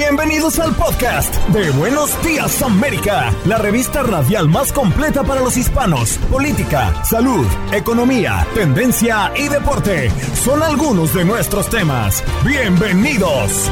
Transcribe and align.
Bienvenidos 0.00 0.58
al 0.58 0.74
podcast 0.74 1.36
de 1.48 1.70
Buenos 1.72 2.10
Días 2.24 2.62
América, 2.62 3.34
la 3.44 3.58
revista 3.58 4.02
radial 4.02 4.48
más 4.48 4.72
completa 4.72 5.22
para 5.24 5.42
los 5.42 5.58
hispanos. 5.58 6.16
Política, 6.30 7.04
salud, 7.04 7.46
economía, 7.70 8.46
tendencia 8.54 9.30
y 9.36 9.48
deporte 9.48 10.10
son 10.42 10.62
algunos 10.62 11.12
de 11.12 11.26
nuestros 11.26 11.68
temas. 11.68 12.24
Bienvenidos. 12.46 13.70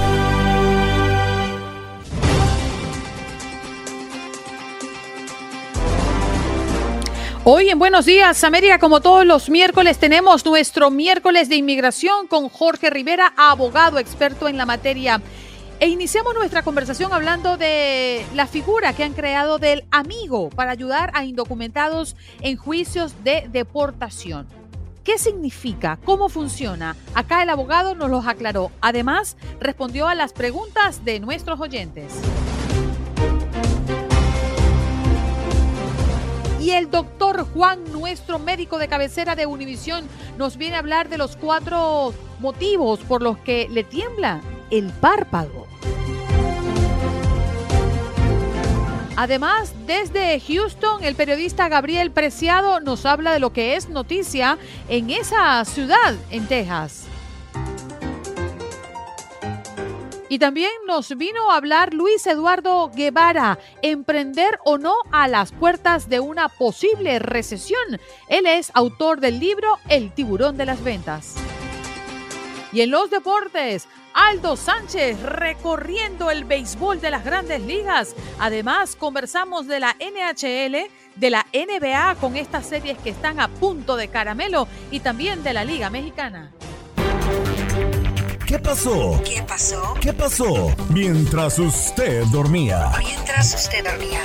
Hoy 7.44 7.70
en 7.70 7.78
Buenos 7.78 8.04
Días 8.04 8.44
América, 8.44 8.78
como 8.78 9.00
todos 9.00 9.24
los 9.24 9.48
miércoles, 9.48 9.96
tenemos 9.96 10.44
nuestro 10.44 10.90
miércoles 10.90 11.48
de 11.48 11.56
inmigración 11.56 12.26
con 12.26 12.50
Jorge 12.50 12.90
Rivera, 12.90 13.32
abogado 13.38 13.98
experto 13.98 14.46
en 14.46 14.58
la 14.58 14.66
materia. 14.66 15.22
E 15.80 15.86
iniciamos 15.86 16.34
nuestra 16.34 16.64
conversación 16.64 17.12
hablando 17.12 17.56
de 17.56 18.26
la 18.34 18.48
figura 18.48 18.94
que 18.94 19.04
han 19.04 19.12
creado 19.12 19.60
del 19.60 19.84
amigo 19.92 20.50
para 20.50 20.72
ayudar 20.72 21.12
a 21.14 21.24
indocumentados 21.24 22.16
en 22.40 22.56
juicios 22.56 23.22
de 23.22 23.48
deportación. 23.52 24.48
¿Qué 25.04 25.18
significa? 25.18 25.96
¿Cómo 26.04 26.28
funciona? 26.28 26.96
Acá 27.14 27.44
el 27.44 27.50
abogado 27.50 27.94
nos 27.94 28.10
los 28.10 28.26
aclaró. 28.26 28.72
Además, 28.80 29.36
respondió 29.60 30.08
a 30.08 30.16
las 30.16 30.32
preguntas 30.32 31.04
de 31.04 31.20
nuestros 31.20 31.60
oyentes. 31.60 32.12
Y 36.60 36.70
el 36.70 36.90
doctor 36.90 37.46
Juan, 37.54 37.84
nuestro 37.92 38.40
médico 38.40 38.78
de 38.78 38.88
cabecera 38.88 39.36
de 39.36 39.46
Univisión, 39.46 40.08
nos 40.38 40.56
viene 40.56 40.74
a 40.74 40.80
hablar 40.80 41.08
de 41.08 41.18
los 41.18 41.36
cuatro 41.36 42.12
motivos 42.40 42.98
por 42.98 43.22
los 43.22 43.38
que 43.38 43.68
le 43.70 43.84
tiembla 43.84 44.40
el 44.72 44.90
párpado. 44.90 45.67
Además, 49.20 49.74
desde 49.84 50.38
Houston, 50.38 51.02
el 51.02 51.16
periodista 51.16 51.68
Gabriel 51.68 52.12
Preciado 52.12 52.78
nos 52.78 53.04
habla 53.04 53.32
de 53.32 53.40
lo 53.40 53.52
que 53.52 53.74
es 53.74 53.88
noticia 53.88 54.58
en 54.88 55.10
esa 55.10 55.64
ciudad, 55.64 56.14
en 56.30 56.46
Texas. 56.46 57.08
Y 60.28 60.38
también 60.38 60.70
nos 60.86 61.08
vino 61.16 61.50
a 61.50 61.56
hablar 61.56 61.94
Luis 61.94 62.24
Eduardo 62.28 62.92
Guevara, 62.94 63.58
emprender 63.82 64.60
o 64.64 64.78
no 64.78 64.94
a 65.10 65.26
las 65.26 65.50
puertas 65.50 66.08
de 66.08 66.20
una 66.20 66.48
posible 66.48 67.18
recesión. 67.18 67.98
Él 68.28 68.46
es 68.46 68.70
autor 68.72 69.18
del 69.18 69.40
libro 69.40 69.80
El 69.88 70.12
tiburón 70.12 70.56
de 70.56 70.66
las 70.66 70.84
ventas. 70.84 71.34
Y 72.72 72.82
en 72.82 72.92
los 72.92 73.10
deportes, 73.10 73.88
Aldo 74.20 74.56
Sánchez 74.56 75.22
recorriendo 75.22 76.32
el 76.32 76.44
béisbol 76.44 77.00
de 77.00 77.12
las 77.12 77.24
grandes 77.24 77.62
ligas. 77.62 78.16
Además, 78.40 78.96
conversamos 78.96 79.68
de 79.68 79.78
la 79.78 79.94
NHL, 80.00 80.90
de 81.14 81.30
la 81.30 81.46
NBA 81.54 82.16
con 82.16 82.36
estas 82.36 82.66
series 82.66 82.98
que 82.98 83.10
están 83.10 83.38
a 83.38 83.46
punto 83.46 83.94
de 83.94 84.08
caramelo 84.08 84.66
y 84.90 84.98
también 84.98 85.44
de 85.44 85.52
la 85.52 85.64
Liga 85.64 85.88
Mexicana. 85.88 86.50
¿Qué 88.48 88.58
pasó? 88.58 89.22
¿Qué 89.26 89.42
pasó? 89.42 89.94
¿Qué 90.00 90.10
pasó? 90.14 90.74
Mientras 90.88 91.58
usted 91.58 92.24
dormía. 92.32 92.92
Mientras 92.98 93.54
usted 93.54 93.84
dormía. 93.84 94.22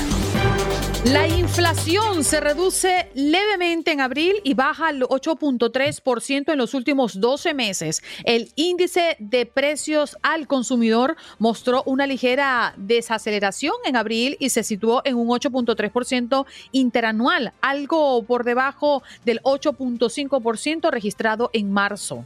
La 1.04 1.28
inflación 1.28 2.24
se 2.24 2.40
reduce 2.40 3.10
levemente 3.16 3.92
en 3.92 4.00
abril 4.00 4.36
y 4.46 4.54
baja 4.54 4.88
al 4.88 5.02
8.3% 5.02 6.54
en 6.54 6.58
los 6.58 6.74
últimos 6.74 7.20
12 7.20 7.54
meses. 7.54 8.02
El 8.24 8.50
índice 8.56 9.18
de 9.20 9.46
precios 9.46 10.16
al 10.22 10.48
consumidor 10.48 11.18
mostró 11.38 11.84
una 11.86 12.08
ligera 12.08 12.76
desaceleración 12.78 13.76
en 13.84 13.98
abril 13.98 14.38
y 14.40 14.52
se 14.52 14.64
situó 14.64 15.02
en 15.04 15.16
un 15.16 15.28
8.3% 15.28 16.46
interanual, 16.72 17.52
algo 17.60 18.24
por 18.24 18.46
debajo 18.46 19.04
del 19.26 19.42
8.5% 19.42 20.90
registrado 20.92 21.50
en 21.52 21.74
marzo. 21.74 22.24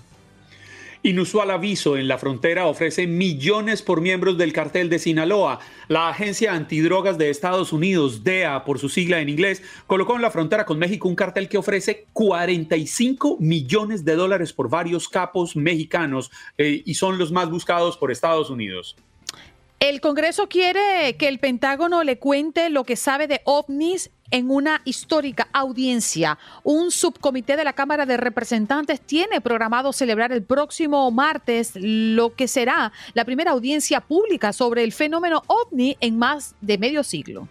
Inusual 1.08 1.52
aviso 1.52 1.96
en 1.96 2.10
la 2.10 2.18
frontera 2.18 2.68
ofrece 2.68 3.08
millones 3.08 3.82
por 3.82 4.02
miembros 4.02 4.38
del 4.38 4.52
cartel 4.52 4.90
de 4.90 5.00
Sinaloa. 5.00 5.62
La 5.88 6.10
agencia 6.10 6.52
antidrogas 6.52 7.18
de 7.18 7.30
Estados 7.30 7.72
Unidos, 7.72 8.26
DEA 8.26 8.66
por 8.66 8.78
su 8.78 8.90
sigla 8.90 9.22
en 9.22 9.30
inglés, 9.30 9.64
colocó 9.88 10.18
en 10.18 10.22
la 10.22 10.32
frontera 10.32 10.66
con 10.66 10.78
México 10.78 11.08
un 11.08 11.16
cartel 11.16 11.48
que 11.48 11.58
ofrece 11.58 12.08
45 12.12 13.38
millones 13.40 14.04
de 14.04 14.16
dólares 14.16 14.52
por 14.52 14.70
varios 14.70 15.08
capos 15.08 15.56
mexicanos 15.56 16.30
eh, 16.58 16.82
y 16.84 16.96
son 16.96 17.18
los 17.18 17.32
más 17.32 17.50
buscados 17.50 17.96
por 17.96 18.12
Estados 18.12 18.50
Unidos. 18.50 18.98
El 19.80 20.02
Congreso 20.02 20.50
quiere 20.50 21.16
que 21.18 21.30
el 21.30 21.40
Pentágono 21.40 22.04
le 22.04 22.20
cuente 22.20 22.70
lo 22.70 22.84
que 22.84 22.98
sabe 22.98 23.28
de 23.28 23.40
ovnis 23.46 24.10
en 24.32 24.50
una 24.50 24.82
histórica 24.86 25.48
audiencia. 25.54 26.38
Un 26.64 26.92
subcomité 26.92 27.56
de 27.56 27.64
la 27.64 27.74
Cámara 27.74 28.06
de 28.06 28.18
Representantes 28.18 29.02
tiene 29.02 29.42
programado 29.42 29.94
celebrar 29.94 30.32
el 30.32 30.44
próximo 30.44 31.10
martes 31.12 31.72
lo 31.76 32.36
que 32.36 32.48
será 32.48 32.92
la 33.14 33.26
primera 33.26 33.52
audiencia 33.52 34.02
pública 34.02 34.54
sobre 34.54 34.84
el 34.84 34.92
fenómeno 34.92 35.44
ovni 35.48 35.98
en 36.02 36.18
más 36.18 36.56
de 36.62 36.78
medio 36.78 37.04
siglo. 37.04 37.48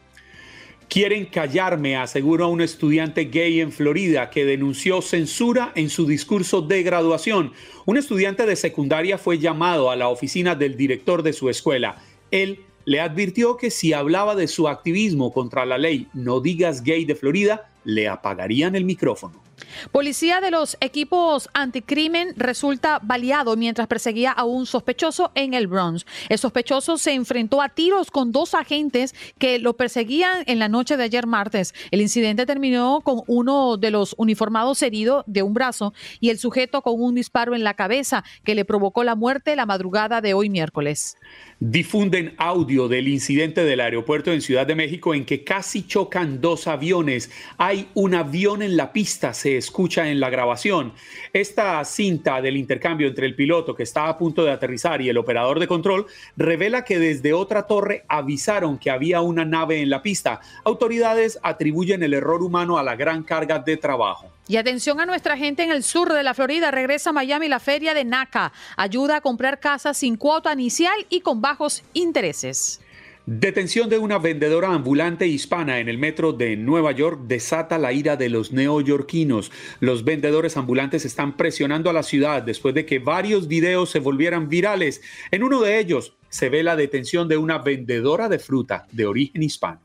Quieren 0.89 1.27
callarme, 1.27 1.97
aseguró 1.97 2.49
un 2.49 2.61
estudiante 2.61 3.25
gay 3.25 3.61
en 3.61 3.73
Florida 3.73 4.31
que 4.31 4.45
denunció 4.45 5.03
censura 5.03 5.73
en 5.75 5.91
su 5.91 6.07
discurso 6.07 6.63
de 6.63 6.85
graduación. 6.85 7.53
Un 7.87 7.97
estudiante 7.97 8.47
de 8.47 8.55
secundaria 8.55 9.19
fue 9.19 9.39
llamado 9.39 9.91
a 9.91 9.97
la 9.97 10.09
oficina 10.09 10.55
del 10.55 10.77
director 10.77 11.25
de 11.25 11.33
su 11.33 11.51
escuela. 11.51 11.97
Él 12.31 12.66
le 12.87 13.01
advirtió 13.01 13.57
que 13.57 13.71
si 13.71 13.93
hablaba 13.93 14.35
de 14.35 14.49
su 14.49 14.69
activismo 14.69 15.33
contra 15.33 15.67
la 15.67 15.77
ley 15.77 16.07
No 16.15 16.41
digas 16.41 16.83
gay 16.83 17.05
de 17.05 17.17
Florida, 17.17 17.69
le 17.85 18.09
apagarían 18.09 18.75
el 18.77 18.85
micrófono. 18.85 19.46
Policía 19.93 20.41
de 20.41 20.51
los 20.51 20.77
equipos 20.81 21.49
anticrimen 21.55 22.35
resulta 22.37 23.01
baleado 23.03 23.57
mientras 23.57 23.87
perseguía 23.87 24.33
a 24.33 24.45
un 24.45 24.67
sospechoso 24.67 25.33
en 25.35 25.55
el 25.55 25.67
Bronx. 25.67 26.07
El 26.29 26.39
sospechoso 26.39 26.99
se 26.99 27.13
enfrentó 27.13 27.63
a 27.63 27.69
tiros 27.69 28.11
con 28.11 28.33
dos 28.33 28.55
agentes 28.55 29.15
que 29.39 29.59
lo 29.59 29.77
perseguían 29.77 30.45
en 30.47 30.59
la 30.59 30.69
noche 30.69 30.97
de 30.97 31.05
ayer 31.05 31.27
martes. 31.27 31.75
El 31.91 32.01
incidente 32.01 32.47
terminó 32.47 33.01
con 33.03 33.23
uno 33.27 33.77
de 33.77 33.91
los 33.91 34.15
uniformados 34.19 34.83
herido 34.83 35.25
de 35.27 35.43
un 35.43 35.55
brazo 35.55 35.95
y 36.21 36.31
el 36.31 36.39
sujeto 36.39 36.83
con 36.83 37.01
un 37.01 37.15
disparo 37.15 37.55
en 37.55 37.65
la 37.65 37.75
cabeza 37.75 38.25
que 38.45 38.55
le 38.55 38.65
provocó 38.65 39.05
la 39.05 39.15
muerte 39.15 39.57
la 39.57 39.67
madrugada 39.67 40.21
de 40.21 40.35
hoy 40.35 40.51
miércoles 40.51 41.17
difunden 41.61 42.35
audio 42.37 42.87
del 42.87 43.09
incidente 43.09 43.65
del 43.65 43.81
aeropuerto 43.81 44.31
en 44.31 44.43
Ciudad 44.43 44.67
de 44.67 44.75
México 44.75 45.15
en 45.15 45.25
que 45.25 45.43
casi 45.43 45.87
chocan 45.87 46.41
dos 46.41 46.67
aviones. 46.67 47.31
Hay 47.57 47.89
un 47.95 48.15
avión 48.15 48.63
en 48.63 48.77
la 48.77 48.93
pista, 48.93 49.33
se 49.33 49.57
escucha 49.67 50.09
en 50.09 50.21
la 50.21 50.31
grabación. 50.31 50.93
Esta 51.33 51.85
cinta 51.85 52.41
del 52.41 52.57
intercambio 52.57 53.09
entre 53.09 53.27
el 53.27 53.35
piloto 53.35 53.75
que 53.75 53.83
está 53.83 54.09
a 54.09 54.17
punto 54.17 54.45
de 54.45 54.53
aterrizar 54.53 55.03
y 55.03 55.09
el 55.09 55.19
operador 55.19 55.61
de 55.61 55.67
control 55.67 56.07
revela 56.37 56.85
que 56.85 56.99
desde 56.99 57.33
otra 57.33 57.67
torre 57.67 58.05
avisaron 58.09 58.79
que 58.79 58.91
había 58.91 59.21
una 59.21 59.45
nave 59.45 59.83
en 59.83 59.91
la 59.91 60.03
pista. 60.03 60.41
Autoridades 60.65 61.39
atribuyen 61.43 62.03
el 62.03 62.15
error 62.15 62.43
humano 62.43 62.79
a 62.79 62.83
la 62.83 62.97
gran 62.97 63.23
carga 63.23 63.59
de 63.59 63.77
trabajo. 63.77 64.31
Y 64.49 64.57
atención 64.57 65.01
a 65.01 65.07
nuestra 65.07 65.37
gente 65.37 65.65
en 65.65 65.73
el 65.73 65.83
sur 65.83 66.13
de 66.13 66.23
la 66.23 66.33
Florida. 66.33 66.71
Regresa 66.71 67.11
a 67.11 67.13
Miami 67.13 67.49
la 67.49 67.59
feria 67.59 67.95
de 67.95 68.05
NACA. 68.05 68.53
Ayuda 68.77 69.17
a 69.17 69.21
comprar 69.21 69.59
casas 69.59 69.99
sin 69.99 70.17
cuota 70.17 70.53
inicial 70.53 70.95
y 71.11 71.21
con 71.21 71.41
bajos 71.41 71.83
intereses. 71.95 72.81
Detención 73.29 73.89
de 73.89 73.99
una 73.99 74.21
vendedora 74.21 74.73
ambulante 74.73 75.27
hispana 75.27 75.81
en 75.81 75.89
el 75.89 75.99
metro 75.99 76.33
de 76.33 76.57
Nueva 76.57 76.93
York 76.93 77.23
desata 77.27 77.77
la 77.77 77.93
ira 77.93 78.17
de 78.17 78.29
los 78.29 78.53
neoyorquinos. 78.53 79.51
Los 79.81 80.05
vendedores 80.05 80.57
ambulantes 80.57 81.05
están 81.05 81.37
presionando 81.37 81.91
a 81.91 81.93
la 81.93 82.05
ciudad 82.05 82.43
después 82.43 82.73
de 82.77 82.87
que 82.87 83.01
varios 83.01 83.49
videos 83.49 83.91
se 83.91 83.99
volvieran 83.99 84.49
virales. 84.49 85.03
En 85.33 85.43
uno 85.43 85.61
de 85.61 85.81
ellos 85.81 86.15
se 86.29 86.51
ve 86.51 86.63
la 86.63 86.77
detención 86.77 87.27
de 87.27 87.37
una 87.37 87.59
vendedora 87.59 88.29
de 88.29 88.39
fruta 88.39 88.87
de 88.93 89.07
origen 89.07 89.43
hispano. 89.43 89.81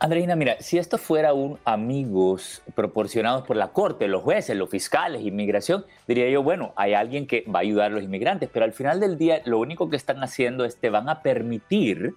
Andreina, 0.03 0.35
mira, 0.35 0.57
si 0.59 0.77
esto 0.77 0.97
fuera 0.97 1.33
un 1.33 1.57
amigos 1.63 2.61
proporcionados 2.75 3.47
por 3.47 3.55
la 3.55 3.69
corte, 3.69 4.09
los 4.09 4.21
jueces, 4.21 4.57
los 4.57 4.69
fiscales, 4.69 5.21
inmigración, 5.21 5.85
diría 6.05 6.29
yo, 6.29 6.43
bueno, 6.43 6.73
hay 6.75 6.93
alguien 6.93 7.25
que 7.25 7.45
va 7.47 7.59
a 7.59 7.61
ayudar 7.61 7.91
a 7.91 7.95
los 7.95 8.03
inmigrantes, 8.03 8.49
pero 8.51 8.65
al 8.65 8.73
final 8.73 8.99
del 8.99 9.17
día 9.17 9.41
lo 9.45 9.59
único 9.59 9.89
que 9.89 9.95
están 9.95 10.21
haciendo 10.21 10.65
es 10.65 10.75
te 10.75 10.89
van 10.89 11.07
a 11.07 11.21
permitir 11.21 12.15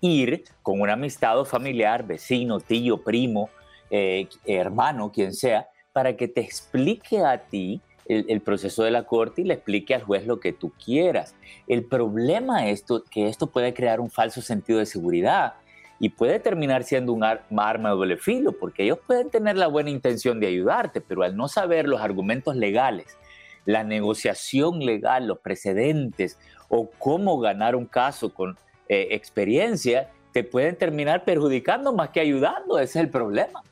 ir 0.00 0.44
con 0.62 0.80
un 0.80 0.88
amistad 0.88 1.44
familiar, 1.44 2.06
vecino, 2.06 2.58
tío, 2.58 3.02
primo, 3.02 3.50
eh, 3.90 4.28
hermano, 4.46 5.12
quien 5.12 5.34
sea, 5.34 5.68
para 5.92 6.16
que 6.16 6.28
te 6.28 6.40
explique 6.40 7.20
a 7.20 7.38
ti 7.38 7.82
el, 8.08 8.40
proceso 8.40 8.84
de 8.84 8.90
la 8.90 9.04
corte 9.04 9.42
y 9.42 9.44
le 9.44 9.54
explique 9.54 9.94
al 9.94 10.02
juez 10.02 10.26
lo 10.26 10.40
que 10.40 10.52
tú 10.52 10.72
quieras. 10.84 11.34
El 11.66 11.84
problema 11.84 12.68
es 12.68 12.84
que 13.10 13.28
esto 13.28 13.48
puede 13.48 13.74
crear 13.74 14.00
un 14.00 14.10
falso 14.10 14.40
sentido 14.42 14.78
de 14.78 14.86
seguridad 14.86 15.54
y 15.98 16.10
puede 16.10 16.38
terminar 16.38 16.84
siendo 16.84 17.12
un 17.12 17.24
arma 17.24 17.90
de 17.90 17.96
doble 17.96 18.16
filo, 18.18 18.52
porque 18.52 18.84
ellos 18.84 18.98
pueden 19.06 19.30
tener 19.30 19.56
la 19.56 19.66
buena 19.66 19.90
intención 19.90 20.40
de 20.40 20.48
ayudarte, 20.48 21.00
pero 21.00 21.22
al 21.22 21.36
no 21.36 21.48
saber 21.48 21.88
los 21.88 22.00
argumentos 22.00 22.54
legales, 22.54 23.16
la 23.64 23.82
negociación 23.82 24.80
legal, 24.80 25.26
los 25.26 25.38
precedentes 25.38 26.38
o 26.68 26.90
cómo 26.98 27.38
ganar 27.38 27.74
un 27.74 27.86
caso 27.86 28.32
con 28.32 28.56
eh, 28.88 29.08
experiencia, 29.12 30.10
te 30.32 30.44
pueden 30.44 30.76
terminar 30.76 31.24
perjudicando 31.24 31.92
más 31.92 32.10
que 32.10 32.20
ayudando. 32.20 32.78
Ese 32.78 32.98
es 32.98 33.04
el 33.04 33.10
problema. 33.10 33.62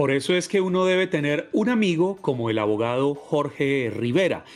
Por 0.00 0.12
eso 0.12 0.34
es 0.34 0.48
que 0.48 0.62
uno 0.62 0.86
debe 0.86 1.06
tener 1.06 1.50
un 1.52 1.68
amigo 1.68 2.16
como 2.22 2.48
el 2.48 2.58
abogado 2.58 3.14
Jorge 3.14 3.92
Rivera. 3.94 4.46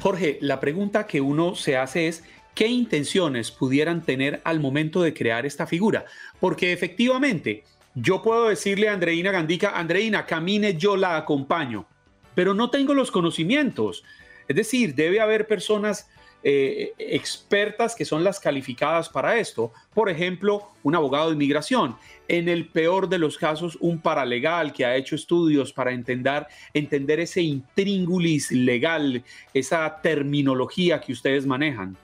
Jorge, 0.00 0.38
la 0.40 0.58
pregunta 0.58 1.06
que 1.06 1.20
uno 1.20 1.54
se 1.54 1.76
hace 1.76 2.08
es, 2.08 2.24
¿qué 2.54 2.68
intenciones 2.68 3.50
pudieran 3.50 4.00
tener 4.00 4.40
al 4.44 4.58
momento 4.58 5.02
de 5.02 5.12
crear 5.12 5.44
esta 5.44 5.66
figura? 5.66 6.06
Porque 6.40 6.72
efectivamente, 6.72 7.64
yo 7.94 8.22
puedo 8.22 8.48
decirle 8.48 8.88
a 8.88 8.94
Andreina 8.94 9.32
Gandica, 9.32 9.78
Andreina, 9.78 10.24
camine, 10.24 10.78
yo 10.78 10.96
la 10.96 11.18
acompaño, 11.18 11.86
pero 12.34 12.54
no 12.54 12.70
tengo 12.70 12.94
los 12.94 13.10
conocimientos. 13.10 14.02
Es 14.48 14.56
decir, 14.56 14.94
debe 14.94 15.20
haber 15.20 15.46
personas 15.46 16.08
eh, 16.48 16.94
expertas 16.96 17.96
que 17.96 18.04
son 18.04 18.22
las 18.22 18.38
calificadas 18.38 19.08
para 19.08 19.36
esto. 19.36 19.72
Por 19.92 20.08
ejemplo, 20.08 20.62
un 20.84 20.94
abogado 20.94 21.26
de 21.26 21.32
inmigración. 21.32 21.96
En 22.28 22.48
el 22.48 22.68
peor 22.68 23.08
de 23.08 23.18
los 23.18 23.36
casos, 23.36 23.76
un 23.80 23.98
paralegal 23.98 24.72
que 24.72 24.86
ha 24.86 24.94
hecho 24.94 25.16
estudios 25.16 25.72
para 25.72 25.90
entender, 25.90 26.46
entender 26.72 27.18
ese 27.18 27.42
intríngulis 27.42 28.52
legal, 28.52 29.24
esa 29.54 30.00
terminología 30.00 31.00
que 31.00 31.10
ustedes 31.10 31.44
manejan. 31.46 31.96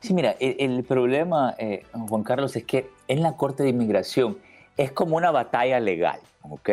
Sí, 0.00 0.12
mira, 0.12 0.36
el, 0.38 0.84
problema, 0.84 1.54
eh, 1.56 1.84
Juan 1.92 2.22
Carlos, 2.22 2.54
es 2.56 2.64
que 2.64 2.90
en 3.08 3.22
la 3.22 3.38
Corte 3.38 3.62
de 3.62 3.70
Inmigración 3.70 4.36
es 4.76 4.92
como 4.92 5.16
una 5.16 5.30
batalla 5.30 5.80
legal, 5.80 6.20
¿ok? 6.42 6.68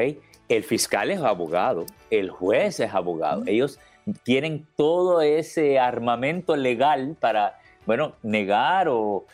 El 0.50 0.66
fiscal 0.66 1.12
es 1.12 1.22
abogado, 1.22 1.86
el 2.12 2.30
juez 2.30 2.82
es 2.82 2.94
abogado. 2.94 3.44
Ellos 3.46 3.80
tienen 4.24 4.68
todo 4.76 5.22
ese 5.22 5.80
armamento 5.80 6.56
legal 6.56 7.16
para, 7.20 7.60
bueno, 7.86 8.14
negar 8.24 8.88
o, 8.90 9.26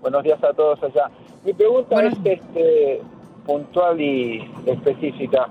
Buenos 0.00 0.24
días 0.24 0.42
a 0.42 0.52
todos 0.52 0.82
allá. 0.82 1.08
Mi 1.44 1.52
pregunta 1.52 2.04
es 2.04 2.14
este, 2.24 3.00
puntual 3.46 4.00
y 4.00 4.42
específica. 4.66 5.48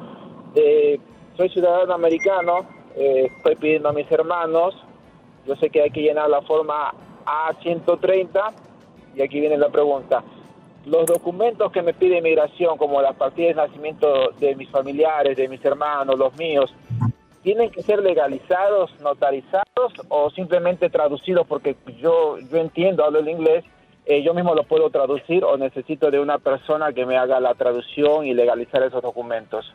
Eh, 0.56 1.00
soy 1.36 1.50
ciudadano 1.50 1.94
americano, 1.94 2.66
eh, 2.96 3.30
estoy 3.36 3.56
pidiendo 3.56 3.90
a 3.90 3.94
mis 3.94 4.10
hermanos, 4.10 4.74
yo 5.46 5.56
sé 5.57 5.69
que 5.69 5.81
hay 5.81 5.92
que 5.92 6.02
llenar 6.02 6.30
la 6.30 6.42
forma 6.42 6.94
A130 7.25 8.54
y 9.16 9.22
aquí 9.22 9.40
viene 9.42 9.57
la 9.57 9.69
pregunta. 9.69 10.24
Los 10.86 11.07
documentos 11.07 11.72
que 11.72 11.81
me 11.81 11.94
pide 11.94 12.19
inmigración, 12.19 12.78
como 12.78 13.02
las 13.02 13.16
partidas 13.16 13.56
de 13.56 13.62
nacimiento 13.62 14.30
de 14.40 14.56
mis 14.56 14.69
familiares, 14.69 15.36
de 15.36 15.48
mis 15.50 15.63
hermanos, 15.66 16.18
los 16.18 16.38
míos, 16.38 16.74
¿tienen 17.44 17.69
que 17.72 17.81
ser 17.81 18.01
legalizados, 18.01 18.92
notarizados 19.01 19.94
o 20.10 20.30
simplemente 20.30 20.90
traducidos? 20.90 21.46
Porque 21.48 21.75
yo, 22.00 22.38
yo 22.38 22.58
entiendo, 22.58 23.04
hablo 23.04 23.19
el 23.19 23.28
inglés, 23.28 23.66
eh, 24.06 24.22
yo 24.24 24.34
mismo 24.34 24.54
lo 24.54 24.63
puedo 24.63 24.90
traducir 24.92 25.44
o 25.44 25.58
necesito 25.58 26.12
de 26.12 26.20
una 26.20 26.38
persona 26.38 26.94
que 26.94 27.06
me 27.06 27.18
haga 27.18 27.39
la 27.39 27.56
traducción 27.56 28.25
y 28.25 28.34
legalizar 28.34 28.84
esos 28.84 29.01
documentos. 29.01 29.74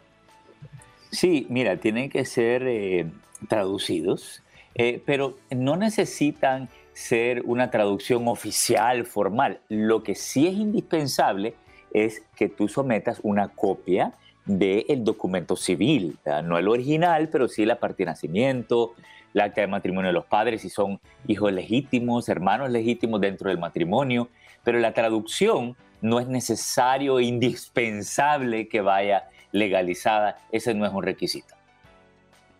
Sí, 1.10 1.46
mira, 1.48 1.76
tienen 1.78 2.08
que 2.08 2.24
ser 2.24 2.62
eh, 2.66 3.06
traducidos, 3.48 4.42
eh, 4.74 5.02
pero 5.04 5.36
no 5.50 5.76
necesitan 5.76 6.68
ser 6.92 7.42
una 7.44 7.70
traducción 7.70 8.28
oficial, 8.28 9.06
formal. 9.06 9.60
Lo 9.68 10.02
que 10.02 10.14
sí 10.14 10.46
es 10.46 10.54
indispensable 10.54 11.54
es 11.92 12.22
que 12.36 12.48
tú 12.48 12.68
sometas 12.68 13.20
una 13.22 13.48
copia 13.48 14.12
del 14.46 15.04
documento 15.04 15.56
civil, 15.56 16.18
no 16.44 16.58
el 16.58 16.68
original, 16.68 17.28
pero 17.28 17.48
sí 17.48 17.64
la 17.64 17.78
parte 17.78 18.02
de 18.02 18.06
nacimiento, 18.06 18.94
la 19.32 19.44
acta 19.44 19.60
de 19.60 19.66
matrimonio 19.66 20.08
de 20.08 20.14
los 20.14 20.26
padres, 20.26 20.62
si 20.62 20.70
son 20.70 21.00
hijos 21.26 21.52
legítimos, 21.52 22.28
hermanos 22.28 22.70
legítimos 22.70 23.20
dentro 23.20 23.48
del 23.48 23.58
matrimonio, 23.58 24.28
pero 24.64 24.78
la 24.78 24.92
traducción 24.92 25.76
no 26.00 26.20
es 26.20 26.26
necesario, 26.26 27.18
e 27.18 27.24
indispensable 27.24 28.68
que 28.68 28.80
vaya 28.80 29.28
legalizada, 29.52 30.38
ese 30.52 30.74
no 30.74 30.86
es 30.86 30.92
un 30.92 31.02
requisito. 31.02 31.54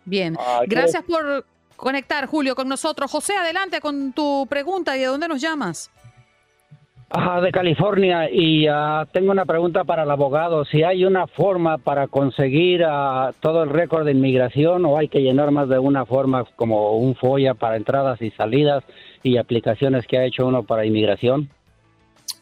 Bien, 0.05 0.35
ah, 0.39 0.61
gracias 0.65 1.03
por 1.03 1.45
conectar, 1.75 2.25
Julio, 2.25 2.55
con 2.55 2.67
nosotros. 2.67 3.11
José, 3.11 3.35
adelante 3.35 3.79
con 3.81 4.13
tu 4.13 4.47
pregunta 4.49 4.95
y 4.97 5.01
de 5.01 5.05
dónde 5.05 5.27
nos 5.27 5.41
llamas. 5.41 5.91
Ajá, 7.13 7.41
de 7.41 7.51
California 7.51 8.29
y 8.31 8.67
ah, 8.67 9.05
tengo 9.11 9.31
una 9.31 9.45
pregunta 9.45 9.83
para 9.83 10.03
el 10.03 10.11
abogado. 10.11 10.63
Si 10.63 10.81
hay 10.81 11.03
una 11.03 11.27
forma 11.27 11.77
para 11.77 12.07
conseguir 12.07 12.85
ah, 12.87 13.31
todo 13.41 13.63
el 13.63 13.69
récord 13.69 14.05
de 14.05 14.13
inmigración 14.13 14.85
o 14.85 14.97
hay 14.97 15.09
que 15.09 15.19
llenar 15.19 15.51
más 15.51 15.67
de 15.67 15.77
una 15.77 16.05
forma 16.05 16.45
como 16.55 16.95
un 16.95 17.15
FOIA 17.15 17.53
para 17.53 17.75
entradas 17.75 18.21
y 18.21 18.31
salidas 18.31 18.85
y 19.23 19.35
aplicaciones 19.35 20.07
que 20.07 20.19
ha 20.19 20.25
hecho 20.25 20.47
uno 20.47 20.63
para 20.63 20.85
inmigración. 20.85 21.49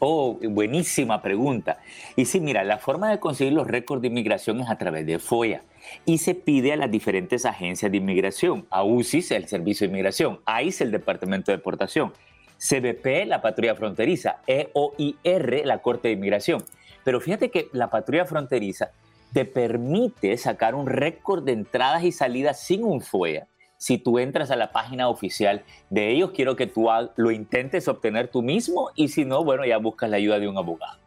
Oh, 0.02 0.38
buenísima 0.42 1.20
pregunta. 1.20 1.78
Y 2.16 2.24
sí, 2.24 2.40
mira, 2.40 2.64
la 2.64 2.78
forma 2.78 3.10
de 3.10 3.20
conseguir 3.20 3.52
los 3.52 3.66
récords 3.66 4.00
de 4.00 4.08
inmigración 4.08 4.58
es 4.60 4.70
a 4.70 4.78
través 4.78 5.04
de 5.04 5.18
FOIA 5.18 5.62
y 6.06 6.16
se 6.16 6.34
pide 6.34 6.72
a 6.72 6.76
las 6.76 6.90
diferentes 6.90 7.44
agencias 7.44 7.90
de 7.90 7.98
inmigración, 7.98 8.66
a 8.70 8.82
UCIS, 8.82 9.30
el 9.32 9.46
Servicio 9.46 9.86
de 9.86 9.90
Inmigración, 9.90 10.40
ICE, 10.64 10.84
el 10.84 10.90
Departamento 10.90 11.52
de 11.52 11.58
Deportación, 11.58 12.14
CBP, 12.56 13.26
la 13.26 13.42
patrulla 13.42 13.74
fronteriza, 13.74 14.38
EOIR, 14.46 15.66
la 15.66 15.82
Corte 15.82 16.08
de 16.08 16.14
Inmigración. 16.14 16.64
Pero 17.04 17.20
fíjate 17.20 17.50
que 17.50 17.68
la 17.72 17.90
patrulla 17.90 18.24
fronteriza 18.24 18.92
te 19.34 19.44
permite 19.44 20.34
sacar 20.38 20.74
un 20.74 20.86
récord 20.86 21.44
de 21.44 21.52
entradas 21.52 22.04
y 22.04 22.12
salidas 22.12 22.58
sin 22.58 22.84
un 22.84 23.02
FOIA 23.02 23.48
si 23.80 23.96
tú 23.96 24.18
entras 24.18 24.50
a 24.50 24.56
la 24.56 24.72
página 24.72 25.08
oficial 25.08 25.62
de 25.88 26.10
ellos, 26.10 26.32
quiero 26.32 26.54
que 26.54 26.66
tú 26.66 26.88
lo 27.16 27.30
intentes 27.30 27.88
obtener 27.88 28.28
tú 28.28 28.42
mismo 28.42 28.90
y 28.94 29.08
si 29.08 29.24
no, 29.24 29.42
bueno, 29.42 29.64
ya 29.64 29.78
buscas 29.78 30.10
la 30.10 30.18
ayuda 30.18 30.38
de 30.38 30.48
un 30.48 30.58
abogado. 30.58 30.98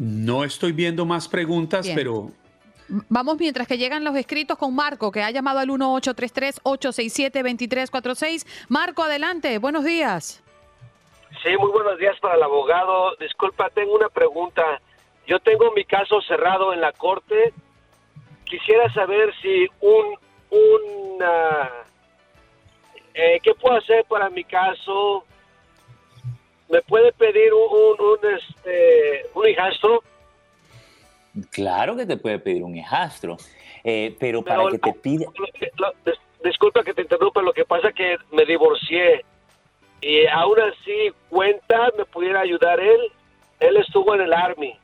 No 0.00 0.42
estoy 0.44 0.72
viendo 0.72 1.04
más 1.04 1.28
preguntas, 1.28 1.86
pero... 1.94 2.30
Vamos 3.10 3.36
mientras 3.38 3.68
que 3.68 3.76
llegan 3.76 4.02
los 4.02 4.16
escritos 4.16 4.56
con 4.56 4.74
Marco, 4.74 5.12
que 5.12 5.22
ha 5.22 5.30
llamado 5.30 5.58
al 5.58 5.68
1833-867-2346. 5.68 8.46
Marco, 8.70 9.02
adelante, 9.02 9.58
buenos 9.58 9.84
días. 9.84 10.42
Sí, 11.42 11.50
muy 11.58 11.70
buenos 11.70 11.98
días 11.98 12.18
para 12.18 12.36
el 12.36 12.42
abogado. 12.42 13.14
Disculpa, 13.20 13.68
tengo 13.68 13.94
una 13.94 14.08
pregunta. 14.08 14.80
Yo 15.26 15.38
tengo 15.38 15.70
mi 15.72 15.84
caso 15.84 16.22
cerrado 16.22 16.72
en 16.72 16.80
la 16.80 16.92
corte. 16.92 17.52
Quisiera 18.44 18.90
saber 18.94 19.34
si 19.42 19.68
un... 19.82 20.16
un 20.48 21.22
eh, 23.12 23.38
¿Qué 23.42 23.54
puedo 23.54 23.76
hacer 23.76 24.06
para 24.06 24.30
mi 24.30 24.44
caso? 24.44 25.26
¿Me 26.70 26.82
puede 26.82 27.12
pedir 27.12 27.52
un, 27.52 28.00
un, 28.00 28.18
este, 28.34 29.26
un 29.34 29.48
hijastro? 29.48 30.02
Claro 31.50 31.96
que 31.96 32.06
te 32.06 32.16
puede 32.16 32.38
pedir 32.38 32.62
un 32.62 32.76
hijastro, 32.76 33.36
eh, 33.84 34.16
pero, 34.18 34.42
para 34.42 34.68
que 34.70 34.78
te 34.78 34.92
pida... 34.92 35.26
disculpa 36.44 36.82
que 36.82 36.94
te 36.94 37.02
interrumpa, 37.02 37.42
lo 37.42 37.52
que 37.52 37.64
pasa 37.64 37.88
es 37.88 37.94
que 37.94 38.16
me 38.32 38.44
divorcié 38.44 39.24
y 40.00 40.26
aún 40.26 40.58
así 40.60 41.12
cuenta, 41.28 41.90
me 41.96 42.04
pudiera 42.04 42.40
ayudar 42.40 42.80
él. 42.80 43.00
Él 43.58 43.76
estuvo 43.76 44.14
en 44.14 44.22
el 44.22 44.32
Army. 44.32 44.74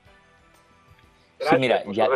sí, 1.41 1.57
mira, 1.59 1.83
ya, 1.93 2.09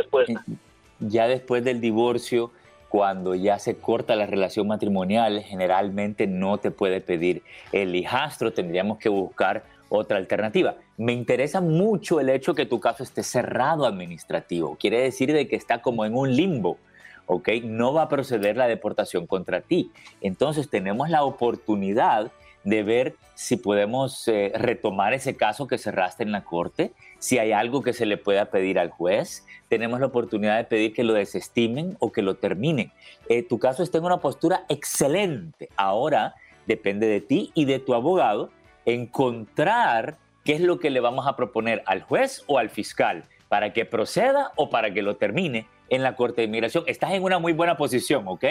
ya 0.98 1.26
después 1.26 1.64
del 1.64 1.80
divorcio 1.80 2.52
cuando 2.90 3.36
ya 3.36 3.60
se 3.60 3.76
corta 3.76 4.16
la 4.16 4.26
relación 4.26 4.66
matrimonial, 4.66 5.44
generalmente 5.44 6.26
no 6.26 6.58
te 6.58 6.72
puede 6.72 7.00
pedir 7.00 7.44
el 7.70 7.94
hijastro, 7.94 8.52
tendríamos 8.52 8.98
que 8.98 9.08
buscar 9.08 9.62
otra 9.88 10.18
alternativa. 10.18 10.74
Me 10.96 11.12
interesa 11.12 11.60
mucho 11.60 12.18
el 12.18 12.28
hecho 12.28 12.52
que 12.52 12.66
tu 12.66 12.80
caso 12.80 13.04
esté 13.04 13.22
cerrado 13.22 13.86
administrativo, 13.86 14.76
quiere 14.76 15.00
decir 15.02 15.32
de 15.32 15.46
que 15.46 15.54
está 15.54 15.80
como 15.80 16.04
en 16.04 16.16
un 16.16 16.34
limbo. 16.34 16.78
¿ok? 17.26 17.48
No 17.62 17.92
va 17.92 18.02
a 18.02 18.08
proceder 18.08 18.56
la 18.56 18.66
deportación 18.66 19.28
contra 19.28 19.60
ti. 19.60 19.92
Entonces 20.20 20.68
tenemos 20.68 21.10
la 21.10 21.22
oportunidad 21.22 22.32
de 22.64 22.82
ver 22.82 23.14
si 23.34 23.56
podemos 23.56 24.28
eh, 24.28 24.52
retomar 24.54 25.14
ese 25.14 25.36
caso 25.36 25.66
que 25.66 25.78
cerraste 25.78 26.22
en 26.22 26.32
la 26.32 26.44
corte, 26.44 26.92
si 27.18 27.38
hay 27.38 27.52
algo 27.52 27.82
que 27.82 27.92
se 27.92 28.06
le 28.06 28.16
pueda 28.16 28.46
pedir 28.46 28.78
al 28.78 28.90
juez, 28.90 29.46
tenemos 29.68 30.00
la 30.00 30.06
oportunidad 30.06 30.58
de 30.58 30.64
pedir 30.64 30.92
que 30.92 31.04
lo 31.04 31.14
desestimen 31.14 31.96
o 32.00 32.12
que 32.12 32.22
lo 32.22 32.34
terminen. 32.34 32.92
Eh, 33.28 33.42
tu 33.42 33.58
caso 33.58 33.82
está 33.82 33.98
en 33.98 34.04
una 34.04 34.18
postura 34.18 34.64
excelente. 34.68 35.68
Ahora 35.76 36.34
depende 36.66 37.06
de 37.06 37.20
ti 37.20 37.50
y 37.54 37.64
de 37.64 37.78
tu 37.78 37.94
abogado 37.94 38.50
encontrar 38.84 40.18
qué 40.44 40.54
es 40.54 40.60
lo 40.60 40.78
que 40.78 40.90
le 40.90 41.00
vamos 41.00 41.26
a 41.26 41.36
proponer 41.36 41.82
al 41.86 42.02
juez 42.02 42.44
o 42.46 42.58
al 42.58 42.70
fiscal 42.70 43.24
para 43.48 43.72
que 43.72 43.84
proceda 43.84 44.52
o 44.56 44.70
para 44.70 44.92
que 44.92 45.02
lo 45.02 45.16
termine 45.16 45.66
en 45.88 46.02
la 46.02 46.14
Corte 46.14 46.42
de 46.42 46.46
Inmigración. 46.46 46.84
Estás 46.86 47.12
en 47.12 47.22
una 47.22 47.38
muy 47.38 47.52
buena 47.52 47.76
posición, 47.76 48.24
¿ok? 48.26 48.44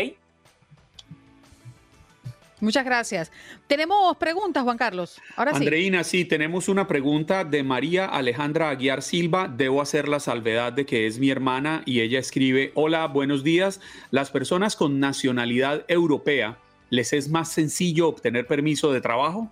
Muchas 2.61 2.83
gracias. 2.83 3.31
Tenemos 3.67 4.17
preguntas, 4.17 4.63
Juan 4.63 4.77
Carlos. 4.77 5.21
Ahora 5.35 5.51
Andreina, 5.51 6.03
sí. 6.03 6.25
tenemos 6.25 6.67
una 6.67 6.87
pregunta 6.87 7.43
de 7.43 7.63
María 7.63 8.05
Alejandra 8.05 8.69
Aguiar 8.69 9.01
Silva. 9.01 9.47
Debo 9.47 9.81
hacer 9.81 10.07
la 10.09 10.19
salvedad 10.19 10.73
de 10.73 10.85
que 10.85 11.07
es 11.07 11.19
mi 11.19 11.29
hermana 11.29 11.83
y 11.85 12.01
ella 12.01 12.19
escribe, 12.19 12.71
hola, 12.75 13.07
buenos 13.07 13.43
días. 13.43 13.79
Las 14.11 14.29
personas 14.29 14.75
con 14.75 14.99
nacionalidad 14.99 15.85
europea, 15.87 16.57
¿les 16.89 17.13
es 17.13 17.29
más 17.29 17.49
sencillo 17.49 18.09
obtener 18.09 18.45
permiso 18.45 18.91
de 18.91 18.99
trabajo? 18.99 19.49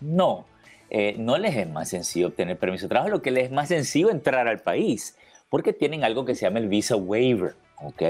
No, 0.00 0.46
eh, 0.90 1.14
no 1.18 1.38
les 1.38 1.56
es 1.56 1.68
más 1.68 1.88
sencillo 1.88 2.28
obtener 2.28 2.58
permiso 2.58 2.86
de 2.86 2.90
trabajo, 2.90 3.10
lo 3.10 3.22
que 3.22 3.30
les 3.30 3.44
es 3.44 3.50
más 3.50 3.68
sencillo 3.68 4.10
entrar 4.10 4.48
al 4.48 4.60
país, 4.60 5.16
porque 5.48 5.72
tienen 5.72 6.02
algo 6.04 6.24
que 6.24 6.34
se 6.34 6.46
llama 6.46 6.58
el 6.58 6.68
visa 6.68 6.96
waiver. 6.96 7.54
¿Ok? 7.76 8.02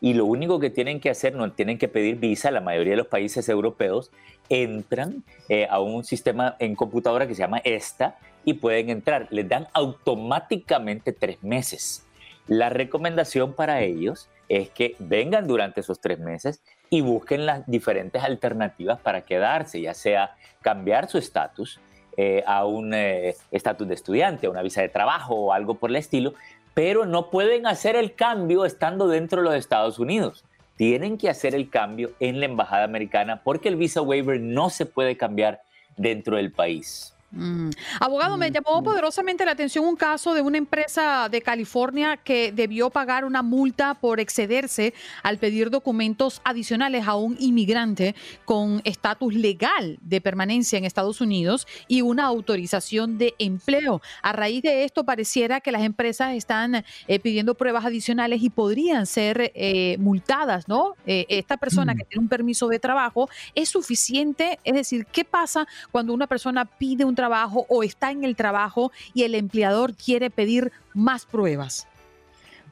Y 0.00 0.14
lo 0.14 0.26
único 0.26 0.60
que 0.60 0.70
tienen 0.70 1.00
que 1.00 1.10
hacer, 1.10 1.34
no 1.34 1.52
tienen 1.52 1.78
que 1.78 1.88
pedir 1.88 2.16
visa, 2.16 2.50
la 2.50 2.60
mayoría 2.60 2.92
de 2.92 2.98
los 2.98 3.06
países 3.06 3.48
europeos 3.48 4.10
entran 4.48 5.24
eh, 5.48 5.66
a 5.70 5.80
un 5.80 6.04
sistema 6.04 6.56
en 6.58 6.74
computadora 6.74 7.26
que 7.26 7.34
se 7.34 7.40
llama 7.40 7.58
ESTA 7.58 8.18
y 8.44 8.54
pueden 8.54 8.90
entrar, 8.90 9.28
les 9.30 9.48
dan 9.48 9.68
automáticamente 9.72 11.12
tres 11.12 11.42
meses. 11.42 12.06
La 12.46 12.68
recomendación 12.68 13.54
para 13.54 13.80
ellos 13.82 14.28
es 14.48 14.68
que 14.70 14.96
vengan 14.98 15.46
durante 15.46 15.80
esos 15.80 16.00
tres 16.00 16.18
meses 16.18 16.62
y 16.90 17.00
busquen 17.00 17.46
las 17.46 17.66
diferentes 17.66 18.22
alternativas 18.22 19.00
para 19.00 19.22
quedarse, 19.22 19.80
ya 19.80 19.94
sea 19.94 20.36
cambiar 20.60 21.08
su 21.08 21.16
estatus, 21.16 21.80
eh, 22.16 22.44
a 22.46 22.64
un 22.64 22.94
eh, 22.94 23.34
estatus 23.50 23.88
de 23.88 23.94
estudiante, 23.94 24.46
a 24.46 24.50
una 24.50 24.62
visa 24.62 24.80
de 24.80 24.88
trabajo 24.88 25.34
o 25.34 25.52
algo 25.52 25.74
por 25.74 25.90
el 25.90 25.96
estilo, 25.96 26.34
pero 26.74 27.06
no 27.06 27.30
pueden 27.30 27.66
hacer 27.66 27.96
el 27.96 28.14
cambio 28.14 28.64
estando 28.64 29.08
dentro 29.08 29.40
de 29.40 29.44
los 29.44 29.54
Estados 29.54 29.98
Unidos. 29.98 30.44
Tienen 30.76 31.18
que 31.18 31.30
hacer 31.30 31.54
el 31.54 31.70
cambio 31.70 32.12
en 32.18 32.40
la 32.40 32.46
embajada 32.46 32.84
americana 32.84 33.42
porque 33.44 33.68
el 33.68 33.76
visa 33.76 34.02
waiver 34.02 34.40
no 34.40 34.70
se 34.70 34.84
puede 34.84 35.16
cambiar 35.16 35.62
dentro 35.96 36.36
del 36.36 36.50
país. 36.50 37.13
Mm. 37.34 37.70
Abogado, 37.98 38.36
me 38.36 38.50
llamó 38.50 38.82
poderosamente 38.82 39.44
la 39.44 39.52
atención 39.52 39.84
un 39.84 39.96
caso 39.96 40.34
de 40.34 40.40
una 40.40 40.56
empresa 40.56 41.28
de 41.28 41.42
California 41.42 42.16
que 42.16 42.52
debió 42.52 42.90
pagar 42.90 43.24
una 43.24 43.42
multa 43.42 43.94
por 43.94 44.20
excederse 44.20 44.94
al 45.22 45.38
pedir 45.38 45.70
documentos 45.70 46.40
adicionales 46.44 47.08
a 47.08 47.16
un 47.16 47.36
inmigrante 47.40 48.14
con 48.44 48.80
estatus 48.84 49.34
legal 49.34 49.98
de 50.00 50.20
permanencia 50.20 50.78
en 50.78 50.84
Estados 50.84 51.20
Unidos 51.20 51.66
y 51.88 52.02
una 52.02 52.24
autorización 52.24 53.18
de 53.18 53.34
empleo. 53.38 54.00
A 54.22 54.32
raíz 54.32 54.62
de 54.62 54.84
esto, 54.84 55.04
pareciera 55.04 55.60
que 55.60 55.72
las 55.72 55.82
empresas 55.82 56.34
están 56.34 56.84
eh, 57.08 57.18
pidiendo 57.18 57.54
pruebas 57.56 57.84
adicionales 57.84 58.42
y 58.42 58.50
podrían 58.50 59.06
ser 59.06 59.52
eh, 59.54 59.96
multadas, 59.98 60.68
¿no? 60.68 60.94
Eh, 61.06 61.26
esta 61.28 61.56
persona 61.56 61.94
mm. 61.94 61.96
que 61.96 62.04
tiene 62.04 62.22
un 62.22 62.28
permiso 62.28 62.68
de 62.68 62.78
trabajo 62.78 63.28
es 63.54 63.68
suficiente, 63.68 64.60
es 64.62 64.74
decir, 64.74 65.06
¿qué 65.06 65.24
pasa 65.24 65.66
cuando 65.90 66.14
una 66.14 66.28
persona 66.28 66.64
pide 66.64 67.04
un 67.04 67.14
trabajo? 67.14 67.23
Trabajo 67.24 67.64
o 67.70 67.82
está 67.82 68.10
en 68.10 68.22
el 68.22 68.36
trabajo 68.36 68.92
y 69.14 69.22
el 69.22 69.34
empleador 69.34 69.94
quiere 69.94 70.28
pedir 70.28 70.72
más 70.92 71.24
pruebas? 71.24 71.86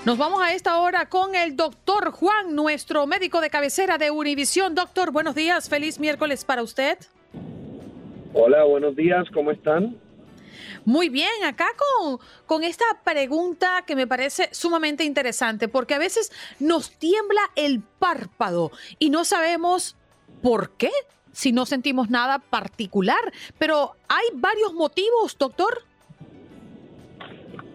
Nos 0.04 0.16
vamos 0.16 0.42
a 0.42 0.54
esta 0.54 0.78
hora 0.78 1.06
con 1.06 1.34
el 1.34 1.56
doctor 1.56 2.10
Juan, 2.10 2.54
nuestro 2.54 3.06
médico 3.06 3.40
de 3.40 3.50
cabecera 3.50 3.98
de 3.98 4.10
Univisión. 4.10 4.74
Doctor, 4.74 5.12
buenos 5.12 5.34
días. 5.34 5.68
Feliz 5.68 6.00
miércoles 6.00 6.44
para 6.44 6.62
usted. 6.62 6.98
Hola, 8.32 8.64
buenos 8.64 8.96
días. 8.96 9.26
¿Cómo 9.34 9.50
están? 9.50 9.96
Muy 10.90 11.08
bien, 11.08 11.44
acá 11.46 11.66
con, 11.76 12.18
con 12.46 12.64
esta 12.64 12.84
pregunta 13.04 13.84
que 13.86 13.94
me 13.94 14.08
parece 14.08 14.48
sumamente 14.50 15.04
interesante, 15.04 15.68
porque 15.68 15.94
a 15.94 16.00
veces 16.00 16.32
nos 16.58 16.90
tiembla 16.98 17.42
el 17.54 17.80
párpado 18.00 18.72
y 18.98 19.10
no 19.10 19.24
sabemos 19.24 19.96
por 20.42 20.70
qué, 20.70 20.90
si 21.30 21.52
no 21.52 21.64
sentimos 21.64 22.10
nada 22.10 22.40
particular, 22.40 23.20
pero 23.56 23.92
hay 24.08 24.24
varios 24.34 24.74
motivos, 24.74 25.38
doctor. 25.38 25.84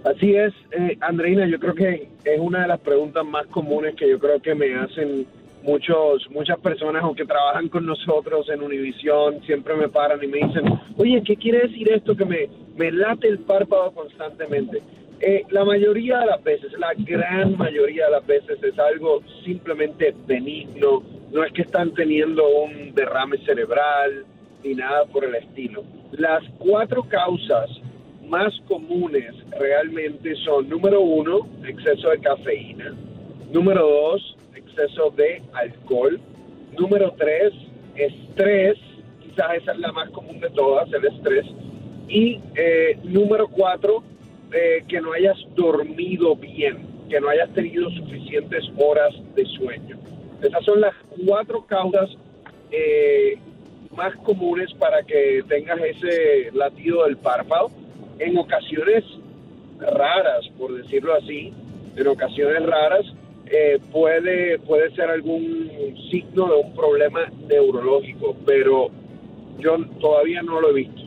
Así 0.03 0.36
es, 0.36 0.54
eh, 0.78 0.97
Andreina, 0.99 1.47
yo 1.47 1.58
creo 1.58 1.73
que 1.73 2.10
es 2.25 2.38
una 2.41 2.63
de 2.63 2.67
las 2.67 2.82
preguntas 2.82 3.25
más 3.25 3.47
comunes 3.47 3.95
que 3.95 4.10
yo 4.10 4.19
creo 4.19 4.41
que 4.41 4.54
me 4.56 4.75
hacen 4.75 5.25
muchos, 5.65 6.30
muchas 6.30 6.60
personas 6.60 7.04
o 7.04 7.13
que 7.13 7.25
trabajan 7.25 7.67
con 7.69 7.86
nosotros 7.86 8.47
en 8.49 8.62
Univisión 8.62 9.41
siempre 9.45 9.75
me 9.75 9.89
paran 9.89 10.23
y 10.23 10.28
me 10.28 10.38
dicen, 10.38 10.63
oye, 10.97 11.21
¿qué 11.25 11.36
quiere 11.36 11.67
decir 11.67 11.91
esto 11.91 12.15
que 12.15 12.23
me, 12.23 12.47
me 12.75 12.91
late 12.91 13.28
el 13.28 13.39
párpado 13.39 13.91
constantemente? 13.91 14.82
Eh, 15.19 15.43
la 15.49 15.65
mayoría 15.65 16.19
de 16.19 16.25
las 16.28 16.43
veces, 16.43 16.71
la 16.78 16.93
gran 16.97 17.58
mayoría 17.58 18.06
de 18.06 18.12
las 18.12 18.28
veces 18.28 18.62
es 18.62 18.78
algo 18.78 19.21
simplemente 19.43 20.13
benigno, 20.28 21.04
no 21.32 21.43
es 21.43 21.51
que 21.54 21.63
están 21.63 21.93
teniendo 21.93 22.47
un 22.47 22.93
derrame 22.93 23.38
cerebral 23.39 24.25
ni 24.63 24.75
nada 24.75 25.06
por 25.06 25.25
el 25.25 25.36
estilo. 25.36 25.84
Las 26.12 26.43
cuatro 26.60 27.04
causas 27.04 27.69
más 28.28 28.54
comunes 28.67 29.34
realmente 29.58 30.36
son, 30.43 30.69
número 30.69 31.01
uno, 31.01 31.47
exceso 31.65 32.10
de 32.10 32.19
cafeína, 32.19 32.93
número 33.51 33.88
dos, 33.88 34.38
exceso 34.76 35.10
de 35.12 35.42
alcohol. 35.54 36.20
Número 36.78 37.14
tres, 37.18 37.54
estrés. 37.96 38.78
Quizás 39.22 39.56
esa 39.62 39.72
es 39.72 39.80
la 39.80 39.92
más 39.92 40.10
común 40.12 40.40
de 40.40 40.50
todas, 40.50 40.92
el 40.92 41.06
estrés. 41.06 41.46
Y 42.08 42.40
eh, 42.56 42.98
número 43.04 43.48
cuatro, 43.48 44.04
eh, 44.52 44.84
que 44.88 45.02
no 45.02 45.14
hayas 45.14 45.38
dormido 45.56 46.36
bien, 46.36 46.86
que 47.10 47.20
no 47.20 47.30
hayas 47.30 47.52
tenido 47.54 47.90
suficientes 47.92 48.64
horas 48.78 49.14
de 49.36 49.46
sueño. 49.46 49.98
Esas 50.42 50.64
son 50.64 50.82
las 50.82 50.94
cuatro 51.26 51.66
causas 51.66 52.10
eh, 52.72 53.38
más 53.96 54.16
comunes 54.18 54.72
para 54.74 55.04
que 55.04 55.44
tengas 55.48 55.80
ese 55.80 56.52
latido 56.54 57.06
del 57.06 57.18
párpado. 57.18 57.70
En 58.20 58.38
ocasiones 58.38 59.04
raras, 59.80 60.48
por 60.58 60.74
decirlo 60.74 61.16
así, 61.16 61.54
en 61.96 62.08
ocasiones 62.08 62.64
raras, 62.64 63.06
eh, 63.51 63.79
puede, 63.91 64.60
puede 64.60 64.91
ser 64.95 65.10
algún 65.10 65.69
signo 66.12 66.47
de 66.47 66.62
un 66.62 66.75
problema 66.75 67.31
neurológico, 67.47 68.36
pero 68.45 68.89
yo 69.60 69.77
todavía 69.99 70.41
no 70.41 70.62
lo 70.62 70.69
he 70.71 70.73
visto. 70.73 71.05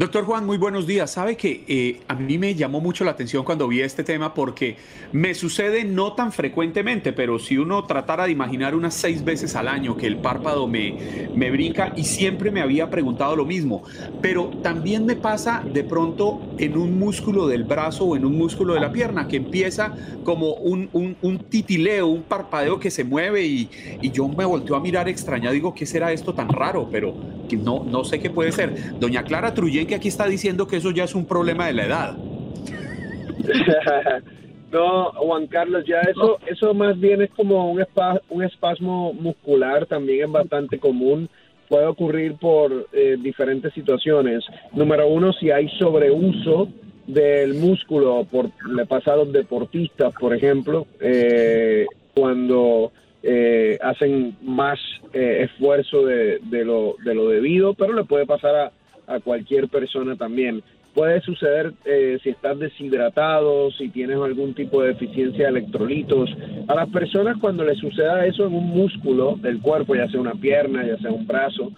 Doctor 0.00 0.24
Juan, 0.24 0.46
muy 0.46 0.56
buenos 0.56 0.86
días. 0.86 1.10
Sabe 1.10 1.36
que 1.36 1.62
eh, 1.68 2.00
a 2.08 2.14
mí 2.14 2.38
me 2.38 2.54
llamó 2.54 2.80
mucho 2.80 3.04
la 3.04 3.10
atención 3.10 3.44
cuando 3.44 3.68
vi 3.68 3.82
este 3.82 4.02
tema 4.02 4.32
porque 4.32 4.76
me 5.12 5.34
sucede 5.34 5.84
no 5.84 6.14
tan 6.14 6.32
frecuentemente, 6.32 7.12
pero 7.12 7.38
si 7.38 7.58
uno 7.58 7.84
tratara 7.84 8.24
de 8.24 8.30
imaginar 8.30 8.74
unas 8.74 8.94
seis 8.94 9.22
veces 9.22 9.54
al 9.56 9.68
año 9.68 9.98
que 9.98 10.06
el 10.06 10.16
párpado 10.16 10.66
me, 10.66 11.28
me 11.34 11.50
brinca 11.50 11.92
y 11.96 12.04
siempre 12.04 12.50
me 12.50 12.62
había 12.62 12.88
preguntado 12.88 13.36
lo 13.36 13.44
mismo, 13.44 13.82
pero 14.22 14.46
también 14.62 15.04
me 15.04 15.16
pasa 15.16 15.62
de 15.70 15.84
pronto 15.84 16.40
en 16.56 16.78
un 16.78 16.98
músculo 16.98 17.46
del 17.46 17.64
brazo 17.64 18.06
o 18.06 18.16
en 18.16 18.24
un 18.24 18.38
músculo 18.38 18.72
de 18.72 18.80
la 18.80 18.92
pierna 18.92 19.28
que 19.28 19.36
empieza 19.36 19.94
como 20.24 20.54
un, 20.54 20.88
un, 21.20 21.38
titileo, 21.50 22.06
un 22.06 22.22
parpadeo 22.22 22.80
que 22.80 22.90
se 22.90 23.04
mueve 23.04 23.44
y, 23.44 23.68
y, 24.00 24.10
yo 24.10 24.26
me 24.28 24.46
volteo 24.46 24.76
a 24.76 24.80
mirar 24.80 25.10
extrañado, 25.10 25.52
digo, 25.52 25.74
¿qué 25.74 25.84
será 25.84 26.10
esto 26.10 26.32
tan 26.32 26.48
raro? 26.48 26.88
Pero 26.90 27.14
no, 27.56 27.84
no 27.84 28.04
sé 28.04 28.20
qué 28.20 28.30
puede 28.30 28.52
ser. 28.52 28.98
Doña 28.98 29.24
Clara 29.24 29.54
Truyen 29.54 29.86
que 29.90 29.96
aquí 29.96 30.08
está 30.08 30.26
diciendo 30.26 30.68
que 30.68 30.76
eso 30.76 30.92
ya 30.92 31.02
es 31.02 31.16
un 31.16 31.26
problema 31.26 31.66
de 31.66 31.72
la 31.72 31.84
edad. 31.84 32.16
no, 34.72 35.10
Juan 35.14 35.48
Carlos, 35.48 35.84
ya 35.84 35.98
eso, 36.02 36.38
eso 36.46 36.72
más 36.74 36.96
bien 36.98 37.22
es 37.22 37.30
como 37.30 37.72
un, 37.72 37.84
un 38.28 38.44
espasmo 38.44 39.12
muscular, 39.12 39.86
también 39.86 40.26
es 40.26 40.30
bastante 40.30 40.78
común. 40.78 41.28
Puede 41.68 41.86
ocurrir 41.86 42.36
por 42.36 42.86
eh, 42.92 43.16
diferentes 43.20 43.74
situaciones. 43.74 44.44
Número 44.72 45.08
uno, 45.08 45.32
si 45.32 45.50
hay 45.50 45.68
sobreuso 45.70 46.68
del 47.08 47.54
músculo, 47.54 48.24
por, 48.30 48.50
le 48.72 48.86
pasa 48.86 49.14
a 49.14 49.16
los 49.16 49.32
deportistas, 49.32 50.14
por 50.14 50.36
ejemplo, 50.36 50.86
eh, 51.00 51.84
cuando 52.14 52.92
eh, 53.24 53.76
hacen 53.82 54.36
más 54.42 54.78
esfuerzo 55.12 56.06
de, 56.06 56.38
de, 56.44 56.64
lo, 56.64 56.94
de 57.04 57.12
lo 57.12 57.28
debido, 57.28 57.74
pero 57.74 57.92
le 57.92 58.04
puede 58.04 58.26
pasar 58.26 58.54
a, 58.54 58.72
a 59.10 59.20
cualquier 59.20 59.68
persona 59.68 60.16
también. 60.16 60.62
Puede 60.94 61.20
suceder 61.20 61.72
eh, 61.84 62.18
si 62.22 62.30
estás 62.30 62.58
deshidratado, 62.58 63.70
si 63.72 63.90
tienes 63.90 64.16
algún 64.16 64.54
tipo 64.54 64.82
de 64.82 64.88
deficiencia 64.88 65.44
de 65.44 65.58
electrolitos. 65.58 66.30
A 66.66 66.74
las 66.74 66.88
personas 66.88 67.36
cuando 67.40 67.64
les 67.64 67.78
suceda 67.78 68.26
eso 68.26 68.46
en 68.46 68.54
un 68.54 68.70
músculo 68.70 69.36
del 69.40 69.60
cuerpo, 69.60 69.94
ya 69.94 70.08
sea 70.08 70.20
una 70.20 70.34
pierna, 70.34 70.84
ya 70.84 70.98
sea 70.98 71.12
un 71.12 71.26
brazo, 71.26 71.70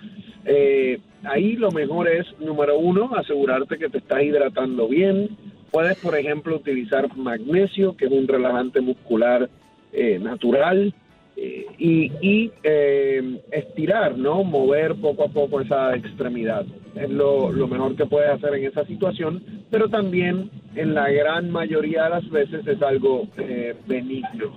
eh, 0.44 0.98
ahí 1.24 1.56
lo 1.56 1.70
mejor 1.70 2.08
es, 2.08 2.26
número 2.40 2.78
uno, 2.78 3.10
asegurarte 3.14 3.78
que 3.78 3.88
te 3.88 3.98
estás 3.98 4.22
hidratando 4.22 4.88
bien. 4.88 5.36
Puedes, 5.70 5.98
por 5.98 6.16
ejemplo, 6.16 6.56
utilizar 6.56 7.14
magnesio, 7.16 7.96
que 7.96 8.06
es 8.06 8.12
un 8.12 8.28
relajante 8.28 8.80
muscular 8.80 9.48
eh, 9.92 10.18
natural. 10.18 10.94
Eh, 11.36 11.66
y, 11.78 12.52
eh, 12.62 13.42
estirar, 13.50 14.16
¿no? 14.16 14.44
Mover 14.44 14.94
poco 14.96 15.24
a 15.24 15.28
poco 15.28 15.60
esa 15.60 15.94
extremidad. 15.96 16.64
Es 16.94 17.10
lo, 17.10 17.50
mejor 17.66 17.96
que 17.96 18.06
puedes 18.06 18.30
hacer 18.30 18.54
en 18.54 18.66
esa 18.66 18.84
situación, 18.84 19.42
pero 19.70 19.88
también 19.88 20.50
en 20.74 20.94
la 20.94 21.10
gran 21.10 21.50
mayoría 21.50 22.04
de 22.04 22.10
las 22.10 22.30
veces 22.30 22.66
es 22.66 22.82
algo 22.82 23.26
eh, 23.38 23.74
benigno. 23.86 24.54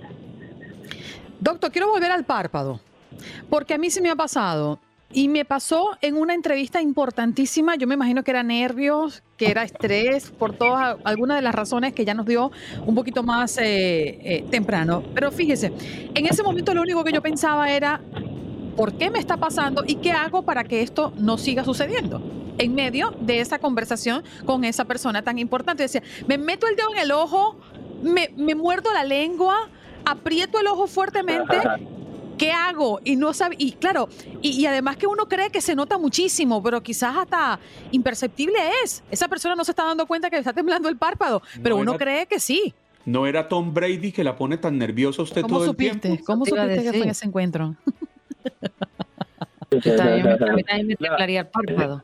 Doctor, 1.40 1.70
quiero 1.72 1.90
volver 1.90 2.10
al 2.10 2.24
párpado, 2.24 2.80
porque 3.48 3.74
a 3.74 3.78
mí 3.78 3.90
se 3.90 4.00
me 4.00 4.10
ha 4.10 4.16
pasado. 4.16 4.78
Y 5.12 5.28
me 5.28 5.44
pasó 5.44 5.96
en 6.00 6.16
una 6.16 6.34
entrevista 6.34 6.82
importantísima, 6.82 7.76
yo 7.76 7.86
me 7.86 7.94
imagino 7.94 8.24
que 8.24 8.32
era 8.32 8.42
nervios, 8.42 9.22
que 9.36 9.50
era 9.50 9.62
estrés, 9.62 10.30
por 10.32 10.54
todas 10.54 10.96
algunas 11.04 11.36
de 11.36 11.42
las 11.42 11.54
razones 11.54 11.92
que 11.92 12.04
ya 12.04 12.12
nos 12.12 12.26
dio 12.26 12.50
un 12.84 12.94
poquito 12.94 13.22
más 13.22 13.56
eh, 13.58 14.18
eh, 14.22 14.44
temprano. 14.50 15.04
Pero 15.14 15.30
fíjese, 15.30 15.72
en 16.14 16.26
ese 16.26 16.42
momento 16.42 16.74
lo 16.74 16.82
único 16.82 17.04
que 17.04 17.12
yo 17.12 17.22
pensaba 17.22 17.70
era, 17.70 18.00
¿por 18.76 18.98
qué 18.98 19.10
me 19.10 19.20
está 19.20 19.36
pasando 19.36 19.84
y 19.86 19.96
qué 19.96 20.10
hago 20.10 20.42
para 20.42 20.64
que 20.64 20.82
esto 20.82 21.12
no 21.16 21.38
siga 21.38 21.64
sucediendo? 21.64 22.20
En 22.58 22.74
medio 22.74 23.14
de 23.20 23.40
esa 23.40 23.60
conversación 23.60 24.24
con 24.44 24.64
esa 24.64 24.86
persona 24.86 25.22
tan 25.22 25.38
importante, 25.38 25.84
decía, 25.84 26.02
me 26.26 26.36
meto 26.36 26.66
el 26.66 26.74
dedo 26.74 26.92
en 26.92 26.98
el 26.98 27.12
ojo, 27.12 27.56
me, 28.02 28.30
me 28.36 28.56
muerdo 28.56 28.92
la 28.92 29.04
lengua, 29.04 29.70
aprieto 30.04 30.58
el 30.58 30.66
ojo 30.66 30.88
fuertemente 30.88 31.56
¿qué 32.36 32.52
hago? 32.52 33.00
Y 33.04 33.16
no 33.16 33.32
sabe, 33.32 33.56
y 33.58 33.72
claro, 33.72 34.08
y, 34.42 34.64
además 34.66 34.96
que 34.96 35.06
uno 35.06 35.26
cree 35.26 35.50
que 35.50 35.60
se 35.60 35.74
nota 35.74 35.98
muchísimo, 35.98 36.62
pero 36.62 36.82
quizás 36.82 37.16
hasta 37.16 37.58
imperceptible 37.90 38.58
es. 38.84 39.02
Esa 39.10 39.28
persona 39.28 39.54
no 39.54 39.64
se 39.64 39.72
está 39.72 39.84
dando 39.84 40.06
cuenta 40.06 40.30
que 40.30 40.36
le 40.36 40.40
está 40.40 40.52
temblando 40.52 40.88
el 40.88 40.96
párpado, 40.96 41.42
pero 41.62 41.76
uno 41.76 41.96
cree 41.96 42.26
que 42.26 42.40
sí. 42.40 42.74
¿No 43.04 43.26
era 43.26 43.48
Tom 43.48 43.72
Brady 43.72 44.10
que 44.10 44.24
la 44.24 44.36
pone 44.36 44.58
tan 44.58 44.78
nerviosa 44.78 45.22
usted 45.22 45.42
todo 45.42 45.70
el 45.70 45.76
tiempo? 45.76 46.08
¿Cómo 46.26 46.44
supiste 46.44 46.82
que 46.82 46.90
fue 46.90 47.02
en 47.02 47.10
ese 47.10 47.26
encuentro? 47.26 47.76
también 49.96 50.86
me 50.86 50.96
temblaría 50.96 51.40
el 51.40 51.46
párpado. 51.46 52.02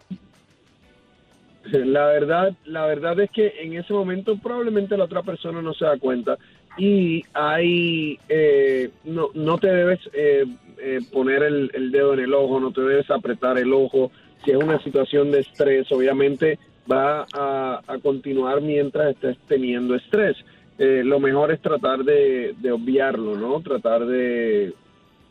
La 1.64 2.07
verdad, 2.07 2.55
la 2.64 2.87
verdad 2.87 3.18
es 3.21 3.31
que 3.31 3.55
en 3.61 3.75
ese 3.75 3.92
momento 3.92 4.37
probablemente 4.37 4.97
la 4.97 5.05
otra 5.05 5.23
persona 5.23 5.62
no 5.62 5.73
se 5.75 5.85
da 5.85 5.97
cuenta 5.99 6.37
y 6.76 7.22
hay 7.35 8.18
eh, 8.28 8.90
no, 9.04 9.28
no 9.35 9.58
te 9.58 9.68
debes 9.68 10.00
eh, 10.14 10.44
eh, 10.78 11.00
poner 11.12 11.42
el, 11.42 11.90
dedo 11.90 12.14
en 12.14 12.20
el 12.20 12.35
ojo, 12.35 12.61
no 12.61 12.72
te 12.72 12.80
debes 12.80 13.11
apretar 13.11 13.58
el 13.58 13.72
ojo. 13.72 14.11
Si 14.44 14.50
es 14.50 14.56
una 14.56 14.82
situación 14.82 15.30
de 15.30 15.40
estrés, 15.40 15.90
obviamente 15.92 16.58
va 16.90 17.26
a, 17.32 17.80
continuar 18.02 18.61
mientras 18.61 19.11
estés 19.14 19.37
teniendo 19.46 19.94
estrés. 19.94 20.37
lo 20.78 21.20
mejor 21.20 21.52
es 21.52 21.61
tratar 21.61 22.02
de, 22.02 22.54
obviarlo, 22.72 23.37
¿no? 23.37 23.61
Tratar 23.61 24.04
de, 24.04 24.72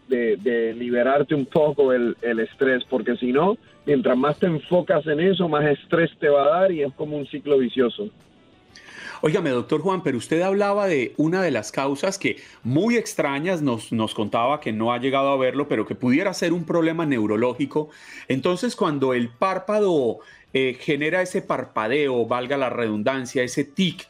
de, 0.08 0.74
liberarte 0.78 1.36
un 1.36 1.46
poco 1.46 1.92
el, 1.92 2.16
el 2.22 2.40
estrés, 2.40 2.86
porque 2.90 3.18
si 3.18 3.34
no, 3.34 3.58
mientras 3.86 4.18
más 4.18 4.40
te 4.40 4.46
enfocas 4.46 5.06
en 5.08 5.20
eso, 5.20 5.50
más 5.50 5.66
estrés 5.66 6.12
te 6.20 6.30
va 6.30 6.44
a 6.44 6.62
dar 6.62 6.72
y 6.72 6.84
es 6.84 6.94
como 6.94 7.18
un 7.18 7.26
ciclo 7.26 7.58
vicioso. 7.58 8.10
Óigame, 9.24 9.52
doctor 9.52 9.82
Juan, 9.82 10.02
pero 10.02 10.18
usted 10.18 10.42
hablaba 10.42 10.88
de 10.88 11.14
una 11.16 11.44
de 11.44 11.52
las 11.52 11.72
causas 11.72 12.18
que 12.18 12.38
muy 12.64 12.98
extrañas 12.98 13.62
nos, 13.62 13.92
nos 13.92 14.16
contaba 14.16 14.60
que 14.60 14.74
no 14.74 14.92
ha 14.92 14.98
llegado 14.98 15.30
a 15.30 15.38
verlo, 15.38 15.68
pero 15.68 15.86
que 15.86 15.94
pudiera 15.94 16.34
ser 16.34 16.54
un 16.54 16.64
problema 16.66 17.06
neurológico. 17.06 17.90
Entonces, 18.28 18.76
cuando 18.76 19.14
el 19.14 19.30
párpado 19.30 20.22
eh, 20.54 20.76
genera 20.80 21.22
ese 21.22 21.44
parpadeo, 21.44 22.26
valga 22.26 22.58
la 22.58 22.72
redundancia, 22.72 23.44
ese 23.44 23.64
tic, 23.64 24.08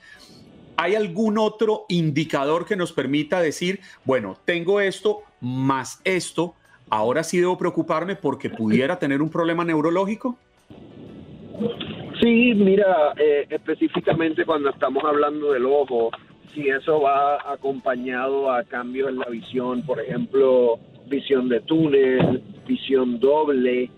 ¿hay 0.77 0.95
algún 0.95 1.37
otro 1.37 1.85
indicador 1.89 2.65
que 2.65 2.77
nos 2.77 2.93
permita 2.93 3.41
decir, 3.41 3.81
bueno, 4.05 4.37
tengo 4.45 4.79
esto 4.79 5.23
más 5.41 5.99
esto, 6.05 6.55
ahora 6.89 7.25
sí 7.25 7.37
debo 7.37 7.57
preocuparme 7.57 8.15
porque 8.15 8.49
pudiera 8.49 8.97
tener 8.97 9.21
un 9.21 9.29
problema 9.29 9.65
neurológico? 9.65 10.37
Sí, 12.21 12.53
mira, 12.53 13.13
eh, 13.17 13.47
específicamente 13.49 14.45
cuando 14.45 14.69
estamos 14.69 15.03
hablando 15.03 15.53
del 15.53 15.65
ojo, 15.65 16.11
si 16.53 16.69
eso 16.69 17.01
va 17.01 17.51
acompañado 17.51 18.51
a 18.51 18.63
cambios 18.63 19.09
en 19.09 19.19
la 19.19 19.25
visión, 19.25 19.81
por 19.83 19.99
ejemplo, 19.99 20.79
visión 21.07 21.49
de 21.49 21.61
túnel, 21.61 22.41
visión 22.67 23.19
doble, 23.19 23.89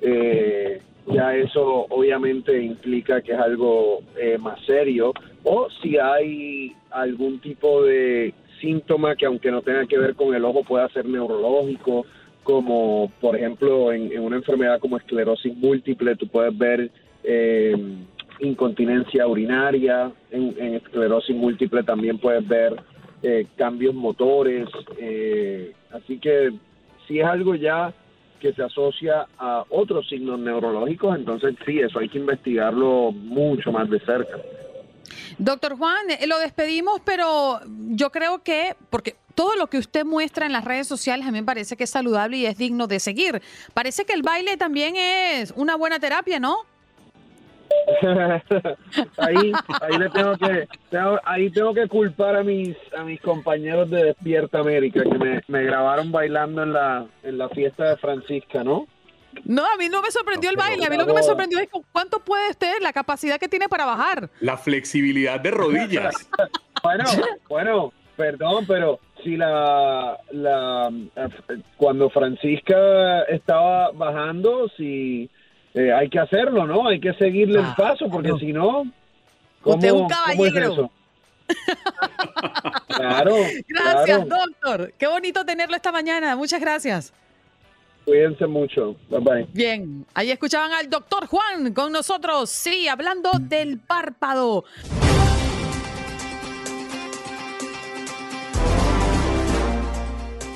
eh, 0.00 0.80
ya 1.06 1.34
eso 1.34 1.86
obviamente 1.88 2.62
implica 2.62 3.20
que 3.20 3.32
es 3.32 3.38
algo 3.38 4.00
eh, 4.16 4.38
más 4.38 4.60
serio, 4.64 5.12
o 5.42 5.68
si 5.82 5.98
hay 5.98 6.72
algún 6.90 7.40
tipo 7.40 7.82
de 7.82 8.32
síntoma 8.60 9.16
que 9.16 9.26
aunque 9.26 9.50
no 9.50 9.62
tenga 9.62 9.86
que 9.86 9.98
ver 9.98 10.14
con 10.14 10.34
el 10.34 10.44
ojo 10.44 10.62
pueda 10.62 10.88
ser 10.90 11.06
neurológico, 11.06 12.06
como 12.44 13.10
por 13.20 13.36
ejemplo 13.36 13.92
en 13.92 14.18
una 14.20 14.36
enfermedad 14.36 14.80
como 14.80 14.96
esclerosis 14.96 15.56
múltiple, 15.56 16.16
tú 16.16 16.26
puedes 16.28 16.56
ver 16.56 16.90
eh, 17.24 17.74
incontinencia 18.40 19.26
urinaria, 19.26 20.10
en, 20.30 20.74
esclerosis 20.74 21.34
múltiple 21.34 21.82
también 21.82 22.18
puedes 22.18 22.46
ver 22.46 22.82
eh, 23.22 23.46
cambios 23.56 23.94
motores, 23.94 24.68
eh, 24.98 25.72
así 25.92 26.18
que 26.18 26.52
si 27.06 27.20
es 27.20 27.26
algo 27.26 27.54
ya 27.54 27.92
que 28.40 28.52
se 28.52 28.62
asocia 28.62 29.28
a 29.38 29.64
otros 29.70 30.08
signos 30.08 30.40
neurológicos, 30.40 31.16
entonces 31.16 31.54
sí, 31.64 31.78
eso 31.78 32.00
hay 32.00 32.08
que 32.08 32.18
investigarlo 32.18 33.12
mucho 33.12 33.70
más 33.70 33.88
de 33.88 34.00
cerca. 34.00 34.38
Doctor 35.38 35.76
Juan, 35.76 36.10
eh, 36.10 36.26
lo 36.26 36.38
despedimos, 36.38 37.00
pero 37.04 37.60
yo 37.90 38.10
creo 38.10 38.42
que, 38.42 38.74
porque 38.90 39.16
todo 39.36 39.54
lo 39.54 39.68
que 39.68 39.78
usted 39.78 40.04
muestra 40.04 40.46
en 40.46 40.52
las 40.52 40.64
redes 40.64 40.88
sociales 40.88 41.26
a 41.26 41.30
mí 41.30 41.40
me 41.40 41.46
parece 41.46 41.76
que 41.76 41.84
es 41.84 41.90
saludable 41.90 42.36
y 42.38 42.46
es 42.46 42.58
digno 42.58 42.88
de 42.88 42.98
seguir. 42.98 43.40
Parece 43.72 44.04
que 44.04 44.12
el 44.12 44.22
baile 44.22 44.56
también 44.56 44.96
es 44.96 45.52
una 45.56 45.76
buena 45.76 46.00
terapia, 46.00 46.40
¿no? 46.40 46.71
ahí, 49.18 49.52
ahí 49.80 49.98
le 49.98 50.10
tengo 50.10 50.36
que, 50.36 50.68
ahí 51.24 51.50
tengo 51.50 51.74
que 51.74 51.88
culpar 51.88 52.36
a 52.36 52.42
mis, 52.42 52.76
a 52.96 53.04
mis 53.04 53.20
compañeros 53.20 53.90
de 53.90 54.04
Despierta 54.04 54.60
América 54.60 55.02
que 55.02 55.42
me, 55.48 55.64
grabaron 55.64 56.12
bailando 56.12 56.62
en 56.62 56.72
la, 56.72 57.06
en 57.22 57.38
la 57.38 57.48
fiesta 57.48 57.90
de 57.90 57.96
Francisca, 57.96 58.62
¿no? 58.64 58.86
No, 59.44 59.62
a 59.62 59.76
mí 59.78 59.88
no 59.88 60.02
me 60.02 60.10
sorprendió 60.10 60.50
el 60.50 60.56
baile, 60.56 60.84
a 60.84 60.90
mí 60.90 60.96
lo 60.96 61.06
que 61.06 61.14
me 61.14 61.22
sorprendió 61.22 61.58
es 61.58 61.68
cuánto 61.90 62.20
puede 62.20 62.52
tener, 62.54 62.82
la 62.82 62.92
capacidad 62.92 63.38
que 63.38 63.48
tiene 63.48 63.68
para 63.68 63.86
bajar. 63.86 64.30
La 64.40 64.58
flexibilidad 64.58 65.40
de 65.40 65.50
rodillas. 65.50 66.28
bueno, 66.82 67.04
bueno, 67.48 67.92
perdón, 68.16 68.66
pero 68.66 69.00
si 69.24 69.36
la, 69.36 70.18
la 70.32 70.90
cuando 71.76 72.10
Francisca 72.10 73.22
estaba 73.22 73.90
bajando, 73.92 74.68
si 74.76 75.30
eh, 75.74 75.92
hay 75.92 76.08
que 76.08 76.18
hacerlo, 76.18 76.66
¿no? 76.66 76.88
Hay 76.88 77.00
que 77.00 77.14
seguirle 77.14 77.60
el 77.60 77.74
paso, 77.76 78.08
porque 78.10 78.32
si 78.38 78.52
no, 78.52 78.84
¿cómo, 79.62 79.76
Usted 79.76 79.88
es 79.88 79.94
un 79.94 80.08
caballero. 80.08 80.72
eso? 80.72 80.90
claro. 82.88 83.36
Gracias, 83.68 84.28
doctor. 84.28 84.92
Qué 84.98 85.06
bonito 85.06 85.44
tenerlo 85.44 85.76
esta 85.76 85.92
mañana. 85.92 86.36
Muchas 86.36 86.60
gracias. 86.60 87.12
Cuídense 88.04 88.46
mucho. 88.46 88.96
Bye 89.08 89.20
bye. 89.20 89.46
Bien, 89.52 90.04
ahí 90.14 90.30
escuchaban 90.30 90.72
al 90.72 90.90
doctor 90.90 91.26
Juan 91.26 91.72
con 91.72 91.92
nosotros, 91.92 92.50
sí, 92.50 92.88
hablando 92.88 93.30
del 93.40 93.78
párpado. 93.78 94.64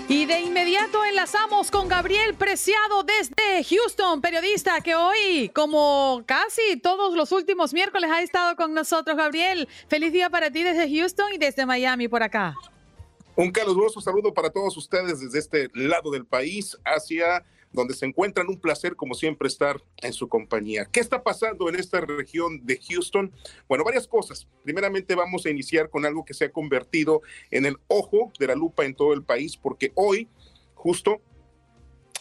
Y 0.08 0.24
de 0.24 0.38
inmediato 0.38 1.04
enlazamos 1.04 1.72
con 1.72 1.88
Gabriel 1.88 2.34
Preciado 2.34 3.02
desde 3.02 3.64
Houston, 3.64 4.20
periodista 4.20 4.80
que 4.80 4.94
hoy, 4.94 5.50
como 5.52 6.22
casi 6.26 6.76
todos 6.80 7.16
los 7.16 7.32
últimos 7.32 7.74
miércoles, 7.74 8.08
ha 8.12 8.22
estado 8.22 8.54
con 8.54 8.72
nosotros. 8.72 9.16
Gabriel, 9.16 9.66
feliz 9.88 10.12
día 10.12 10.30
para 10.30 10.52
ti 10.52 10.62
desde 10.62 10.88
Houston 10.88 11.32
y 11.32 11.38
desde 11.38 11.66
Miami 11.66 12.06
por 12.06 12.22
acá. 12.22 12.54
Un 13.34 13.50
caluroso 13.50 14.00
saludo 14.00 14.32
para 14.32 14.48
todos 14.48 14.76
ustedes 14.76 15.20
desde 15.20 15.40
este 15.40 15.70
lado 15.74 16.12
del 16.12 16.24
país 16.24 16.78
hacia 16.84 17.44
donde 17.72 17.94
se 17.94 18.06
encuentran. 18.06 18.48
Un 18.48 18.60
placer, 18.60 18.96
como 18.96 19.14
siempre, 19.14 19.48
estar 19.48 19.82
en 19.98 20.12
su 20.12 20.28
compañía. 20.28 20.86
¿Qué 20.90 21.00
está 21.00 21.22
pasando 21.22 21.68
en 21.68 21.76
esta 21.76 22.00
región 22.00 22.64
de 22.64 22.80
Houston? 22.88 23.32
Bueno, 23.68 23.84
varias 23.84 24.06
cosas. 24.06 24.46
Primeramente, 24.64 25.14
vamos 25.14 25.46
a 25.46 25.50
iniciar 25.50 25.90
con 25.90 26.04
algo 26.04 26.24
que 26.24 26.34
se 26.34 26.46
ha 26.46 26.52
convertido 26.52 27.22
en 27.50 27.66
el 27.66 27.76
ojo 27.88 28.32
de 28.38 28.46
la 28.48 28.54
lupa 28.54 28.84
en 28.84 28.94
todo 28.94 29.12
el 29.12 29.22
país, 29.22 29.56
porque 29.56 29.92
hoy, 29.94 30.28
justo 30.74 31.20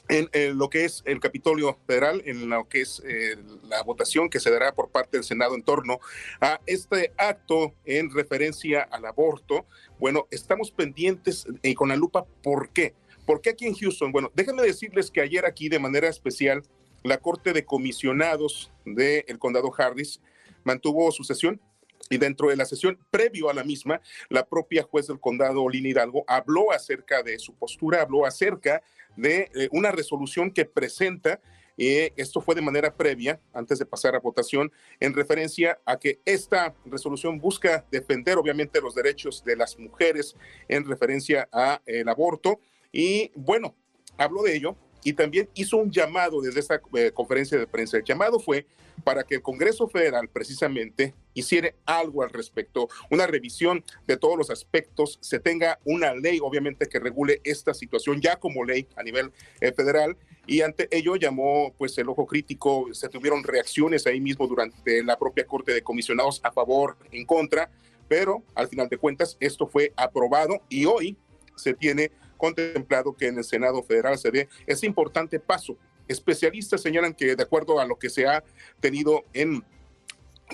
en, 0.10 0.58
lo 0.58 0.70
que 0.70 0.86
es 0.86 1.02
el 1.06 1.20
Capitolio 1.20 1.78
Federal, 1.88 2.22
en 2.26 2.50
lo 2.50 2.68
que 2.68 2.82
es 2.82 3.02
eh, 3.06 3.38
la 3.64 3.82
votación 3.84 4.30
que 4.30 4.40
se 4.40 4.52
dará 4.52 4.74
por 4.74 4.90
parte 4.90 5.18
del 5.18 5.24
Senado 5.24 5.56
en 5.56 5.64
torno 5.64 6.00
a 6.42 6.60
este 6.66 7.12
acto 7.18 7.74
en 7.86 8.14
referencia 8.14 8.82
al 8.82 9.06
aborto. 9.06 9.66
Bueno, 10.00 10.28
estamos 10.32 10.72
pendientes 10.72 11.48
y 11.64 11.74
con 11.74 11.90
la 11.90 11.96
lupa, 11.96 12.26
¿por 12.44 12.70
qué? 12.70 12.94
¿Por 13.26 13.42
qué 13.42 13.52
aquí 13.52 13.66
en 13.66 13.74
Houston? 13.74 14.12
Bueno, 14.12 14.32
déjenme 14.36 14.62
decirles 14.62 15.10
que 15.10 15.22
ayer 15.22 15.46
aquí 15.46 15.68
de 15.70 15.80
manera 15.80 16.08
especial 16.08 16.64
la 17.04 17.18
Corte 17.18 17.54
de 17.54 17.66
Comisionados 17.66 18.72
del 18.86 19.40
Condado 19.40 19.72
Harris 19.78 20.22
mantuvo 20.64 21.12
su 21.12 21.24
sesión 21.24 21.60
y 22.10 22.18
dentro 22.18 22.50
de 22.50 22.56
la 22.56 22.66
sesión, 22.66 23.00
previo 23.10 23.50
a 23.50 23.54
la 23.54 23.64
misma, 23.64 24.00
la 24.30 24.46
propia 24.46 24.84
juez 24.84 25.08
del 25.08 25.20
condado, 25.20 25.68
Lina 25.68 25.90
Hidalgo, 25.90 26.24
habló 26.28 26.72
acerca 26.72 27.24
de 27.24 27.40
su 27.40 27.56
postura, 27.56 28.02
habló 28.02 28.26
acerca 28.26 28.84
de 29.16 29.50
eh, 29.56 29.70
una 29.72 29.92
resolución 29.92 30.52
que 30.52 30.66
presenta 30.66 31.42
Eh, 31.78 32.14
esto 32.16 32.40
fue 32.42 32.56
de 32.56 32.62
manera 32.62 32.96
previa, 32.96 33.40
antes 33.54 33.80
de 33.80 33.86
pasar 33.86 34.16
a 34.16 34.20
votación, 34.20 34.72
en 35.00 35.14
referencia 35.14 35.80
a 35.86 35.98
que 35.98 36.20
esta 36.26 36.74
resolución 36.86 37.40
busca 37.40 37.86
defender 37.92 38.38
obviamente 38.38 38.80
los 38.80 38.96
derechos 38.96 39.44
de 39.44 39.56
las 39.56 39.78
mujeres 39.78 40.36
en 40.68 40.86
referencia 40.86 41.50
a 41.52 41.82
el 41.86 42.08
aborto. 42.08 42.60
Y 42.92 43.32
bueno, 43.36 43.76
habló 44.18 44.44
de 44.44 44.56
ello 44.56 44.76
y 45.04 45.14
también 45.14 45.48
hizo 45.54 45.78
un 45.78 45.92
llamado 45.92 46.42
desde 46.42 46.60
esta 46.60 46.82
eh, 46.96 47.12
conferencia 47.14 47.60
de 47.60 47.68
prensa. 47.68 47.98
El 47.98 48.04
llamado 48.04 48.40
fue 48.40 48.66
para 49.04 49.24
que 49.24 49.36
el 49.36 49.42
Congreso 49.42 49.88
Federal 49.88 50.28
precisamente 50.30 51.14
hiciera 51.36 51.74
algo 51.86 52.24
al 52.24 52.32
respecto, 52.32 52.90
una 53.12 53.28
revisión 53.28 53.84
de 54.08 54.18
todos 54.18 54.38
los 54.38 54.50
aspectos, 54.50 55.20
se 55.22 55.40
tenga 55.40 55.80
una 55.86 56.16
ley 56.16 56.40
obviamente 56.42 56.88
que 56.88 57.00
regule 57.00 57.40
esta 57.44 57.74
situación 57.74 58.20
ya 58.20 58.38
como 58.38 58.64
ley 58.64 58.88
a 58.96 59.04
nivel 59.04 59.32
eh, 59.62 59.72
federal 59.74 60.18
y 60.48 60.62
ante 60.62 60.88
ello 60.92 61.16
llamó 61.18 61.74
pues 61.78 61.98
el 62.00 62.10
ojo 62.10 62.26
crítico, 62.26 62.88
se 62.94 63.10
tuvieron 63.10 63.44
reacciones 63.44 64.08
ahí 64.08 64.20
mismo 64.20 64.48
durante 64.48 65.04
la 65.04 65.20
propia 65.20 65.46
Corte 65.46 65.74
de 65.74 65.84
Comisionados 65.84 66.40
a 66.44 66.52
favor, 66.52 66.98
en 67.12 67.26
contra, 67.26 67.70
pero 68.08 68.44
al 68.56 68.68
final 68.68 68.90
de 68.90 68.98
cuentas 68.98 69.38
esto 69.40 69.68
fue 69.68 69.94
aprobado 69.96 70.62
y 70.70 70.86
hoy 70.86 71.16
se 71.56 71.74
tiene 71.74 72.12
contemplado 72.46 73.16
que 73.16 73.28
en 73.28 73.38
el 73.38 73.44
Senado 73.44 73.82
Federal 73.82 74.18
se 74.18 74.30
dé 74.30 74.50
ese 74.68 74.86
importante 74.86 75.40
paso. 75.40 75.78
Especialistas 76.08 76.82
señalan 76.82 77.14
que 77.14 77.36
de 77.36 77.44
acuerdo 77.44 77.80
a 77.80 77.86
lo 77.86 77.98
que 77.98 78.10
se 78.10 78.28
ha 78.28 78.44
tenido 78.80 79.24
en 79.34 79.64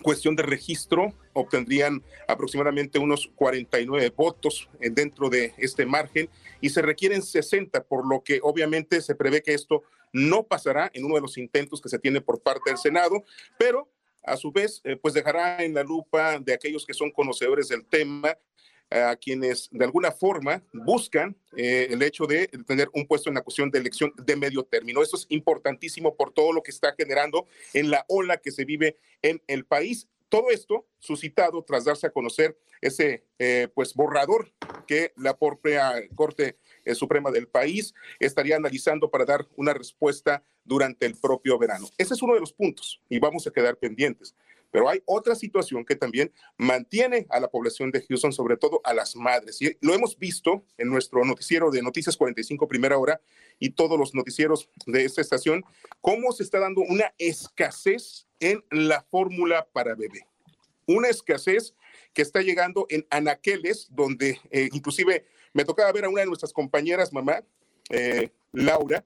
cuestión 0.04 0.38
de 0.38 0.43
registro, 0.43 1.13
obtendrían 1.34 2.01
aproximadamente 2.30 2.97
unos 2.97 3.30
49 3.36 4.13
votos 4.15 4.69
dentro 4.80 5.30
de 5.30 5.54
este 5.58 5.86
margen 5.86 6.30
y 6.62 6.69
se 6.69 6.82
requieren 6.82 7.21
60, 7.21 7.84
por 7.84 8.08
lo 8.08 8.23
que 8.23 8.39
obviamente 8.41 9.01
se 9.01 9.15
prevé 9.15 9.43
que 9.43 9.54
esto 9.54 9.84
no 10.13 10.43
pasará 10.43 10.89
en 10.93 11.04
uno 11.04 11.15
de 11.15 11.21
los 11.21 11.38
intentos 11.38 11.82
que 11.82 11.89
se 11.89 11.99
tiene 11.99 12.21
por 12.21 12.39
parte 12.39 12.69
del 12.69 12.77
Senado, 12.77 13.25
pero 13.58 13.89
a 14.23 14.38
su 14.38 14.51
vez, 14.51 14.80
eh, 14.86 14.95
pues 14.95 15.13
dejará 15.13 15.62
en 15.63 15.73
la 15.73 15.84
lupa 15.84 16.39
de 16.39 16.54
aquellos 16.54 16.86
que 16.86 16.93
son 16.93 17.12
conocedores 17.12 17.67
del 17.67 17.84
tema 17.84 18.38
a 18.91 19.15
quienes 19.15 19.69
de 19.71 19.86
alguna 19.86 20.12
forma 20.12 20.63
buscan 20.73 21.36
eh, 21.56 21.88
el 21.89 22.01
hecho 22.04 22.25
de 22.25 22.47
tener 22.67 22.89
un 22.93 23.08
puesto 23.08 23.30
en 23.30 23.36
la 23.36 23.41
cuestión 23.41 23.71
de 23.71 23.80
elección 23.80 24.13
de 24.17 24.36
medio 24.36 24.63
término. 24.63 25.01
Eso 25.01 25.15
es 25.15 25.25
importantísimo 25.30 26.15
por 26.15 26.34
todo 26.34 26.51
lo 26.51 26.62
que 26.62 26.71
está 26.71 26.93
generando 26.97 27.47
en 27.73 27.89
la 27.89 28.06
ola 28.08 28.38
que 28.38 28.51
se 28.51 28.65
vive 28.65 28.97
en 29.21 29.41
el 29.47 29.65
país. 29.65 30.08
Todo 30.30 30.49
esto 30.49 30.88
suscitado 30.99 31.63
tras 31.63 31.86
darse 31.86 32.08
a 32.08 32.12
conocer 32.12 32.58
ese 32.80 33.23
eh, 33.38 33.67
pues 33.73 33.93
borrador 33.93 34.51
que 34.88 35.13
la 35.17 35.38
propia 35.38 35.93
Corte 36.15 36.58
eh, 36.86 36.95
Suprema 36.95 37.32
del 37.32 37.47
país 37.47 37.93
estaría 38.19 38.56
analizando 38.56 39.12
para 39.12 39.25
dar 39.25 39.47
una 39.56 39.73
respuesta 39.73 40.43
durante 40.63 41.06
el 41.06 41.15
propio 41.15 41.58
verano. 41.58 41.88
Ese 41.97 42.13
es 42.13 42.21
uno 42.21 42.34
de 42.34 42.39
los 42.39 42.54
puntos 42.54 43.01
y 43.10 43.19
vamos 43.19 43.45
a 43.45 43.51
quedar 43.51 43.77
pendientes. 43.77 44.36
Pero 44.72 44.90
hay 44.90 45.04
otra 45.06 45.36
situación 45.36 45.86
que 45.86 45.96
también 45.96 46.32
mantiene 46.58 47.28
a 47.30 47.40
la 47.40 47.50
población 47.50 47.92
de 47.92 48.04
Houston, 48.08 48.34
sobre 48.34 48.58
todo 48.58 48.82
a 48.84 48.94
las 48.94 49.16
madres. 49.16 49.62
Y 49.62 49.78
lo 49.82 49.94
hemos 49.94 50.18
visto 50.18 50.66
en 50.78 50.90
nuestro 50.90 51.24
noticiero 51.26 51.70
de 51.70 51.82
Noticias 51.82 52.18
45 52.18 52.68
Primera 52.68 52.98
Hora 52.98 53.22
y 53.60 53.72
todos 53.72 54.00
los 54.00 54.16
noticieros 54.16 54.70
de 54.86 55.04
esta 55.06 55.22
estación, 55.22 55.64
cómo 56.00 56.32
se 56.32 56.44
está 56.44 56.60
dando 56.60 56.82
una 56.82 57.14
escasez 57.18 58.28
en 58.40 58.64
la 58.72 59.04
fórmula 59.04 59.68
para 59.72 59.94
bebé. 59.94 60.26
Una 60.88 61.10
escasez 61.10 61.76
que 62.14 62.22
está 62.22 62.42
llegando 62.42 62.86
en 62.90 63.06
anaqueles, 63.10 63.88
donde 63.92 64.40
eh, 64.50 64.70
inclusive 64.72 65.26
me 65.54 65.66
tocaba 65.66 65.92
ver 65.92 66.06
a 66.06 66.10
una 66.10 66.22
de 66.22 66.28
nuestras 66.28 66.54
compañeras, 66.54 67.14
mamá, 67.14 67.44
eh, 67.90 68.32
Laura, 68.52 69.06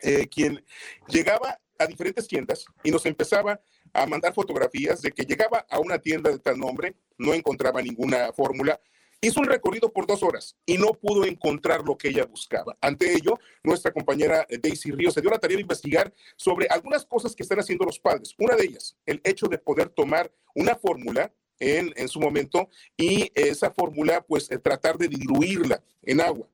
eh, 0.00 0.26
quien 0.28 0.64
llegaba 1.08 1.60
a 1.78 1.86
diferentes 1.86 2.26
tiendas 2.26 2.64
y 2.82 2.90
nos 2.90 3.06
empezaba 3.06 3.60
a 3.92 4.06
mandar 4.06 4.34
fotografías 4.34 5.02
de 5.02 5.12
que 5.12 5.24
llegaba 5.24 5.66
a 5.70 5.78
una 5.78 5.98
tienda 5.98 6.30
de 6.30 6.38
tal 6.38 6.58
nombre, 6.58 6.94
no 7.18 7.34
encontraba 7.34 7.82
ninguna 7.82 8.32
fórmula, 8.32 8.80
hizo 9.22 9.40
un 9.40 9.46
recorrido 9.46 9.92
por 9.92 10.06
dos 10.06 10.22
horas 10.22 10.56
y 10.66 10.76
no 10.76 10.94
pudo 10.94 11.24
encontrar 11.24 11.82
lo 11.84 11.96
que 11.96 12.08
ella 12.08 12.26
buscaba. 12.26 12.76
Ante 12.80 13.14
ello, 13.14 13.38
nuestra 13.62 13.92
compañera 13.92 14.46
Daisy 14.62 14.90
Ríos 14.90 15.14
se 15.14 15.20
dio 15.20 15.30
la 15.30 15.38
tarea 15.38 15.56
de 15.56 15.62
investigar 15.62 16.12
sobre 16.36 16.66
algunas 16.68 17.06
cosas 17.06 17.34
que 17.34 17.44
están 17.44 17.60
haciendo 17.60 17.84
los 17.84 18.00
padres. 18.00 18.34
Una 18.38 18.56
de 18.56 18.64
ellas, 18.64 18.96
el 19.06 19.20
hecho 19.24 19.46
de 19.46 19.58
poder 19.58 19.88
tomar 19.90 20.30
una 20.54 20.74
fórmula 20.74 21.32
en, 21.60 21.92
en, 21.96 22.08
su 22.08 22.18
momento 22.18 22.68
y 22.96 23.30
esa 23.34 23.70
fórmula, 23.70 24.20
pues 24.22 24.50
eh, 24.50 24.58
tratar 24.58 24.98
de 24.98 25.06
diluirla 25.06 25.80
en 26.02 26.20
agua. 26.20 26.48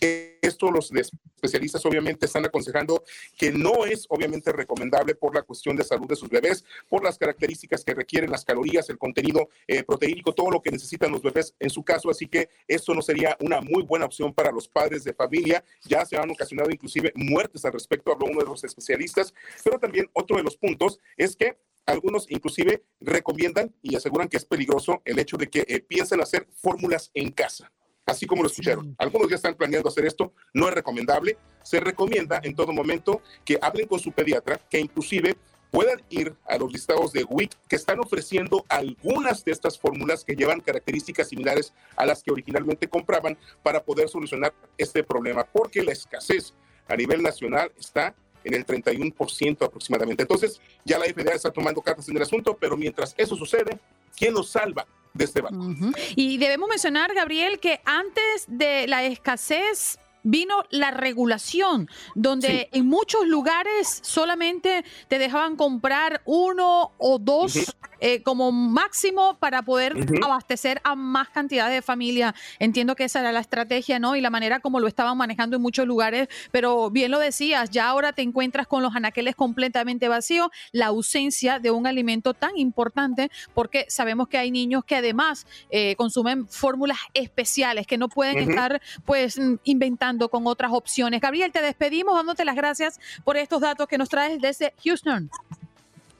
Esto 0.00 0.70
los 0.70 0.92
especialistas 0.92 1.84
obviamente 1.86 2.26
están 2.26 2.44
aconsejando 2.44 3.02
que 3.38 3.50
no 3.50 3.86
es 3.86 4.04
obviamente 4.10 4.52
recomendable 4.52 5.14
por 5.14 5.34
la 5.34 5.42
cuestión 5.42 5.76
de 5.76 5.84
salud 5.84 6.06
de 6.06 6.16
sus 6.16 6.28
bebés, 6.28 6.64
por 6.88 7.02
las 7.02 7.16
características 7.16 7.84
que 7.84 7.94
requieren 7.94 8.30
las 8.30 8.44
calorías, 8.44 8.90
el 8.90 8.98
contenido 8.98 9.48
eh, 9.66 9.82
proteínico, 9.82 10.34
todo 10.34 10.50
lo 10.50 10.60
que 10.60 10.70
necesitan 10.70 11.10
los 11.10 11.22
bebés 11.22 11.54
en 11.58 11.70
su 11.70 11.82
caso. 11.84 12.10
Así 12.10 12.26
que 12.26 12.50
esto 12.66 12.94
no 12.94 13.00
sería 13.00 13.36
una 13.40 13.62
muy 13.62 13.82
buena 13.82 14.04
opción 14.04 14.34
para 14.34 14.52
los 14.52 14.68
padres 14.68 15.04
de 15.04 15.14
familia. 15.14 15.64
Ya 15.84 16.04
se 16.04 16.18
han 16.18 16.30
ocasionado 16.30 16.70
inclusive 16.70 17.12
muertes 17.14 17.64
al 17.64 17.72
respecto, 17.72 18.12
habló 18.12 18.26
uno 18.26 18.40
de 18.40 18.46
los 18.46 18.64
especialistas. 18.64 19.32
Pero 19.64 19.78
también 19.78 20.10
otro 20.12 20.36
de 20.36 20.42
los 20.42 20.56
puntos 20.56 21.00
es 21.16 21.34
que 21.34 21.56
algunos 21.86 22.30
inclusive 22.30 22.84
recomiendan 23.00 23.74
y 23.80 23.96
aseguran 23.96 24.28
que 24.28 24.36
es 24.36 24.44
peligroso 24.44 25.00
el 25.06 25.18
hecho 25.18 25.38
de 25.38 25.48
que 25.48 25.64
eh, 25.66 25.80
piensen 25.80 26.20
hacer 26.20 26.46
fórmulas 26.52 27.10
en 27.14 27.30
casa 27.30 27.72
así 28.08 28.26
como 28.26 28.42
lo 28.42 28.48
escucharon. 28.48 28.94
Algunos 28.98 29.28
ya 29.28 29.36
están 29.36 29.54
planeando 29.54 29.88
hacer 29.88 30.06
esto, 30.06 30.32
no 30.54 30.68
es 30.68 30.74
recomendable. 30.74 31.36
Se 31.62 31.78
recomienda 31.78 32.40
en 32.42 32.54
todo 32.54 32.72
momento 32.72 33.20
que 33.44 33.58
hablen 33.60 33.86
con 33.86 34.00
su 34.00 34.12
pediatra, 34.12 34.58
que 34.70 34.80
inclusive 34.80 35.36
puedan 35.70 36.02
ir 36.08 36.34
a 36.46 36.56
los 36.56 36.72
listados 36.72 37.12
de 37.12 37.24
WIC 37.24 37.54
que 37.68 37.76
están 37.76 38.00
ofreciendo 38.00 38.64
algunas 38.70 39.44
de 39.44 39.52
estas 39.52 39.78
fórmulas 39.78 40.24
que 40.24 40.34
llevan 40.34 40.60
características 40.60 41.28
similares 41.28 41.74
a 41.96 42.06
las 42.06 42.22
que 42.22 42.32
originalmente 42.32 42.88
compraban 42.88 43.36
para 43.62 43.84
poder 43.84 44.08
solucionar 44.08 44.54
este 44.78 45.04
problema, 45.04 45.44
porque 45.44 45.82
la 45.82 45.92
escasez 45.92 46.54
a 46.88 46.96
nivel 46.96 47.22
nacional 47.22 47.70
está 47.78 48.14
en 48.44 48.54
el 48.54 48.66
31% 48.66 49.64
aproximadamente. 49.64 50.22
Entonces, 50.22 50.60
ya 50.84 50.98
la 50.98 51.06
FDA 51.06 51.34
está 51.34 51.50
tomando 51.50 51.80
cartas 51.80 52.08
en 52.08 52.16
el 52.16 52.22
asunto, 52.22 52.56
pero 52.58 52.76
mientras 52.76 53.14
eso 53.16 53.36
sucede, 53.36 53.78
¿quién 54.16 54.34
nos 54.34 54.50
salva? 54.50 54.86
de 55.14 55.24
este 55.24 55.40
banco. 55.40 55.74
Y 56.14 56.38
debemos 56.38 56.68
mencionar, 56.68 57.12
Gabriel, 57.14 57.58
que 57.58 57.80
antes 57.84 58.44
de 58.46 58.86
la 58.86 59.04
escasez 59.04 59.98
vino 60.22 60.62
la 60.70 60.90
regulación, 60.90 61.88
donde 62.14 62.68
en 62.72 62.86
muchos 62.86 63.26
lugares 63.26 64.00
solamente 64.02 64.84
te 65.08 65.18
dejaban 65.18 65.56
comprar 65.56 66.22
uno 66.24 66.92
o 66.98 67.18
dos 67.18 67.74
eh, 68.00 68.22
como 68.22 68.52
máximo 68.52 69.36
para 69.38 69.62
poder 69.62 69.94
abastecer 70.22 70.80
a 70.84 70.94
más 70.94 71.28
cantidad 71.30 71.68
de 71.70 71.82
familia. 71.82 72.34
Entiendo 72.58 72.94
que 72.94 73.04
esa 73.04 73.20
era 73.20 73.32
la 73.32 73.40
estrategia, 73.40 73.98
¿no? 73.98 74.16
Y 74.16 74.20
la 74.20 74.30
manera 74.30 74.60
como 74.60 74.80
lo 74.80 74.86
estaban 74.86 75.16
manejando 75.16 75.56
en 75.56 75.62
muchos 75.62 75.86
lugares, 75.86 76.28
pero 76.50 76.90
bien 76.90 77.10
lo 77.10 77.18
decías, 77.18 77.70
ya 77.70 77.88
ahora 77.88 78.12
te 78.12 78.22
encuentras 78.22 78.66
con 78.66 78.82
los 78.82 78.94
anaqueles 78.94 79.34
completamente 79.34 80.08
vacíos, 80.08 80.48
la 80.72 80.86
ausencia 80.86 81.58
de 81.58 81.70
un 81.70 81.86
alimento 81.86 82.34
tan 82.34 82.56
importante, 82.56 83.30
porque 83.54 83.86
sabemos 83.88 84.28
que 84.28 84.38
hay 84.38 84.50
niños 84.50 84.84
que 84.84 84.96
además 84.96 85.46
eh, 85.70 85.96
consumen 85.96 86.48
fórmulas 86.48 86.98
especiales, 87.14 87.86
que 87.86 87.98
no 87.98 88.08
pueden 88.08 88.38
estar 88.38 88.80
pues 89.04 89.40
inventando 89.64 90.28
con 90.28 90.46
otras 90.46 90.72
opciones. 90.72 91.20
Gabriel, 91.20 91.52
te 91.52 91.62
despedimos 91.62 92.14
dándote 92.14 92.44
las 92.44 92.56
gracias 92.56 93.00
por 93.24 93.36
estos 93.36 93.60
datos 93.60 93.86
que 93.88 93.98
nos 93.98 94.08
traes 94.08 94.40
desde 94.40 94.74
Houston. 94.84 95.30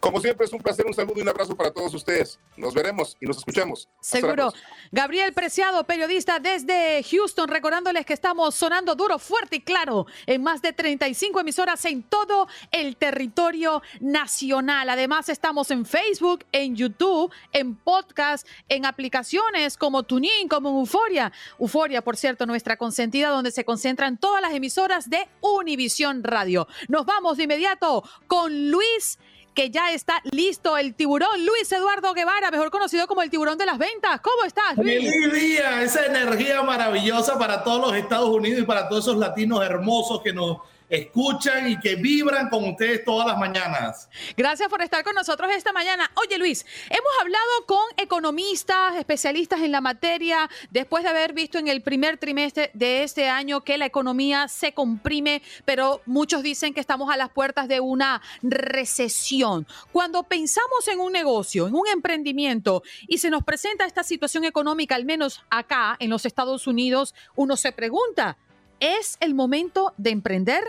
Como 0.00 0.20
siempre, 0.20 0.46
es 0.46 0.52
un 0.52 0.60
placer, 0.60 0.86
un 0.86 0.94
saludo 0.94 1.14
y 1.16 1.22
un 1.22 1.28
abrazo 1.28 1.56
para 1.56 1.72
todos 1.72 1.92
ustedes. 1.92 2.38
Nos 2.56 2.72
veremos 2.72 3.16
y 3.20 3.26
nos 3.26 3.38
escuchamos. 3.38 3.88
Seguro. 4.00 4.52
Gabriel 4.92 5.32
Preciado, 5.32 5.84
periodista 5.84 6.38
desde 6.38 7.02
Houston, 7.02 7.48
recordándoles 7.48 8.06
que 8.06 8.12
estamos 8.12 8.54
sonando 8.54 8.94
duro, 8.94 9.18
fuerte 9.18 9.56
y 9.56 9.60
claro 9.60 10.06
en 10.26 10.42
más 10.42 10.62
de 10.62 10.72
35 10.72 11.40
emisoras 11.40 11.84
en 11.84 12.04
todo 12.04 12.46
el 12.70 12.96
territorio 12.96 13.82
nacional. 14.00 14.88
Además, 14.88 15.28
estamos 15.28 15.70
en 15.72 15.84
Facebook, 15.84 16.44
en 16.52 16.76
YouTube, 16.76 17.32
en 17.52 17.74
podcast, 17.74 18.46
en 18.68 18.86
aplicaciones 18.86 19.76
como 19.76 20.04
TuneIn, 20.04 20.48
como 20.48 20.78
Euforia. 20.78 21.32
Euforia, 21.58 22.02
por 22.02 22.16
cierto, 22.16 22.46
nuestra 22.46 22.76
consentida, 22.76 23.30
donde 23.30 23.50
se 23.50 23.64
concentran 23.64 24.16
todas 24.16 24.40
las 24.42 24.52
emisoras 24.52 25.10
de 25.10 25.26
Univisión 25.40 26.22
Radio. 26.22 26.68
Nos 26.88 27.04
vamos 27.04 27.36
de 27.36 27.44
inmediato 27.44 28.04
con 28.28 28.70
Luis 28.70 29.18
que 29.58 29.70
ya 29.70 29.90
está 29.90 30.22
listo 30.30 30.78
el 30.78 30.94
tiburón. 30.94 31.44
Luis 31.44 31.72
Eduardo 31.72 32.14
Guevara, 32.14 32.48
mejor 32.52 32.70
conocido 32.70 33.08
como 33.08 33.22
el 33.22 33.28
tiburón 33.28 33.58
de 33.58 33.66
las 33.66 33.76
ventas. 33.76 34.20
¿Cómo 34.20 34.44
estás, 34.44 34.76
Luis? 34.76 35.00
Feliz 35.00 35.32
día, 35.32 35.82
esa 35.82 36.06
energía 36.06 36.62
maravillosa 36.62 37.36
para 37.40 37.64
todos 37.64 37.88
los 37.88 37.96
Estados 37.96 38.28
Unidos 38.28 38.62
y 38.62 38.64
para 38.64 38.88
todos 38.88 39.06
esos 39.06 39.16
latinos 39.16 39.60
hermosos 39.66 40.22
que 40.22 40.32
nos 40.32 40.58
escuchan 40.88 41.70
y 41.70 41.78
que 41.78 41.96
vibran 41.96 42.48
con 42.48 42.68
ustedes 42.68 43.04
todas 43.04 43.26
las 43.26 43.38
mañanas. 43.38 44.08
Gracias 44.36 44.68
por 44.68 44.82
estar 44.82 45.04
con 45.04 45.14
nosotros 45.14 45.50
esta 45.54 45.72
mañana. 45.72 46.10
Oye 46.14 46.38
Luis, 46.38 46.64
hemos 46.88 47.12
hablado 47.20 47.66
con 47.66 47.84
economistas, 47.96 48.96
especialistas 48.96 49.60
en 49.60 49.72
la 49.72 49.80
materia, 49.80 50.48
después 50.70 51.04
de 51.04 51.10
haber 51.10 51.32
visto 51.32 51.58
en 51.58 51.68
el 51.68 51.82
primer 51.82 52.18
trimestre 52.18 52.70
de 52.74 53.02
este 53.02 53.28
año 53.28 53.62
que 53.62 53.78
la 53.78 53.86
economía 53.86 54.48
se 54.48 54.72
comprime, 54.72 55.42
pero 55.64 56.00
muchos 56.06 56.42
dicen 56.42 56.74
que 56.74 56.80
estamos 56.80 57.10
a 57.10 57.16
las 57.16 57.30
puertas 57.30 57.68
de 57.68 57.80
una 57.80 58.22
recesión. 58.42 59.66
Cuando 59.92 60.22
pensamos 60.22 60.88
en 60.88 61.00
un 61.00 61.12
negocio, 61.12 61.66
en 61.66 61.74
un 61.74 61.86
emprendimiento, 61.88 62.82
y 63.06 63.18
se 63.18 63.30
nos 63.30 63.44
presenta 63.44 63.86
esta 63.86 64.02
situación 64.02 64.44
económica, 64.44 64.94
al 64.94 65.04
menos 65.04 65.42
acá 65.50 65.96
en 65.98 66.10
los 66.10 66.24
Estados 66.24 66.66
Unidos, 66.66 67.14
uno 67.36 67.56
se 67.56 67.72
pregunta, 67.72 68.36
¿Es 68.80 69.16
el 69.20 69.34
momento 69.34 69.92
de 69.96 70.10
emprender? 70.10 70.62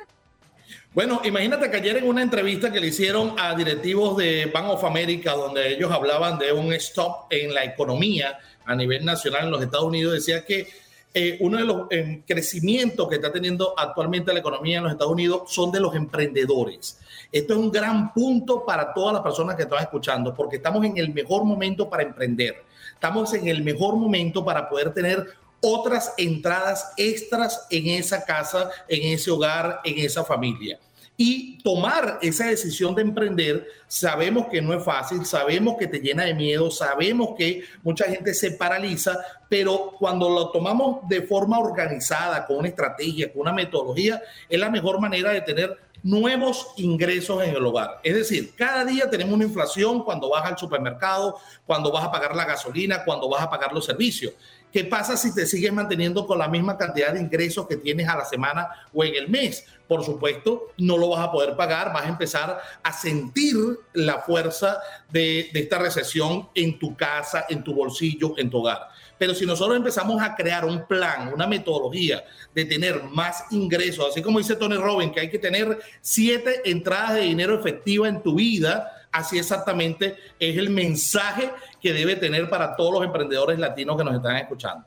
Bueno, 0.94 1.22
imagínate 1.24 1.70
que 1.70 1.78
ayer 1.78 1.98
en 1.98 2.08
una 2.08 2.24
entrevista 2.24 2.72
que 2.72 2.80
le 2.80 2.88
hicieron 2.88 3.36
a 3.38 3.56
directivos 3.56 4.18
de 4.18 4.48
Bank 4.48 4.70
of 4.70 4.84
America, 4.84 5.34
donde 5.34 5.74
ellos 5.74 5.92
hablaban 5.92 6.40
de 6.40 6.52
un 6.52 6.74
stop 6.74 7.28
en 7.30 7.54
la 7.54 7.64
economía 7.64 8.40
a 8.66 8.76
nivel 8.76 9.06
nacional 9.06 9.46
en 9.46 9.52
los 9.52 9.62
Estados 9.62 9.86
Unidos, 9.86 10.14
decía 10.14 10.44
que 10.44 10.68
eh, 11.14 11.38
uno 11.42 11.58
de 11.58 11.64
los 11.64 11.88
eh, 11.90 12.22
crecimientos 12.28 13.08
que 13.08 13.16
está 13.16 13.32
teniendo 13.32 13.74
actualmente 13.78 14.32
la 14.34 14.40
economía 14.40 14.78
en 14.78 14.84
los 14.84 14.92
Estados 14.92 15.14
Unidos 15.14 15.44
son 15.48 15.72
de 15.72 15.80
los 15.80 15.96
emprendedores. 15.96 17.00
Esto 17.32 17.54
es 17.54 17.60
un 17.60 17.72
gran 17.72 18.14
punto 18.14 18.66
para 18.66 18.94
todas 18.94 19.14
las 19.14 19.24
personas 19.24 19.56
que 19.56 19.64
están 19.64 19.80
escuchando, 19.80 20.34
porque 20.34 20.58
estamos 20.58 20.84
en 20.86 20.98
el 20.98 21.14
mejor 21.14 21.44
momento 21.46 21.90
para 21.90 22.04
emprender. 22.04 22.64
Estamos 22.94 23.34
en 23.34 23.48
el 23.48 23.64
mejor 23.64 23.96
momento 23.96 24.44
para 24.44 24.68
poder 24.68 24.94
tener 24.94 25.26
otras 25.62 26.14
entradas 26.18 26.92
extras 26.98 27.66
en 27.70 27.88
esa 27.88 28.24
casa, 28.24 28.70
en 28.88 29.14
ese 29.14 29.32
hogar, 29.32 29.82
en 29.84 30.00
esa 30.00 30.24
familia. 30.24 30.80
Y 31.22 31.58
tomar 31.64 32.18
esa 32.22 32.48
decisión 32.48 32.96
de 32.96 33.02
emprender, 33.02 33.68
sabemos 33.88 34.48
que 34.48 34.62
no 34.62 34.74
es 34.74 34.82
fácil, 34.82 35.26
sabemos 35.26 35.76
que 35.78 35.88
te 35.88 36.00
llena 36.00 36.24
de 36.24 36.34
miedo, 36.34 36.72
sabemos 36.72 37.32
que 37.38 37.64
mucha 37.84 38.06
gente 38.06 38.34
se 38.34 38.52
paraliza, 38.52 39.18
pero 39.50 39.96
cuando 40.00 40.30
lo 40.30 40.50
tomamos 40.52 41.10
de 41.10 41.24
forma 41.24 41.60
organizada, 41.60 42.48
con 42.48 42.60
una 42.60 42.70
estrategia, 42.70 43.34
con 43.34 43.42
una 43.42 43.52
metodología, 43.52 44.22
es 44.48 44.58
la 44.58 44.70
mejor 44.70 45.02
manera 45.02 45.32
de 45.32 45.42
tener 45.42 45.78
nuevos 46.04 46.74
ingresos 46.78 47.44
en 47.44 47.56
el 47.56 47.66
hogar. 47.66 48.00
Es 48.04 48.16
decir, 48.16 48.54
cada 48.56 48.86
día 48.86 49.10
tenemos 49.10 49.34
una 49.34 49.46
inflación 49.46 50.04
cuando 50.04 50.30
vas 50.30 50.46
al 50.46 50.58
supermercado, 50.58 51.38
cuando 51.66 51.92
vas 51.92 52.06
a 52.06 52.12
pagar 52.12 52.36
la 52.36 52.46
gasolina, 52.46 53.04
cuando 53.04 53.30
vas 53.30 53.44
a 53.44 53.50
pagar 53.50 53.74
los 53.74 53.86
servicios. 53.86 54.34
¿Qué 54.72 54.84
pasa 54.84 55.18
si 55.18 55.34
te 55.34 55.48
sigues 55.48 55.74
manteniendo 55.74 56.28
con 56.28 56.38
la 56.38 56.48
misma 56.48 56.78
cantidad 56.78 57.12
de 57.12 57.20
ingresos 57.20 57.68
que 57.68 57.78
tienes 57.78 58.08
a 58.08 58.18
la 58.18 58.26
semana 58.26 58.70
o 58.94 59.04
en 59.04 59.16
el 59.16 59.28
mes? 59.28 59.66
Por 59.88 60.06
supuesto, 60.06 60.68
no 60.78 60.96
lo 60.96 61.10
vas 61.10 61.22
a 61.22 61.32
poder 61.32 61.56
pagar, 61.56 61.92
vas 61.92 62.06
a 62.06 62.10
empezar 62.10 62.62
a 62.84 62.94
sentir 62.94 63.56
la 63.94 64.20
fuerza 64.20 64.80
de, 65.10 65.50
esta 65.52 65.80
recesión 65.80 66.50
en 66.54 66.78
tu 66.78 66.96
casa, 66.96 67.46
en 67.50 67.64
tu 67.64 67.74
bolsillo, 67.74 68.36
en 68.38 68.52
tu 68.52 68.60
hogar. 68.60 68.90
Pero 69.20 69.36
si 69.36 69.46
nosotros 69.46 69.78
empezamos 69.78 70.20
a 70.22 70.34
crear 70.34 70.66
un 70.66 70.88
plan, 70.88 71.32
una 71.34 71.46
metodología 71.46 72.24
de 72.56 72.66
tener 72.66 73.04
más 73.04 73.44
ingresos, 73.52 74.08
así 74.10 74.22
como 74.22 74.40
dice 74.40 74.56
Tony 74.56 74.78
Robbins, 74.78 75.12
que 75.12 75.20
hay 75.20 75.30
que 75.30 75.38
tener 75.38 75.78
siete 76.02 76.62
entradas 76.64 77.16
de 77.16 77.22
dinero 77.22 77.54
efectiva 77.60 78.08
en 78.08 78.24
tu 78.24 78.36
vida, 78.36 79.08
así 79.12 79.38
exactamente 79.38 80.16
es 80.40 80.58
el 80.58 80.70
mensaje 80.70 81.52
que 81.82 81.94
debe 81.94 82.16
tener 82.16 82.50
para 82.50 82.76
todos 82.78 82.94
los 82.94 83.04
emprendedores 83.04 83.60
latinos 83.60 83.98
que 83.98 84.04
nos 84.06 84.16
están 84.16 84.38
escuchando. 84.38 84.86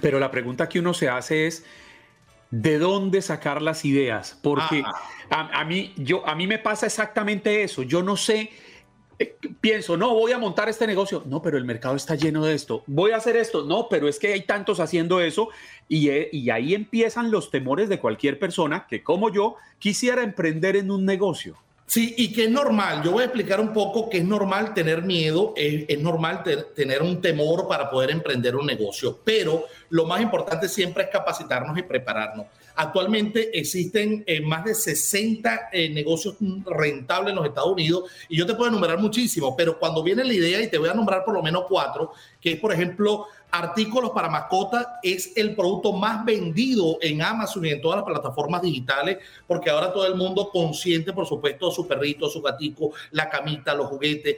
Pero 0.00 0.20
la 0.20 0.30
pregunta 0.30 0.68
que 0.68 0.78
uno 0.78 0.92
se 0.92 1.08
hace 1.08 1.46
es, 1.46 1.64
¿de 2.50 2.78
dónde 2.78 3.22
sacar 3.22 3.62
las 3.62 3.86
ideas? 3.86 4.38
Porque 4.42 4.84
ah. 5.30 5.48
a, 5.52 5.64
mí, 5.64 5.94
yo, 5.96 6.26
a 6.28 6.34
mí 6.34 6.46
me 6.46 6.58
pasa 6.58 6.84
exactamente 6.84 7.62
eso. 7.62 7.82
Yo 7.82 8.02
no 8.02 8.18
sé, 8.18 8.50
pienso, 9.60 9.96
no, 9.96 10.14
voy 10.14 10.32
a 10.32 10.38
montar 10.38 10.68
este 10.68 10.86
negocio. 10.86 11.22
No, 11.26 11.42
pero 11.42 11.58
el 11.58 11.64
mercado 11.64 11.96
está 11.96 12.14
lleno 12.14 12.44
de 12.44 12.54
esto. 12.54 12.82
Voy 12.86 13.12
a 13.12 13.16
hacer 13.16 13.36
esto. 13.36 13.64
No, 13.64 13.88
pero 13.88 14.08
es 14.08 14.18
que 14.18 14.32
hay 14.32 14.42
tantos 14.42 14.80
haciendo 14.80 15.20
eso. 15.20 15.48
Y, 15.88 16.08
eh, 16.08 16.28
y 16.32 16.50
ahí 16.50 16.74
empiezan 16.74 17.30
los 17.30 17.50
temores 17.50 17.88
de 17.88 17.98
cualquier 17.98 18.38
persona 18.38 18.86
que, 18.88 19.02
como 19.02 19.32
yo, 19.32 19.56
quisiera 19.78 20.22
emprender 20.22 20.76
en 20.76 20.90
un 20.90 21.04
negocio. 21.04 21.56
Sí, 21.86 22.14
y 22.16 22.32
que 22.32 22.44
es 22.44 22.50
normal, 22.50 23.02
yo 23.02 23.12
voy 23.12 23.22
a 23.22 23.26
explicar 23.26 23.60
un 23.60 23.72
poco 23.72 24.08
que 24.08 24.18
es 24.18 24.24
normal 24.24 24.72
tener 24.72 25.02
miedo, 25.02 25.52
es, 25.54 26.00
normal 26.00 26.42
tener 26.74 27.02
un 27.02 27.20
temor 27.20 27.68
para 27.68 27.90
poder 27.90 28.10
emprender 28.10 28.56
un 28.56 28.64
negocio, 28.64 29.20
pero 29.22 29.66
lo 29.90 30.06
más 30.06 30.22
importante 30.22 30.66
siempre 30.68 31.04
es 31.04 31.10
capacitarnos 31.10 31.76
y 31.76 31.82
prepararnos. 31.82 32.46
Actualmente 32.76 33.56
existen 33.58 34.24
eh, 34.26 34.40
más 34.40 34.64
de 34.64 34.74
60 34.74 35.68
eh, 35.72 35.88
negocios 35.90 36.36
rentables 36.66 37.30
en 37.30 37.36
los 37.36 37.46
Estados 37.46 37.72
Unidos 37.72 38.10
y 38.28 38.36
yo 38.36 38.46
te 38.46 38.54
puedo 38.54 38.70
enumerar 38.70 38.98
muchísimos, 38.98 39.54
pero 39.56 39.78
cuando 39.78 40.02
viene 40.02 40.24
la 40.24 40.32
idea, 40.32 40.60
y 40.60 40.68
te 40.68 40.78
voy 40.78 40.88
a 40.88 40.94
nombrar 40.94 41.24
por 41.24 41.34
lo 41.34 41.42
menos 41.42 41.64
cuatro, 41.68 42.12
que 42.40 42.52
es 42.52 42.60
por 42.60 42.72
ejemplo 42.72 43.26
artículos 43.54 44.10
para 44.10 44.28
mascota 44.28 44.98
es 45.00 45.32
el 45.36 45.54
producto 45.54 45.92
más 45.92 46.24
vendido 46.24 46.98
en 47.00 47.22
Amazon 47.22 47.64
y 47.64 47.70
en 47.70 47.80
todas 47.80 47.98
las 47.98 48.04
plataformas 48.04 48.62
digitales, 48.62 49.18
porque 49.46 49.70
ahora 49.70 49.92
todo 49.92 50.06
el 50.06 50.16
mundo 50.16 50.50
consciente, 50.52 51.12
por 51.12 51.26
supuesto, 51.26 51.70
su 51.70 51.86
perrito, 51.86 52.28
su 52.28 52.42
gatico, 52.42 52.90
la 53.12 53.30
camita, 53.30 53.74
los 53.74 53.86
juguetes, 53.86 54.36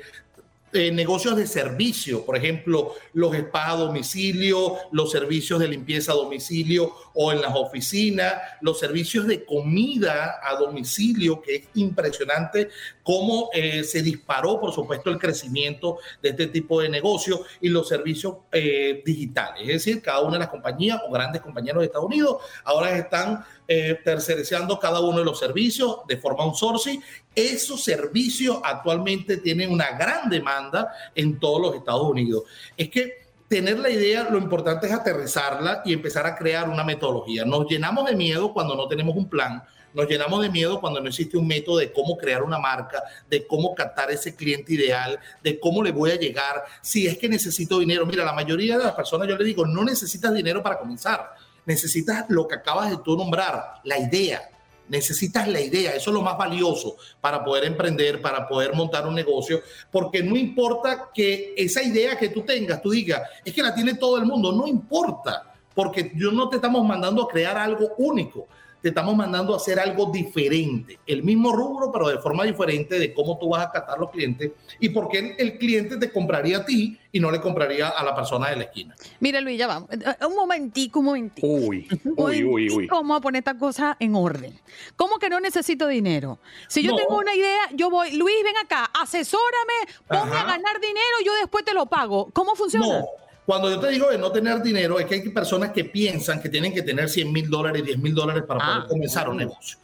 eh, 0.72 0.90
negocios 0.90 1.36
de 1.36 1.46
servicio, 1.46 2.24
por 2.26 2.36
ejemplo, 2.36 2.94
los 3.12 3.34
spas 3.36 3.68
a 3.68 3.76
domicilio, 3.76 4.76
los 4.90 5.10
servicios 5.12 5.60
de 5.60 5.68
limpieza 5.68 6.12
a 6.12 6.16
domicilio 6.16 6.92
o 7.14 7.32
en 7.32 7.40
las 7.40 7.54
oficinas, 7.54 8.34
los 8.60 8.78
servicios 8.78 9.26
de 9.26 9.44
comida 9.44 10.40
a 10.42 10.56
domicilio, 10.56 11.40
que 11.40 11.54
es 11.54 11.62
impresionante 11.74 12.68
cómo 13.06 13.50
eh, 13.54 13.84
se 13.84 14.02
disparó, 14.02 14.58
por 14.58 14.72
supuesto, 14.72 15.10
el 15.10 15.18
crecimiento 15.18 15.98
de 16.20 16.30
este 16.30 16.48
tipo 16.48 16.80
de 16.80 16.88
negocios 16.88 17.42
y 17.60 17.68
los 17.68 17.86
servicios 17.86 18.38
eh, 18.50 19.00
digitales. 19.06 19.62
Es 19.62 19.84
decir, 19.84 20.02
cada 20.02 20.22
una 20.22 20.32
de 20.32 20.38
las 20.40 20.48
compañías 20.48 21.00
o 21.06 21.12
grandes 21.12 21.40
compañías 21.40 21.76
de 21.76 21.84
Estados 21.84 22.08
Unidos 22.08 22.38
ahora 22.64 22.98
están 22.98 23.44
eh, 23.68 24.00
tercerizando 24.04 24.80
cada 24.80 24.98
uno 24.98 25.20
de 25.20 25.24
los 25.24 25.38
servicios 25.38 25.98
de 26.08 26.16
forma 26.16 26.42
outsourcing. 26.42 27.00
Esos 27.32 27.84
servicios 27.84 28.58
actualmente 28.64 29.36
tienen 29.36 29.70
una 29.70 29.96
gran 29.96 30.28
demanda 30.28 30.92
en 31.14 31.38
todos 31.38 31.60
los 31.60 31.76
Estados 31.76 32.10
Unidos. 32.10 32.42
Es 32.76 32.90
que 32.90 33.24
tener 33.46 33.78
la 33.78 33.90
idea, 33.90 34.28
lo 34.28 34.38
importante 34.38 34.88
es 34.88 34.92
aterrizarla 34.92 35.82
y 35.84 35.92
empezar 35.92 36.26
a 36.26 36.34
crear 36.34 36.68
una 36.68 36.82
metodología. 36.82 37.44
Nos 37.44 37.68
llenamos 37.68 38.06
de 38.06 38.16
miedo 38.16 38.52
cuando 38.52 38.74
no 38.74 38.88
tenemos 38.88 39.14
un 39.14 39.28
plan, 39.28 39.62
nos 39.96 40.06
llenamos 40.06 40.42
de 40.42 40.50
miedo 40.50 40.78
cuando 40.78 41.00
no 41.00 41.08
existe 41.08 41.38
un 41.38 41.46
método 41.46 41.78
de 41.78 41.90
cómo 41.90 42.18
crear 42.18 42.42
una 42.42 42.58
marca, 42.58 43.02
de 43.30 43.46
cómo 43.46 43.74
captar 43.74 44.10
ese 44.10 44.36
cliente 44.36 44.74
ideal, 44.74 45.18
de 45.42 45.58
cómo 45.58 45.82
le 45.82 45.90
voy 45.90 46.10
a 46.10 46.16
llegar, 46.16 46.64
si 46.82 47.06
es 47.06 47.16
que 47.16 47.30
necesito 47.30 47.78
dinero. 47.78 48.04
Mira, 48.04 48.22
la 48.22 48.34
mayoría 48.34 48.76
de 48.76 48.84
las 48.84 48.92
personas 48.92 49.26
yo 49.26 49.38
le 49.38 49.44
digo, 49.44 49.64
no 49.64 49.82
necesitas 49.82 50.34
dinero 50.34 50.62
para 50.62 50.78
comenzar, 50.78 51.34
necesitas 51.64 52.26
lo 52.28 52.46
que 52.46 52.56
acabas 52.56 52.90
de 52.90 52.98
tú 52.98 53.16
nombrar, 53.16 53.80
la 53.84 53.98
idea. 53.98 54.50
Necesitas 54.88 55.48
la 55.48 55.60
idea, 55.60 55.96
eso 55.96 56.10
es 56.10 56.14
lo 56.14 56.22
más 56.22 56.38
valioso 56.38 56.96
para 57.20 57.42
poder 57.42 57.64
emprender, 57.64 58.22
para 58.22 58.46
poder 58.46 58.72
montar 58.72 59.04
un 59.04 59.16
negocio, 59.16 59.60
porque 59.90 60.22
no 60.22 60.36
importa 60.36 61.08
que 61.12 61.54
esa 61.56 61.82
idea 61.82 62.16
que 62.16 62.28
tú 62.28 62.42
tengas, 62.42 62.80
tú 62.80 62.90
digas, 62.90 63.22
es 63.44 63.52
que 63.52 63.62
la 63.62 63.74
tiene 63.74 63.94
todo 63.94 64.16
el 64.16 64.26
mundo, 64.26 64.52
no 64.52 64.64
importa, 64.64 65.54
porque 65.74 66.12
yo 66.14 66.30
no 66.30 66.48
te 66.48 66.56
estamos 66.56 66.86
mandando 66.86 67.24
a 67.24 67.28
crear 67.28 67.58
algo 67.58 67.94
único, 67.98 68.46
te 68.80 68.88
estamos 68.88 69.16
mandando 69.16 69.54
a 69.54 69.56
hacer 69.56 69.80
algo 69.80 70.10
diferente, 70.12 70.98
el 71.06 71.22
mismo 71.22 71.52
rubro, 71.52 71.90
pero 71.90 72.08
de 72.08 72.18
forma 72.18 72.44
diferente 72.44 72.98
de 72.98 73.12
cómo 73.12 73.38
tú 73.38 73.48
vas 73.48 73.66
a 73.66 73.70
captar 73.70 73.98
los 73.98 74.10
clientes 74.10 74.52
y 74.78 74.90
por 74.90 75.08
qué 75.08 75.34
el 75.38 75.58
cliente 75.58 75.96
te 75.96 76.12
compraría 76.12 76.58
a 76.58 76.64
ti 76.64 76.98
y 77.10 77.18
no 77.18 77.30
le 77.30 77.40
compraría 77.40 77.88
a 77.88 78.04
la 78.04 78.14
persona 78.14 78.50
de 78.50 78.56
la 78.56 78.62
esquina. 78.64 78.94
Mire, 79.20 79.40
Luis, 79.40 79.58
ya 79.58 79.66
vamos. 79.66 79.88
Un 80.26 80.36
momentico, 80.36 81.00
un 81.00 81.06
momentico. 81.06 81.46
Uy, 81.46 81.88
uy, 82.16 82.44
uy, 82.44 82.70
uy. 82.70 82.86
¿Cómo 82.88 83.14
a 83.14 83.20
poner 83.20 83.40
esta 83.40 83.58
cosa 83.58 83.96
en 83.98 84.14
orden? 84.14 84.58
¿Cómo 84.96 85.18
que 85.18 85.30
no 85.30 85.40
necesito 85.40 85.86
dinero? 85.86 86.38
Si 86.68 86.82
yo 86.82 86.94
tengo 86.94 87.16
una 87.16 87.34
idea, 87.34 87.70
yo 87.74 87.90
voy, 87.90 88.12
Luis, 88.12 88.36
ven 88.44 88.56
acá, 88.62 88.90
asesórame, 89.00 89.74
ponme 90.06 90.36
a 90.36 90.44
ganar 90.44 90.80
dinero, 90.80 91.16
yo 91.24 91.32
después 91.40 91.64
te 91.64 91.74
lo 91.74 91.86
pago. 91.86 92.28
¿Cómo 92.32 92.54
funciona? 92.54 93.00
No. 93.00 93.06
Cuando 93.46 93.70
yo 93.70 93.78
te 93.78 93.90
digo 93.90 94.10
de 94.10 94.18
no 94.18 94.32
tener 94.32 94.60
dinero, 94.60 94.98
es 94.98 95.06
que 95.06 95.14
hay 95.14 95.28
personas 95.28 95.70
que 95.70 95.84
piensan 95.84 96.42
que 96.42 96.48
tienen 96.48 96.74
que 96.74 96.82
tener 96.82 97.08
100 97.08 97.32
mil 97.32 97.48
dólares, 97.48 97.84
10 97.84 97.98
mil 97.98 98.12
dólares 98.12 98.42
para 98.46 98.58
poder 98.58 98.82
ah. 98.82 98.86
comenzar 98.88 99.28
un 99.28 99.36
negocio. 99.36 99.78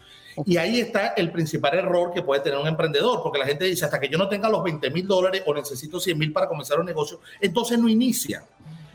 Y 0.44 0.56
ahí 0.56 0.80
está 0.80 1.08
el 1.08 1.30
principal 1.30 1.74
error 1.78 2.12
que 2.12 2.22
puede 2.22 2.40
tener 2.40 2.58
un 2.58 2.66
emprendedor, 2.66 3.22
porque 3.22 3.38
la 3.38 3.46
gente 3.46 3.64
dice, 3.66 3.84
hasta 3.84 4.00
que 4.00 4.08
yo 4.08 4.18
no 4.18 4.28
tenga 4.28 4.48
los 4.48 4.64
20 4.64 4.90
mil 4.90 5.06
dólares 5.06 5.42
o 5.46 5.54
necesito 5.54 6.00
100 6.00 6.18
mil 6.18 6.32
para 6.32 6.48
comenzar 6.48 6.80
un 6.80 6.86
negocio, 6.86 7.20
entonces 7.40 7.78
no 7.78 7.88
inicia. 7.88 8.44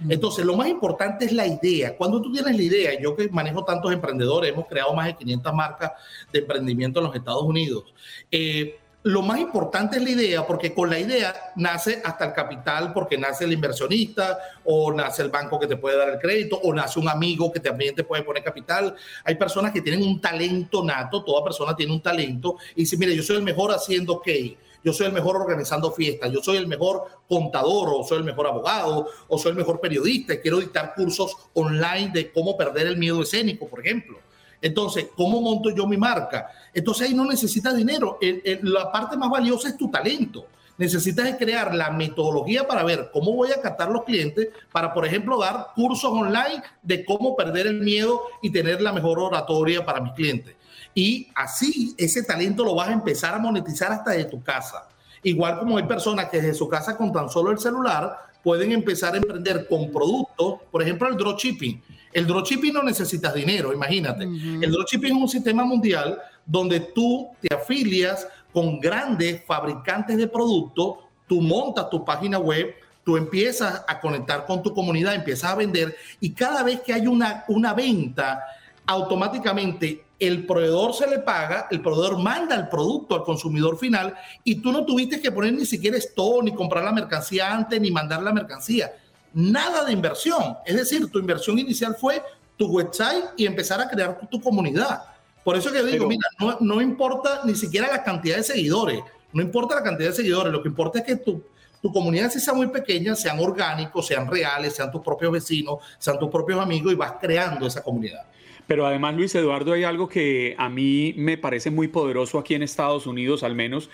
Entonces, 0.10 0.46
lo 0.46 0.56
más 0.56 0.68
importante 0.68 1.26
es 1.26 1.32
la 1.32 1.48
idea. 1.48 1.96
Cuando 1.98 2.22
tú 2.22 2.32
tienes 2.32 2.56
la 2.56 2.62
idea, 2.62 3.00
yo 3.00 3.16
que 3.16 3.30
manejo 3.30 3.64
tantos 3.64 3.92
emprendedores, 3.92 4.52
hemos 4.52 4.68
creado 4.68 4.94
más 4.94 5.08
de 5.08 5.16
500 5.16 5.54
marcas 5.54 5.92
de 6.32 6.40
emprendimiento 6.40 7.00
en 7.00 7.06
los 7.06 7.16
Estados 7.16 7.44
Unidos. 7.44 7.86
Eh, 8.30 8.80
lo 9.08 9.22
más 9.22 9.40
importante 9.40 9.98
es 9.98 10.04
la 10.04 10.10
idea, 10.10 10.46
porque 10.46 10.74
con 10.74 10.90
la 10.90 11.00
idea 11.00 11.34
nace 11.56 12.02
hasta 12.04 12.26
el 12.26 12.34
capital, 12.34 12.92
porque 12.92 13.18
nace 13.18 13.46
el 13.46 13.54
inversionista, 13.54 14.38
o 14.66 14.92
nace 14.92 15.22
el 15.22 15.30
banco 15.30 15.58
que 15.58 15.66
te 15.66 15.78
puede 15.78 15.98
dar 15.98 16.10
el 16.10 16.20
crédito, 16.20 16.60
o 16.62 16.74
nace 16.74 17.00
un 17.00 17.08
amigo 17.08 17.50
que 17.50 17.62
también 17.62 17.96
te 17.96 18.04
puede 18.04 18.24
poner 18.24 18.44
capital. 18.44 18.94
Hay 19.24 19.36
personas 19.36 19.72
que 19.72 19.82
tienen 19.82 20.04
un 20.04 20.20
talento 20.20 20.84
nato, 20.84 21.24
toda 21.24 21.42
persona 21.42 21.74
tiene 21.74 21.94
un 21.94 22.02
talento, 22.02 22.58
y 22.76 22.82
dice, 22.82 22.98
mire, 22.98 23.16
yo 23.16 23.24
soy 23.24 23.38
el 23.38 23.44
mejor 23.44 23.72
haciendo 23.72 24.20
cake, 24.20 24.58
yo 24.84 24.92
soy 24.92 25.08
el 25.08 25.14
mejor 25.14 25.38
organizando 25.38 25.90
fiestas, 25.92 26.30
yo 26.30 26.44
soy 26.44 26.58
el 26.58 26.68
mejor 26.68 27.06
contador, 27.30 27.90
o 27.94 28.04
soy 28.04 28.18
el 28.18 28.24
mejor 28.26 28.48
abogado, 28.48 29.08
o 29.30 29.38
soy 29.38 29.52
el 29.52 29.58
mejor 29.58 29.80
periodista, 29.80 30.34
y 30.34 30.40
quiero 30.40 30.60
dictar 30.60 30.94
cursos 30.96 31.34
online 31.54 32.12
de 32.14 32.30
cómo 32.32 32.58
perder 32.58 32.88
el 32.88 32.98
miedo 32.98 33.22
escénico, 33.22 33.70
por 33.70 33.80
ejemplo. 33.80 34.20
Entonces, 34.62 35.08
¿cómo 35.16 35.42
monto 35.42 35.70
yo 35.70 35.86
mi 35.86 35.98
marca? 35.98 36.50
Entonces 36.74 37.08
ahí 37.08 37.14
no 37.14 37.26
necesitas 37.26 37.76
dinero. 37.76 38.20
la 38.64 38.92
parte 38.92 39.18
más 39.18 39.30
valiosa 39.30 39.70
es 39.70 39.78
tu 39.78 39.90
talento. 39.90 40.48
Necesitas 40.78 41.36
crear 41.38 41.74
la 41.74 41.90
metodología 41.90 42.68
para 42.68 42.84
ver 42.84 43.10
cómo 43.12 43.34
voy 43.34 43.52
a 43.52 43.62
captar 43.62 43.90
los 43.90 44.04
clientes 44.04 44.50
para, 44.72 44.94
por 44.94 45.06
ejemplo, 45.06 45.40
dar 45.40 45.70
cursos 45.76 46.12
online 46.12 46.62
de 46.84 47.04
cómo 47.04 47.36
perder 47.36 47.66
el 47.66 47.80
miedo 47.82 48.22
y 48.44 48.52
tener 48.52 48.82
la 48.82 48.94
mejor 48.94 49.20
oratoria 49.20 49.84
para 49.84 50.02
mis 50.02 50.14
clientes. 50.14 50.56
Y 50.94 51.30
así 51.36 51.96
ese 51.98 52.24
talento 52.24 52.64
lo 52.64 52.76
vas 52.76 52.90
a 52.90 52.94
empezar 52.94 53.34
a 53.34 53.40
monetizar 53.40 53.92
hasta 53.92 54.12
de 54.12 54.26
tu 54.26 54.42
casa. 54.44 54.88
Igual 55.24 55.60
como 55.60 55.78
hay 55.78 55.84
personas 55.84 56.30
que 56.30 56.38
desde 56.38 56.54
su 56.54 56.70
casa 56.70 56.96
con 56.96 57.12
tan 57.12 57.30
solo 57.30 57.52
el 57.52 57.58
celular 57.58 58.16
pueden 58.44 58.72
empezar 58.72 59.14
a 59.14 59.18
emprender 59.18 59.68
con 59.68 59.92
productos, 59.92 60.62
por 60.72 60.82
ejemplo, 60.82 61.08
el 61.10 61.18
dropshipping. 61.18 61.84
El 62.18 62.26
dropshipping 62.26 62.74
no 62.74 62.82
necesitas 62.82 63.32
dinero, 63.32 63.72
imagínate. 63.72 64.24
El 64.24 64.72
dropshipping 64.72 65.16
es 65.16 65.22
un 65.22 65.30
sistema 65.30 65.64
mundial 65.64 66.20
donde 66.48 66.80
tú 66.80 67.30
te 67.40 67.54
afilias 67.54 68.28
con 68.52 68.80
grandes 68.80 69.46
fabricantes 69.46 70.18
de 70.18 70.28
productos, 70.28 70.96
tú 71.28 71.42
montas 71.42 71.92
tu 71.92 72.04
página 72.04 72.40
web, 72.40 72.74
tú 73.04 73.18
empiezas 73.18 73.84
a 73.88 74.00
conectar 74.00 74.48
con 74.48 74.64
tu 74.64 74.74
comunidad, 74.74 75.14
empiezas 75.14 75.52
a 75.52 75.56
vender 75.58 75.96
y 76.20 76.32
cada 76.32 76.64
vez 76.64 76.82
que 76.82 76.92
hay 76.92 77.06
una, 77.06 77.46
una 77.50 77.76
venta, 77.76 78.44
automáticamente 78.88 80.06
el 80.18 80.48
proveedor 80.48 80.96
se 80.96 81.06
le 81.06 81.20
paga, 81.20 81.68
el 81.70 81.82
proveedor 81.82 82.18
manda 82.18 82.56
el 82.56 82.68
producto 82.68 83.14
al 83.14 83.26
consumidor 83.26 83.78
final 83.78 84.16
y 84.44 84.56
tú 84.56 84.72
no 84.72 84.86
tuviste 84.86 85.22
que 85.22 85.32
poner 85.32 85.54
ni 85.54 85.68
siquiera 85.68 85.96
esto, 85.96 86.42
ni 86.42 86.52
comprar 86.56 86.84
la 86.84 86.92
mercancía 86.92 87.54
antes, 87.54 87.80
ni 87.80 87.92
mandar 87.92 88.24
la 88.24 88.34
mercancía 88.34 88.92
nada 89.38 89.86
de 89.86 89.94
inversión. 89.94 90.58
Es 90.66 90.76
decir, 90.76 91.12
tu 91.12 91.20
inversión 91.20 91.60
inicial 91.60 91.96
fue 91.96 92.24
tu 92.58 92.66
website 92.66 93.24
y 93.38 93.46
empezar 93.46 93.80
a 93.80 93.88
crear 93.88 94.20
tu, 94.32 94.42
comunidad. 94.42 95.04
Por 95.44 95.56
eso 95.56 95.72
que 95.72 95.84
digo, 95.84 96.08
mira, 96.08 96.28
no, 96.60 96.82
importa 96.82 97.42
ni 97.46 97.54
siquiera 97.54 97.88
la 97.88 98.04
cantidad 98.04 98.38
de 98.38 98.44
seguidores, 98.44 99.00
no 99.32 99.44
importa 99.44 99.76
la 99.76 99.84
cantidad 99.84 100.10
de 100.10 100.16
seguidores, 100.16 100.52
lo 100.52 100.64
que 100.64 100.70
importa 100.70 101.00
es 101.00 101.06
que 101.06 101.16
tu, 101.18 101.44
tu 101.80 101.94
comunidad, 101.94 102.32
si 102.32 102.40
sea 102.40 102.56
muy 102.56 102.68
pequeña, 102.68 103.16
sean 103.16 103.38
orgánicos, 103.40 104.08
sean 104.08 104.28
reales, 104.28 104.74
sean 104.74 104.92
tus 104.92 105.02
propios 105.02 105.32
vecinos, 105.32 105.78
sean 106.00 106.18
tus 106.18 106.30
propios 106.30 106.60
amigos 106.60 106.92
y 106.92 106.96
vas 106.96 107.14
creando 107.22 107.68
esa 107.68 107.84
comunidad. 107.84 108.26
Pero 108.66 108.88
además, 108.88 109.16
Luis 109.16 109.36
Eduardo, 109.36 109.74
hay 109.74 109.84
algo 109.84 110.10
que 110.10 110.56
a 110.58 110.68
mí 110.68 111.14
me 111.16 111.38
parece 111.38 111.70
muy 111.70 111.90
poderoso 111.90 112.40
aquí 112.40 112.56
en 112.56 112.64
Estados 112.64 113.06
Unidos, 113.06 113.44
al 113.44 113.54
menos, 113.54 113.92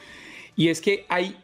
y 0.56 0.70
es 0.70 0.80
que 0.80 1.06
hay 1.10 1.38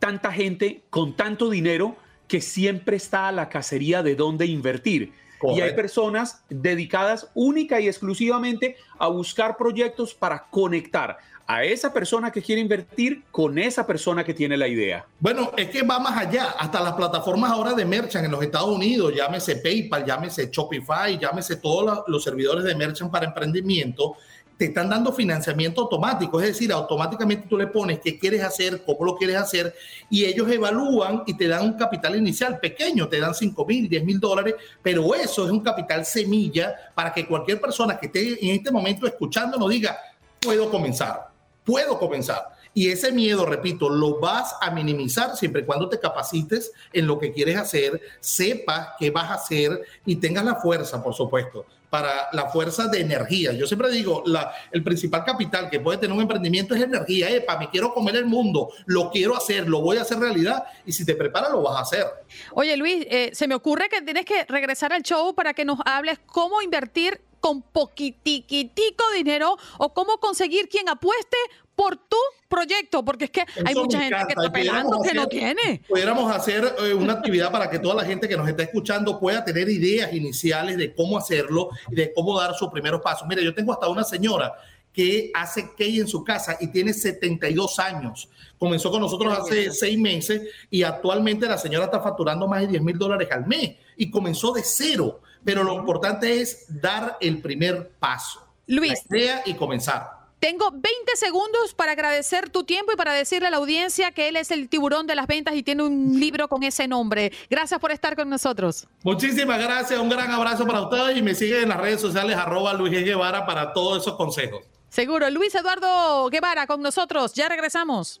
tanta 0.00 0.32
gente 0.32 0.82
con 0.90 1.14
tanto 1.14 1.48
dinero 1.48 1.96
que 2.34 2.40
siempre 2.40 2.96
está 2.96 3.28
a 3.28 3.30
la 3.30 3.48
cacería 3.48 4.02
de 4.02 4.16
dónde 4.16 4.44
invertir. 4.44 5.12
Y 5.54 5.60
hay 5.60 5.72
personas 5.72 6.42
dedicadas 6.48 7.30
única 7.32 7.78
y 7.78 7.86
exclusivamente 7.86 8.76
a 8.98 9.06
buscar 9.06 9.56
proyectos 9.56 10.12
para 10.14 10.46
conectar 10.50 11.16
a 11.46 11.62
esa 11.62 11.92
persona 11.92 12.32
que 12.32 12.42
quiere 12.42 12.60
invertir 12.60 13.22
con 13.30 13.56
esa 13.56 13.86
persona 13.86 14.24
que 14.24 14.34
tiene 14.34 14.56
la 14.56 14.66
idea. 14.66 15.06
Bueno, 15.20 15.52
es 15.56 15.70
que 15.70 15.82
va 15.82 16.00
más 16.00 16.26
allá. 16.26 16.56
Hasta 16.58 16.80
las 16.80 16.94
plataformas 16.94 17.52
ahora 17.52 17.72
de 17.72 17.84
merchant 17.84 18.24
en 18.24 18.32
los 18.32 18.42
Estados 18.42 18.70
Unidos, 18.70 19.14
llámese 19.14 19.54
PayPal, 19.54 20.04
llámese 20.04 20.48
Shopify, 20.50 21.16
llámese 21.16 21.54
todos 21.54 22.02
los 22.08 22.24
servidores 22.24 22.64
de 22.64 22.74
merchant 22.74 23.12
para 23.12 23.26
emprendimiento, 23.26 24.16
te 24.56 24.66
están 24.66 24.88
dando 24.88 25.12
financiamiento 25.12 25.82
automático, 25.82 26.40
es 26.40 26.48
decir, 26.48 26.72
automáticamente 26.72 27.48
tú 27.48 27.56
le 27.56 27.66
pones 27.66 27.98
qué 28.00 28.18
quieres 28.18 28.42
hacer, 28.42 28.84
cómo 28.84 29.04
lo 29.04 29.16
quieres 29.16 29.36
hacer, 29.36 29.74
y 30.08 30.24
ellos 30.24 30.50
evalúan 30.50 31.22
y 31.26 31.34
te 31.34 31.48
dan 31.48 31.64
un 31.64 31.72
capital 31.74 32.16
inicial 32.16 32.58
pequeño, 32.60 33.08
te 33.08 33.20
dan 33.20 33.34
5 33.34 33.66
mil, 33.66 33.88
10 33.88 34.04
mil 34.04 34.20
dólares, 34.20 34.54
pero 34.82 35.14
eso 35.14 35.44
es 35.44 35.50
un 35.50 35.60
capital 35.60 36.04
semilla 36.04 36.74
para 36.94 37.12
que 37.12 37.26
cualquier 37.26 37.60
persona 37.60 37.98
que 37.98 38.06
esté 38.06 38.44
en 38.44 38.56
este 38.56 38.70
momento 38.70 39.06
escuchando 39.06 39.58
nos 39.58 39.70
diga, 39.70 39.96
puedo 40.40 40.70
comenzar, 40.70 41.28
puedo 41.64 41.98
comenzar. 41.98 42.54
Y 42.76 42.88
ese 42.88 43.12
miedo, 43.12 43.46
repito, 43.46 43.88
lo 43.88 44.18
vas 44.18 44.56
a 44.60 44.70
minimizar 44.72 45.36
siempre 45.36 45.62
y 45.62 45.64
cuando 45.64 45.88
te 45.88 46.00
capacites 46.00 46.72
en 46.92 47.06
lo 47.06 47.20
que 47.20 47.32
quieres 47.32 47.56
hacer, 47.56 48.00
sepas 48.18 48.88
qué 48.98 49.12
vas 49.12 49.30
a 49.30 49.34
hacer 49.34 49.80
y 50.04 50.16
tengas 50.16 50.44
la 50.44 50.56
fuerza, 50.56 51.00
por 51.02 51.14
supuesto, 51.14 51.66
para 51.94 52.28
la 52.32 52.48
fuerza 52.48 52.88
de 52.88 53.02
energía. 53.02 53.52
Yo 53.52 53.68
siempre 53.68 53.88
digo, 53.88 54.24
el 54.72 54.82
principal 54.82 55.24
capital 55.24 55.70
que 55.70 55.78
puede 55.78 55.98
tener 55.98 56.16
un 56.16 56.22
emprendimiento 56.22 56.74
es 56.74 56.82
energía. 56.82 57.30
Epa, 57.30 57.56
me 57.56 57.70
quiero 57.70 57.94
comer 57.94 58.16
el 58.16 58.26
mundo, 58.26 58.72
lo 58.86 59.12
quiero 59.12 59.36
hacer, 59.36 59.68
lo 59.68 59.80
voy 59.80 59.98
a 59.98 60.02
hacer 60.02 60.18
realidad 60.18 60.64
y 60.84 60.90
si 60.90 61.06
te 61.06 61.14
preparas 61.14 61.52
lo 61.52 61.62
vas 61.62 61.76
a 61.76 61.80
hacer. 61.82 62.06
Oye 62.50 62.76
Luis, 62.76 63.06
eh, 63.08 63.30
se 63.32 63.46
me 63.46 63.54
ocurre 63.54 63.88
que 63.88 64.02
tienes 64.02 64.24
que 64.24 64.44
regresar 64.48 64.92
al 64.92 65.04
show 65.04 65.36
para 65.36 65.54
que 65.54 65.64
nos 65.64 65.78
hables 65.84 66.18
cómo 66.26 66.60
invertir 66.62 67.20
con 67.44 67.60
poquitiquitico 67.60 69.04
dinero 69.14 69.58
o 69.76 69.92
cómo 69.92 70.16
conseguir 70.16 70.66
quien 70.66 70.88
apueste 70.88 71.36
por 71.74 71.94
tu 71.94 72.16
proyecto, 72.48 73.04
porque 73.04 73.26
es 73.26 73.30
que 73.32 73.44
hay 73.66 73.74
mucha 73.74 74.00
gente 74.00 74.16
que 74.28 74.32
está 74.32 74.50
pelando 74.50 75.02
que 75.02 75.12
no 75.12 75.26
tiene. 75.26 75.82
Pudiéramos 75.86 76.34
hacer 76.34 76.74
eh, 76.78 76.94
una 76.94 77.12
actividad 77.12 77.52
para 77.52 77.68
que 77.68 77.78
toda 77.78 77.96
la 77.96 78.04
gente 78.06 78.30
que 78.30 78.36
nos 78.38 78.48
está 78.48 78.62
escuchando 78.62 79.20
pueda 79.20 79.44
tener 79.44 79.68
ideas 79.68 80.14
iniciales 80.14 80.78
de 80.78 80.94
cómo 80.94 81.18
hacerlo 81.18 81.68
y 81.90 81.96
de 81.96 82.14
cómo 82.14 82.40
dar 82.40 82.54
sus 82.54 82.70
primeros 82.70 83.02
pasos. 83.02 83.28
Mire, 83.28 83.44
yo 83.44 83.54
tengo 83.54 83.74
hasta 83.74 83.88
una 83.88 84.04
señora 84.04 84.54
que 84.90 85.30
hace 85.34 85.72
cake 85.76 85.98
en 85.98 86.08
su 86.08 86.24
casa 86.24 86.56
y 86.58 86.68
tiene 86.68 86.94
72 86.94 87.78
años. 87.78 88.30
Comenzó 88.58 88.90
con 88.90 89.02
nosotros 89.02 89.38
hace 89.38 89.70
seis 89.70 89.98
meses 89.98 90.40
y 90.70 90.82
actualmente 90.82 91.46
la 91.46 91.58
señora 91.58 91.84
está 91.84 92.00
facturando 92.00 92.48
más 92.48 92.62
de 92.62 92.68
10 92.68 92.82
mil 92.82 92.96
dólares 92.96 93.28
al 93.30 93.46
mes 93.46 93.76
y 93.98 94.10
comenzó 94.10 94.50
de 94.52 94.62
cero. 94.64 95.20
Pero 95.44 95.62
lo 95.62 95.74
importante 95.74 96.40
es 96.40 96.66
dar 96.68 97.16
el 97.20 97.40
primer 97.40 97.90
paso. 97.98 98.46
Luis. 98.66 99.00
La 99.08 99.18
idea 99.18 99.42
y 99.44 99.54
comenzar. 99.54 100.24
Tengo 100.44 100.70
20 100.70 100.90
segundos 101.16 101.72
para 101.74 101.92
agradecer 101.92 102.50
tu 102.50 102.64
tiempo 102.64 102.92
y 102.92 102.96
para 102.96 103.14
decirle 103.14 103.48
a 103.48 103.50
la 103.50 103.56
audiencia 103.56 104.12
que 104.12 104.28
él 104.28 104.36
es 104.36 104.50
el 104.50 104.68
tiburón 104.68 105.06
de 105.06 105.14
las 105.14 105.26
ventas 105.26 105.54
y 105.54 105.62
tiene 105.62 105.82
un 105.82 106.20
libro 106.20 106.48
con 106.48 106.62
ese 106.62 106.86
nombre. 106.86 107.32
Gracias 107.48 107.80
por 107.80 107.92
estar 107.92 108.14
con 108.14 108.28
nosotros. 108.28 108.86
Muchísimas 109.04 109.58
gracias, 109.58 109.98
un 109.98 110.10
gran 110.10 110.30
abrazo 110.30 110.66
para 110.66 110.82
ustedes 110.82 111.16
y 111.16 111.22
me 111.22 111.34
siguen 111.34 111.62
en 111.62 111.68
las 111.70 111.80
redes 111.80 112.02
sociales 112.02 112.36
arroba 112.36 112.74
Luis 112.74 112.92
Guevara 112.92 113.46
para 113.46 113.72
todos 113.72 114.02
esos 114.02 114.16
consejos. 114.16 114.64
Seguro, 114.90 115.30
Luis 115.30 115.54
Eduardo 115.54 116.28
Guevara 116.28 116.66
con 116.66 116.82
nosotros. 116.82 117.32
Ya 117.32 117.48
regresamos. 117.48 118.20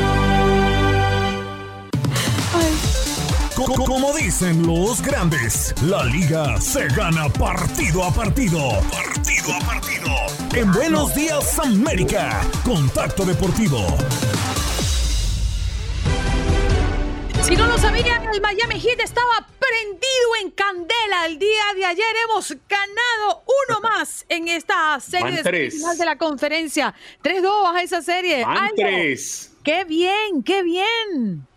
Como 3.75 4.13
dicen 4.13 4.67
los 4.67 5.01
grandes, 5.01 5.73
la 5.83 6.03
liga 6.03 6.59
se 6.59 6.87
gana 6.89 7.29
partido 7.29 8.03
a 8.03 8.13
partido. 8.13 8.59
Partido 8.91 9.53
a 9.55 9.59
partido. 9.65 10.09
En 10.53 10.71
Buenos 10.73 11.15
Días 11.15 11.57
América, 11.59 12.41
Contacto 12.65 13.23
Deportivo. 13.23 13.79
Si 17.43 17.55
no 17.55 17.65
lo 17.65 17.77
sabían, 17.77 18.25
el 18.33 18.41
Miami 18.41 18.79
Heat 18.79 18.99
estaba 18.99 19.47
prendido 19.57 20.35
en 20.41 20.51
candela. 20.51 21.25
El 21.27 21.39
día 21.39 21.63
de 21.75 21.85
ayer 21.85 22.15
hemos 22.25 22.49
ganado 22.67 23.43
uno 23.69 23.79
más 23.81 24.25
en 24.27 24.49
esta 24.49 24.99
serie 24.99 25.43
de 25.43 25.71
final 25.71 25.97
de 25.97 26.05
la 26.05 26.17
conferencia. 26.17 26.93
3-2 27.23 27.75
a 27.75 27.81
esa 27.81 28.01
serie. 28.01 28.45
tres. 28.75 29.53
¡Qué 29.63 29.85
bien, 29.85 30.43
qué 30.43 30.61
bien! 30.63 31.47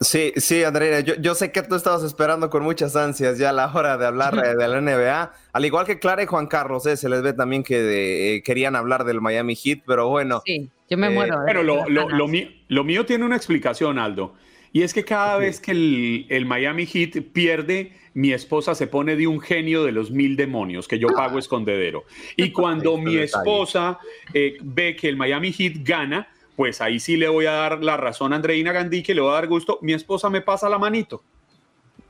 Sí, 0.00 0.32
sí, 0.36 0.64
Andrea, 0.64 1.00
yo, 1.00 1.34
sé 1.34 1.52
que 1.52 1.62
tú 1.62 1.74
estabas 1.74 2.02
esperando 2.02 2.48
con 2.48 2.62
muchas 2.62 2.96
ansias 2.96 3.36
ya 3.36 3.52
la 3.52 3.70
hora 3.70 3.98
de 3.98 4.06
hablar 4.06 4.34
eh, 4.42 4.56
de 4.56 4.66
la 4.66 4.80
NBA, 4.80 5.32
al 5.52 5.64
igual 5.66 5.84
que 5.84 5.98
Clara 5.98 6.22
y 6.22 6.26
Juan 6.26 6.46
Carlos, 6.46 6.86
eh, 6.86 6.96
se 6.96 7.10
les 7.10 7.20
ve 7.20 7.34
también 7.34 7.62
que 7.62 8.36
eh, 8.36 8.42
querían 8.42 8.76
hablar 8.76 9.04
del 9.04 9.20
Miami 9.20 9.54
Heat, 9.54 9.80
pero 9.86 10.08
bueno. 10.08 10.42
Sí, 10.46 10.70
yo 10.88 10.96
me 10.96 11.10
muero. 11.10 11.40
Pero 11.44 11.62
lo, 11.62 11.84
mío, 12.28 12.48
lo 12.68 12.82
mío 12.84 13.04
tiene 13.04 13.26
una 13.26 13.36
explicación, 13.36 13.98
Aldo, 13.98 14.34
Y 14.72 14.82
es 14.82 14.94
que 14.94 15.04
cada 15.04 15.36
vez 15.36 15.60
que 15.60 15.72
el, 15.72 16.26
el, 16.30 16.46
Miami 16.46 16.86
Heat 16.86 17.22
pierde, 17.34 17.92
mi 18.14 18.32
esposa 18.32 18.74
se 18.74 18.86
pone 18.86 19.16
de 19.16 19.26
un 19.26 19.40
genio 19.40 19.84
de 19.84 19.92
los 19.92 20.10
mil 20.10 20.36
demonios 20.36 20.88
que 20.88 20.98
yo 20.98 21.08
pago 21.08 21.38
escondedero. 21.38 22.04
Y 22.36 22.50
cuando 22.50 22.96
mi 22.96 23.16
esposa 23.16 23.98
eh, 24.34 24.56
ve 24.62 24.96
que 24.96 25.08
el 25.08 25.16
Miami 25.16 25.52
Heat 25.52 25.74
gana, 25.84 26.28
pues 26.60 26.82
ahí 26.82 27.00
sí 27.00 27.16
le 27.16 27.26
voy 27.26 27.46
a 27.46 27.52
dar 27.52 27.82
la 27.82 27.96
razón 27.96 28.34
a 28.34 28.36
Andreina 28.36 28.70
Gandhi, 28.70 29.02
que 29.02 29.14
le 29.14 29.22
voy 29.22 29.30
a 29.30 29.36
dar 29.36 29.46
gusto. 29.46 29.78
Mi 29.80 29.94
esposa 29.94 30.28
me 30.28 30.42
pasa 30.42 30.68
la 30.68 30.78
manito. 30.78 31.22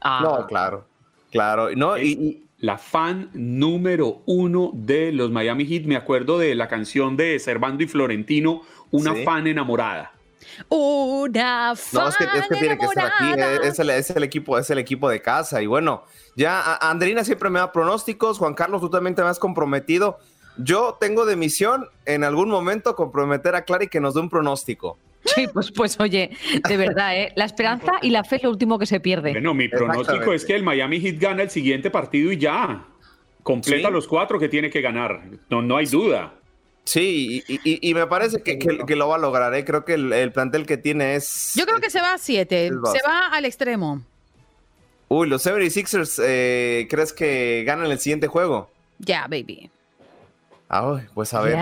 Ah. 0.00 0.22
No, 0.24 0.44
claro, 0.48 0.88
claro. 1.30 1.68
No, 1.76 1.96
y, 1.96 2.48
la 2.58 2.76
fan 2.76 3.30
número 3.32 4.22
uno 4.26 4.72
de 4.74 5.12
los 5.12 5.30
Miami 5.30 5.66
Heat. 5.66 5.84
Me 5.84 5.94
acuerdo 5.94 6.36
de 6.36 6.56
la 6.56 6.66
canción 6.66 7.16
de 7.16 7.38
Servando 7.38 7.84
y 7.84 7.86
Florentino, 7.86 8.62
Una 8.90 9.14
fan 9.14 9.46
enamorada. 9.46 10.14
Una 10.68 11.76
fan 11.76 12.02
No, 12.02 12.08
es 12.08 12.16
que, 12.16 12.56
tiene 12.56 12.76
que 12.76 12.86
estar 12.86 13.06
aquí. 13.06 13.40
Es 13.62 13.78
el, 13.78 14.24
equipo, 14.24 14.58
es 14.58 14.68
el 14.68 14.78
equipo 14.78 15.08
de 15.08 15.22
casa. 15.22 15.62
Y 15.62 15.66
bueno, 15.66 16.02
ya 16.34 16.74
Andrina 16.80 17.22
siempre 17.22 17.50
me 17.50 17.60
da 17.60 17.70
pronósticos. 17.70 18.38
Juan 18.38 18.54
Carlos, 18.54 18.80
tú 18.80 18.90
también 18.90 19.14
te 19.14 19.22
has 19.22 19.38
comprometido. 19.38 20.18
Yo 20.62 20.96
tengo 21.00 21.24
de 21.26 21.36
misión 21.36 21.86
en 22.06 22.24
algún 22.24 22.48
momento 22.48 22.94
comprometer 22.94 23.54
a 23.54 23.64
Clary 23.64 23.88
que 23.88 24.00
nos 24.00 24.14
dé 24.14 24.20
un 24.20 24.28
pronóstico. 24.28 24.98
Sí, 25.24 25.46
pues, 25.52 25.70
pues 25.70 26.00
oye, 26.00 26.30
de 26.66 26.76
verdad, 26.76 27.16
¿eh? 27.16 27.32
la 27.36 27.44
esperanza 27.44 27.92
y 28.00 28.10
la 28.10 28.24
fe 28.24 28.36
es 28.36 28.42
lo 28.42 28.50
último 28.50 28.78
que 28.78 28.86
se 28.86 29.00
pierde. 29.00 29.32
Bueno, 29.32 29.54
mi 29.54 29.68
pronóstico 29.68 30.32
es 30.32 30.44
que 30.44 30.54
el 30.54 30.62
Miami 30.62 31.00
Heat 31.00 31.18
gana 31.18 31.42
el 31.42 31.50
siguiente 31.50 31.90
partido 31.90 32.32
y 32.32 32.38
ya. 32.38 32.86
Completa 33.42 33.90
los 33.90 34.06
cuatro 34.06 34.38
que 34.38 34.48
tiene 34.48 34.70
que 34.70 34.80
ganar. 34.80 35.22
No, 35.48 35.62
no 35.62 35.76
hay 35.76 35.86
duda. 35.86 36.34
Sí, 36.84 37.44
y, 37.46 37.94
me 37.94 38.06
parece 38.06 38.42
que, 38.42 38.96
lo 38.96 39.08
va 39.08 39.16
a 39.16 39.18
lograr. 39.18 39.54
¿eh? 39.54 39.64
Creo 39.64 39.84
que 39.84 39.94
el, 39.94 40.32
plantel 40.32 40.66
que 40.66 40.76
tiene 40.76 41.14
es. 41.14 41.52
Yo 41.54 41.64
creo 41.66 41.80
que 41.80 41.90
se 41.90 42.00
va 42.00 42.14
a 42.14 42.18
siete. 42.18 42.68
Se 42.68 42.98
va 43.06 43.28
al 43.30 43.44
extremo. 43.44 44.02
Uy, 45.08 45.28
los 45.28 45.44
76ers, 45.44 46.22
eh, 46.24 46.86
¿crees 46.88 47.12
que 47.12 47.64
ganan 47.66 47.90
el 47.90 47.98
siguiente 47.98 48.28
juego? 48.28 48.70
Ya, 48.98 49.22
baby. 49.22 49.70
Ah, 50.70 51.00
pues 51.14 51.34
a 51.34 51.40
ver. 51.40 51.58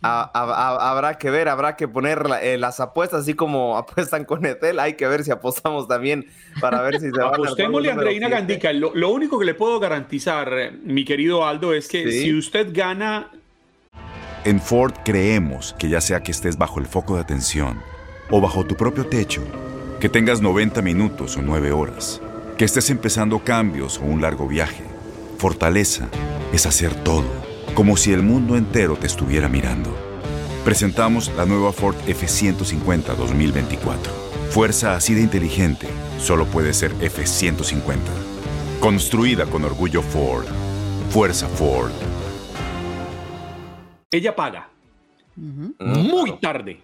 habrá 0.00 1.18
que 1.18 1.28
ver, 1.28 1.48
habrá 1.48 1.74
que 1.74 1.88
poner 1.88 2.24
eh, 2.40 2.56
las 2.56 2.78
apuestas, 2.78 3.22
así 3.22 3.34
como 3.34 3.76
apuestan 3.78 4.24
con 4.24 4.46
Etel, 4.46 4.78
hay 4.78 4.94
que 4.94 5.08
ver 5.08 5.24
si 5.24 5.32
apostamos 5.32 5.88
también 5.88 6.26
para 6.60 6.80
ver 6.82 7.00
si 7.00 7.10
se 7.10 7.20
va 7.20 7.30
Apostémosle 7.30 7.90
a 7.90 7.94
Andreina 7.94 8.28
Gandica. 8.28 8.72
Lo, 8.72 8.94
lo, 8.94 9.10
único 9.10 9.40
que 9.40 9.44
le 9.44 9.54
puedo 9.54 9.80
garantizar, 9.80 10.52
eh, 10.52 10.70
mi 10.84 11.04
querido 11.04 11.44
Aldo, 11.44 11.74
es 11.74 11.88
que 11.88 12.10
si 12.12 12.32
usted 12.32 12.68
gana. 12.72 13.32
En 14.44 14.60
Ford 14.60 14.94
creemos 15.04 15.74
que 15.76 15.88
ya 15.88 16.00
sea 16.00 16.22
que 16.22 16.30
estés 16.30 16.56
bajo 16.56 16.78
el 16.78 16.86
foco 16.86 17.16
de 17.16 17.22
atención 17.22 17.82
o 18.30 18.40
bajo 18.40 18.64
tu 18.64 18.76
propio 18.76 19.04
techo, 19.06 19.42
que 19.98 20.08
tengas 20.08 20.40
90 20.40 20.80
minutos 20.80 21.36
o 21.36 21.42
9 21.42 21.72
horas, 21.72 22.22
que 22.56 22.64
estés 22.64 22.88
empezando 22.90 23.40
cambios 23.40 23.98
o 23.98 24.02
un 24.02 24.22
largo 24.22 24.46
viaje, 24.46 24.84
fortaleza 25.38 26.08
es 26.52 26.66
hacer 26.66 26.94
todo 27.02 27.45
como 27.76 27.98
si 27.98 28.14
el 28.14 28.22
mundo 28.22 28.56
entero 28.56 28.96
te 28.96 29.06
estuviera 29.06 29.50
mirando. 29.50 29.94
Presentamos 30.64 31.30
la 31.36 31.44
nueva 31.44 31.74
Ford 31.74 31.94
F150 32.06 33.14
2024. 33.14 34.12
Fuerza 34.48 34.96
así 34.96 35.12
de 35.12 35.20
inteligente 35.20 35.86
solo 36.18 36.46
puede 36.46 36.72
ser 36.72 36.92
F150. 36.94 37.98
Construida 38.80 39.44
con 39.44 39.62
orgullo 39.62 40.00
Ford. 40.00 40.46
Fuerza 41.10 41.46
Ford. 41.48 41.92
Ella 44.10 44.34
paga. 44.34 44.70
Muy 45.36 46.38
tarde. 46.38 46.80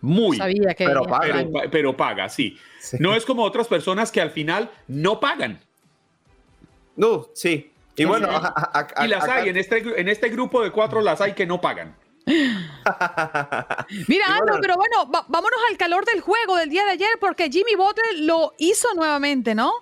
Muy. 0.00 0.38
Sabía 0.38 0.72
que 0.72 0.86
pero 0.86 1.02
paga. 1.02 1.44
Pero, 1.70 1.94
paga, 1.94 2.30
sí. 2.30 2.56
No 2.98 3.14
es 3.14 3.26
como 3.26 3.44
otras 3.44 3.68
personas 3.68 4.10
que 4.10 4.22
al 4.22 4.30
final 4.30 4.70
no 4.88 5.20
pagan. 5.20 5.60
No, 6.96 7.28
sí. 7.34 7.70
Y 8.00 8.06
bueno, 8.06 8.28
y 9.02 9.08
las 9.08 9.28
hay, 9.28 9.50
en 9.50 9.58
este, 9.58 10.00
en 10.00 10.08
este 10.08 10.30
grupo 10.30 10.62
de 10.62 10.70
cuatro 10.70 11.02
las 11.02 11.20
hay 11.20 11.34
que 11.34 11.44
no 11.44 11.60
pagan. 11.60 11.94
Mira, 12.26 14.24
pero 14.62 14.76
bueno, 14.76 15.06
vámonos 15.28 15.60
al 15.70 15.76
calor 15.76 16.06
del 16.06 16.22
juego 16.22 16.56
del 16.56 16.70
día 16.70 16.84
de 16.86 16.92
ayer 16.92 17.10
porque 17.20 17.50
Jimmy 17.50 17.74
Butler 17.76 18.20
lo 18.20 18.54
hizo 18.56 18.88
nuevamente, 18.94 19.54
¿no? 19.54 19.72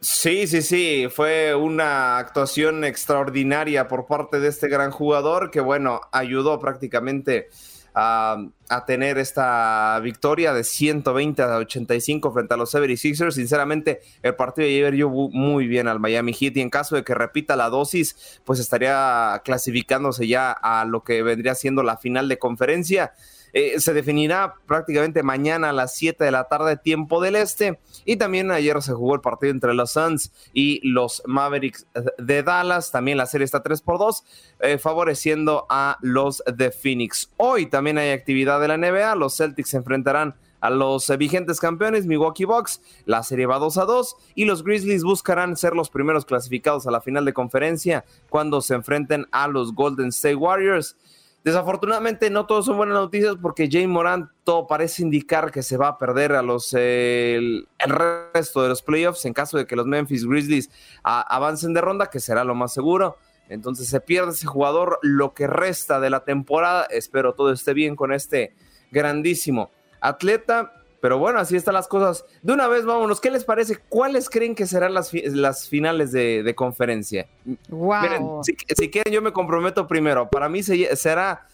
Sí, 0.00 0.48
sí, 0.48 0.62
sí, 0.62 1.06
fue 1.08 1.54
una 1.54 2.18
actuación 2.18 2.82
extraordinaria 2.82 3.86
por 3.86 4.06
parte 4.06 4.40
de 4.40 4.48
este 4.48 4.68
gran 4.68 4.90
jugador 4.90 5.52
que, 5.52 5.60
bueno, 5.60 6.00
ayudó 6.10 6.58
prácticamente 6.58 7.48
a, 7.94 8.48
tener 8.86 9.18
esta 9.18 10.00
victoria 10.02 10.54
de 10.54 10.64
120 10.64 11.42
a 11.42 11.56
85 11.58 12.32
frente 12.32 12.54
a 12.54 12.56
los 12.56 12.74
76ers. 12.74 13.32
Sinceramente, 13.32 14.00
el 14.22 14.34
partido 14.34 14.66
de 14.66 14.74
ayer 14.74 14.94
yo 14.94 15.10
muy 15.10 15.66
bien 15.66 15.88
al 15.88 16.00
Miami 16.00 16.32
Heat 16.32 16.56
y 16.56 16.60
en 16.62 16.70
caso 16.70 16.96
de 16.96 17.04
que 17.04 17.14
repita 17.14 17.54
la 17.54 17.68
dosis, 17.68 18.40
pues 18.44 18.60
estaría 18.60 19.42
clasificándose 19.44 20.26
ya 20.26 20.52
a 20.52 20.84
lo 20.86 21.04
que 21.04 21.22
vendría 21.22 21.54
siendo 21.54 21.82
la 21.82 21.98
final 21.98 22.28
de 22.28 22.38
conferencia. 22.38 23.12
Eh, 23.52 23.80
se 23.80 23.92
definirá 23.92 24.54
prácticamente 24.66 25.22
mañana 25.22 25.70
a 25.70 25.72
las 25.72 25.94
7 25.94 26.24
de 26.24 26.30
la 26.30 26.44
tarde, 26.44 26.76
tiempo 26.76 27.20
del 27.20 27.36
este. 27.36 27.78
Y 28.04 28.16
también 28.16 28.50
ayer 28.50 28.80
se 28.82 28.92
jugó 28.92 29.14
el 29.14 29.20
partido 29.20 29.52
entre 29.52 29.74
los 29.74 29.92
Suns 29.92 30.32
y 30.52 30.86
los 30.88 31.22
Mavericks 31.26 31.86
de 32.18 32.42
Dallas. 32.42 32.90
También 32.90 33.18
la 33.18 33.26
serie 33.26 33.44
está 33.44 33.62
3 33.62 33.82
por 33.82 33.98
2, 33.98 34.24
eh, 34.60 34.78
favoreciendo 34.78 35.66
a 35.68 35.98
los 36.00 36.42
de 36.46 36.70
Phoenix. 36.70 37.30
Hoy 37.36 37.66
también 37.66 37.98
hay 37.98 38.10
actividad 38.10 38.60
de 38.60 38.68
la 38.68 38.76
NBA. 38.76 39.14
Los 39.16 39.36
Celtics 39.36 39.70
se 39.70 39.76
enfrentarán 39.76 40.34
a 40.62 40.70
los 40.70 41.08
vigentes 41.18 41.58
campeones 41.58 42.06
Milwaukee 42.06 42.44
Bucks. 42.44 42.80
La 43.04 43.22
serie 43.24 43.46
va 43.46 43.58
2 43.58 43.78
a 43.78 43.84
2 43.84 44.16
y 44.36 44.44
los 44.44 44.62
Grizzlies 44.62 45.02
buscarán 45.02 45.56
ser 45.56 45.74
los 45.74 45.90
primeros 45.90 46.24
clasificados 46.24 46.86
a 46.86 46.92
la 46.92 47.00
final 47.00 47.24
de 47.24 47.34
conferencia 47.34 48.04
cuando 48.30 48.60
se 48.60 48.74
enfrenten 48.74 49.26
a 49.32 49.48
los 49.48 49.74
Golden 49.74 50.08
State 50.08 50.36
Warriors. 50.36 50.96
Desafortunadamente 51.44 52.30
no 52.30 52.46
todos 52.46 52.66
son 52.66 52.76
buenas 52.76 52.94
noticias 52.94 53.34
porque 53.40 53.68
Jay 53.70 53.88
Morant 53.88 54.30
todo 54.44 54.68
parece 54.68 55.02
indicar 55.02 55.50
que 55.50 55.64
se 55.64 55.76
va 55.76 55.88
a 55.88 55.98
perder 55.98 56.32
a 56.32 56.42
los 56.42 56.72
el, 56.72 57.66
resto 57.78 58.62
de 58.62 58.68
los 58.68 58.82
playoffs 58.82 59.24
en 59.24 59.32
caso 59.32 59.58
de 59.58 59.66
que 59.66 59.74
los 59.74 59.86
Memphis 59.86 60.24
Grizzlies 60.24 60.70
avancen 61.02 61.74
de 61.74 61.80
ronda, 61.80 62.06
que 62.06 62.20
será 62.20 62.44
lo 62.44 62.54
más 62.54 62.72
seguro. 62.72 63.16
Entonces 63.48 63.88
se 63.88 64.00
pierde 64.00 64.30
ese 64.30 64.46
jugador 64.46 65.00
lo 65.02 65.34
que 65.34 65.48
resta 65.48 65.98
de 65.98 66.10
la 66.10 66.24
temporada. 66.24 66.86
Espero 66.88 67.34
todo 67.34 67.52
esté 67.52 67.74
bien 67.74 67.96
con 67.96 68.12
este 68.12 68.54
grandísimo 68.92 69.70
atleta. 70.00 70.81
Pero 71.02 71.18
bueno, 71.18 71.40
así 71.40 71.56
están 71.56 71.74
las 71.74 71.88
cosas. 71.88 72.24
De 72.42 72.52
una 72.52 72.68
vez, 72.68 72.84
vámonos. 72.84 73.20
¿Qué 73.20 73.32
les 73.32 73.42
parece? 73.42 73.76
¿Cuáles 73.88 74.30
creen 74.30 74.54
que 74.54 74.66
serán 74.66 74.94
las, 74.94 75.12
las 75.12 75.68
finales 75.68 76.12
de, 76.12 76.54
conferencia? 76.54 77.26
Wow. 77.68 78.44
si, 78.44 78.54
quieren, 78.88 79.12
yo 79.12 79.20
me 79.20 79.32
comprometo 79.32 79.88
primero. 79.88 80.30
Para 80.30 80.48
mí 80.48 80.62
será 80.62 81.48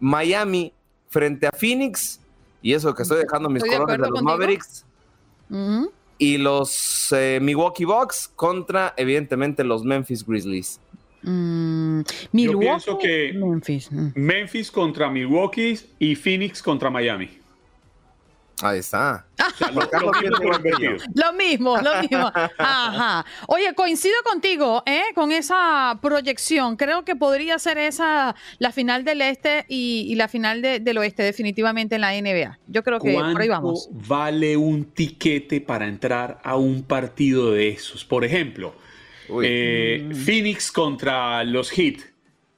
Miami 0.00 0.72
frente 1.10 1.46
a 1.46 1.52
Phoenix. 1.52 2.20
Y 2.60 2.72
eso 2.72 2.92
que 2.92 3.04
estoy 3.04 3.18
dejando 3.18 3.48
mis 3.48 3.62
colores 3.62 3.98
de, 3.98 4.10
los 4.10 4.20
Mavericks. 4.20 4.84
Y 6.18 6.36
los 6.36 7.12
eh, 7.12 7.38
Milwaukee 7.40 7.84
Bucks 7.84 8.32
contra, 8.34 8.94
evidentemente, 8.96 9.62
los 9.62 9.84
Memphis 9.84 10.26
Grizzlies. 10.26 10.80
Mm, 11.22 12.00
yo 12.32 12.58
pienso 12.58 12.98
que 12.98 13.32
Memphis. 13.32 13.92
Mm. 13.92 14.08
Memphis 14.16 14.72
contra 14.72 15.08
Milwaukee 15.08 15.78
y 16.00 16.16
Phoenix 16.16 16.60
contra 16.60 16.90
Miami. 16.90 17.38
Ahí 18.62 18.80
está. 18.80 19.26
lo, 21.14 21.32
mismo, 21.32 21.76
lo 21.78 22.00
mismo, 22.00 22.32
Ajá. 22.58 23.24
Oye, 23.46 23.72
coincido 23.74 24.16
contigo, 24.24 24.82
¿eh? 24.84 25.02
Con 25.14 25.30
esa 25.30 25.98
proyección. 26.02 26.76
Creo 26.76 27.04
que 27.04 27.14
podría 27.14 27.58
ser 27.58 27.78
esa 27.78 28.34
la 28.58 28.72
final 28.72 29.04
del 29.04 29.22
este 29.22 29.64
y, 29.68 30.14
la 30.16 30.28
final 30.28 30.60
del 30.62 30.98
oeste, 30.98 31.22
definitivamente 31.22 31.94
en 31.96 32.00
la 32.00 32.12
NBA. 32.12 32.58
Yo 32.66 32.82
creo 32.82 32.98
que 32.98 33.12
por 33.12 33.40
ahí 33.40 33.48
vamos. 33.48 33.88
vale 33.92 34.56
un 34.56 34.84
tiquete 34.86 35.60
para 35.60 35.86
entrar 35.86 36.40
a 36.42 36.56
un 36.56 36.82
partido 36.82 37.52
de 37.52 37.68
esos? 37.68 38.04
Por 38.04 38.24
ejemplo, 38.24 38.74
eh, 39.42 40.04
mm. 40.04 40.14
Phoenix 40.14 40.72
contra 40.72 41.44
los 41.44 41.70
Heat. 41.70 42.00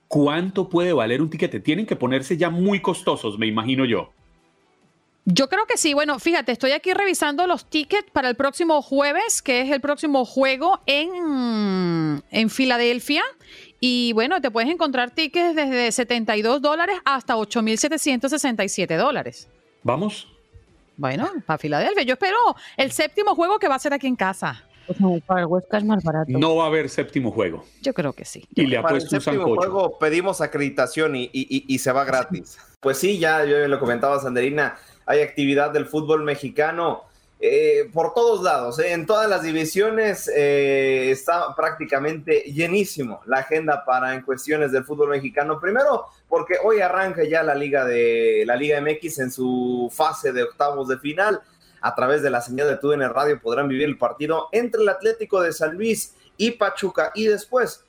¿Cuánto 0.08 0.68
puede 0.68 0.92
valer 0.92 1.22
un 1.22 1.30
tiquete? 1.30 1.60
Tienen 1.60 1.86
que 1.86 1.94
ponerse 1.94 2.36
ya 2.36 2.50
muy 2.50 2.80
costosos, 2.80 3.38
me 3.38 3.46
imagino 3.46 3.84
yo. 3.84 4.12
Yo 5.32 5.48
creo 5.48 5.66
que 5.66 5.76
sí. 5.76 5.94
Bueno, 5.94 6.18
fíjate, 6.18 6.52
estoy 6.52 6.72
aquí 6.72 6.92
revisando 6.92 7.46
los 7.46 7.66
tickets 7.66 8.10
para 8.10 8.28
el 8.28 8.36
próximo 8.36 8.82
jueves, 8.82 9.42
que 9.42 9.62
es 9.62 9.70
el 9.70 9.80
próximo 9.80 10.24
juego 10.24 10.80
en, 10.86 12.22
en 12.30 12.50
Filadelfia. 12.50 13.22
Y 13.78 14.12
bueno, 14.12 14.40
te 14.40 14.50
puedes 14.50 14.70
encontrar 14.70 15.10
tickets 15.10 15.54
desde 15.54 15.92
72 15.92 16.60
dólares 16.60 16.96
hasta 17.04 17.36
8.767 17.36 18.96
dólares. 18.96 19.48
¿Vamos? 19.82 20.28
Bueno, 20.96 21.30
para 21.46 21.58
Filadelfia. 21.58 22.02
Yo 22.02 22.14
espero 22.14 22.36
el 22.76 22.92
séptimo 22.92 23.34
juego 23.34 23.58
que 23.58 23.68
va 23.68 23.76
a 23.76 23.78
ser 23.78 23.94
aquí 23.94 24.06
en 24.06 24.16
casa. 24.16 24.64
para 25.26 25.40
el 25.40 25.46
Huesca 25.46 25.78
es 25.78 25.84
más 25.84 26.02
barato. 26.02 26.30
No 26.32 26.56
va 26.56 26.64
a 26.64 26.66
haber 26.66 26.90
séptimo 26.90 27.30
juego. 27.30 27.64
Yo 27.80 27.94
creo 27.94 28.12
que 28.12 28.24
sí. 28.24 28.46
Y 28.54 28.66
le 28.66 28.76
apuesto 28.76 29.16
el 29.16 29.22
séptimo 29.22 29.54
juego 29.54 29.98
pedimos 29.98 30.40
acreditación 30.40 31.16
y, 31.16 31.30
y, 31.32 31.78
se 31.78 31.92
va 31.92 32.04
gratis. 32.04 32.58
Pues 32.80 32.98
sí, 32.98 33.18
ya 33.18 33.44
yo 33.44 33.66
lo 33.68 33.78
comentaba 33.78 34.20
Sanderina 34.20 34.76
hay 35.10 35.22
actividad 35.22 35.72
del 35.72 35.86
fútbol 35.86 36.22
mexicano. 36.22 37.02
eh, 37.42 37.90
por 37.92 38.14
todos 38.14 38.42
lados, 38.42 38.78
¿eh? 38.78 38.92
en 38.92 39.06
todas 39.06 39.28
las 39.28 39.42
divisiones 39.42 40.28
eh, 40.28 41.10
está 41.10 41.56
prácticamente 41.56 42.42
llenísimo 42.42 43.22
la 43.24 43.38
agenda 43.38 43.82
para 43.84 44.14
en 44.14 44.20
cuestiones 44.20 44.70
del 44.70 44.84
fútbol 44.84 45.08
mexicano. 45.08 45.58
Primero, 45.58 46.04
porque 46.28 46.54
hoy 46.62 46.80
arranca 46.80 47.24
ya 47.24 47.42
la 47.42 47.56
Liga 47.56 47.84
de 47.84 48.44
la 48.46 48.54
Liga 48.54 48.80
MX 48.80 49.18
en 49.18 49.30
su 49.32 49.90
fase 49.92 50.32
de 50.32 50.44
octavos 50.44 50.86
de 50.86 50.98
final. 50.98 51.40
A 51.80 51.94
través 51.94 52.22
de 52.22 52.30
la 52.30 52.42
señal 52.42 52.68
de 52.68 52.76
TUDN 52.76 53.08
Radio 53.08 53.40
podrán 53.40 53.66
vivir 53.66 53.88
el 53.88 53.98
partido 53.98 54.48
entre 54.52 54.82
el 54.82 54.88
Atlético 54.90 55.40
de 55.40 55.52
San 55.52 55.74
Luis 55.74 56.14
y 56.36 56.52
Pachuca. 56.52 57.10
Y 57.14 57.26
después 57.26 57.84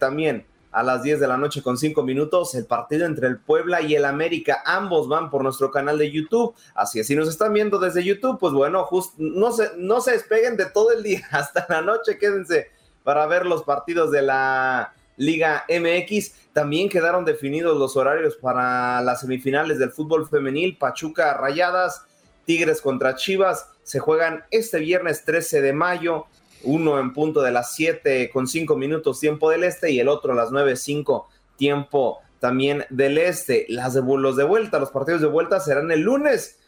también 0.00 0.44
a 0.72 0.82
las 0.82 1.02
10 1.02 1.20
de 1.20 1.26
la 1.26 1.36
noche 1.36 1.62
con 1.62 1.76
5 1.76 2.02
minutos 2.02 2.54
el 2.54 2.66
partido 2.66 3.06
entre 3.06 3.26
el 3.26 3.38
Puebla 3.38 3.82
y 3.82 3.94
el 3.94 4.04
América. 4.04 4.62
Ambos 4.64 5.08
van 5.08 5.30
por 5.30 5.42
nuestro 5.42 5.70
canal 5.70 5.98
de 5.98 6.10
YouTube. 6.10 6.54
Así 6.74 7.00
es, 7.00 7.06
si 7.06 7.16
nos 7.16 7.28
están 7.28 7.52
viendo 7.52 7.78
desde 7.78 8.04
YouTube, 8.04 8.38
pues 8.38 8.52
bueno, 8.52 8.88
no, 9.18 9.52
se, 9.52 9.70
no 9.76 10.00
se 10.00 10.12
despeguen 10.12 10.56
de 10.56 10.66
todo 10.66 10.92
el 10.92 11.02
día 11.02 11.26
hasta 11.30 11.66
la 11.68 11.82
noche. 11.82 12.18
Quédense 12.18 12.70
para 13.02 13.26
ver 13.26 13.46
los 13.46 13.64
partidos 13.64 14.10
de 14.10 14.22
la 14.22 14.94
Liga 15.16 15.64
MX. 15.68 16.52
También 16.52 16.88
quedaron 16.88 17.24
definidos 17.24 17.76
los 17.76 17.96
horarios 17.96 18.36
para 18.36 19.00
las 19.02 19.20
semifinales 19.20 19.78
del 19.78 19.90
fútbol 19.90 20.28
femenil. 20.28 20.76
Pachuca 20.78 21.34
Rayadas, 21.34 22.04
Tigres 22.44 22.80
contra 22.80 23.16
Chivas. 23.16 23.68
Se 23.82 23.98
juegan 23.98 24.44
este 24.50 24.78
viernes 24.78 25.24
13 25.24 25.60
de 25.62 25.72
mayo 25.72 26.26
uno 26.64 26.98
en 26.98 27.12
punto 27.12 27.42
de 27.42 27.50
las 27.50 27.74
7 27.74 28.30
con 28.30 28.46
5 28.46 28.76
minutos 28.76 29.20
tiempo 29.20 29.50
del 29.50 29.64
este 29.64 29.90
y 29.90 30.00
el 30.00 30.08
otro 30.08 30.32
a 30.32 30.36
las 30.36 30.50
9, 30.50 30.76
5 30.76 31.28
tiempo 31.56 32.20
también 32.38 32.84
del 32.90 33.18
este. 33.18 33.66
Las 33.68 33.94
de, 33.94 34.02
los 34.02 34.36
de 34.36 34.44
vuelta, 34.44 34.78
los 34.78 34.90
partidos 34.90 35.20
de 35.20 35.28
vuelta 35.28 35.60
serán 35.60 35.90
el 35.90 36.00
lunes. 36.00 36.58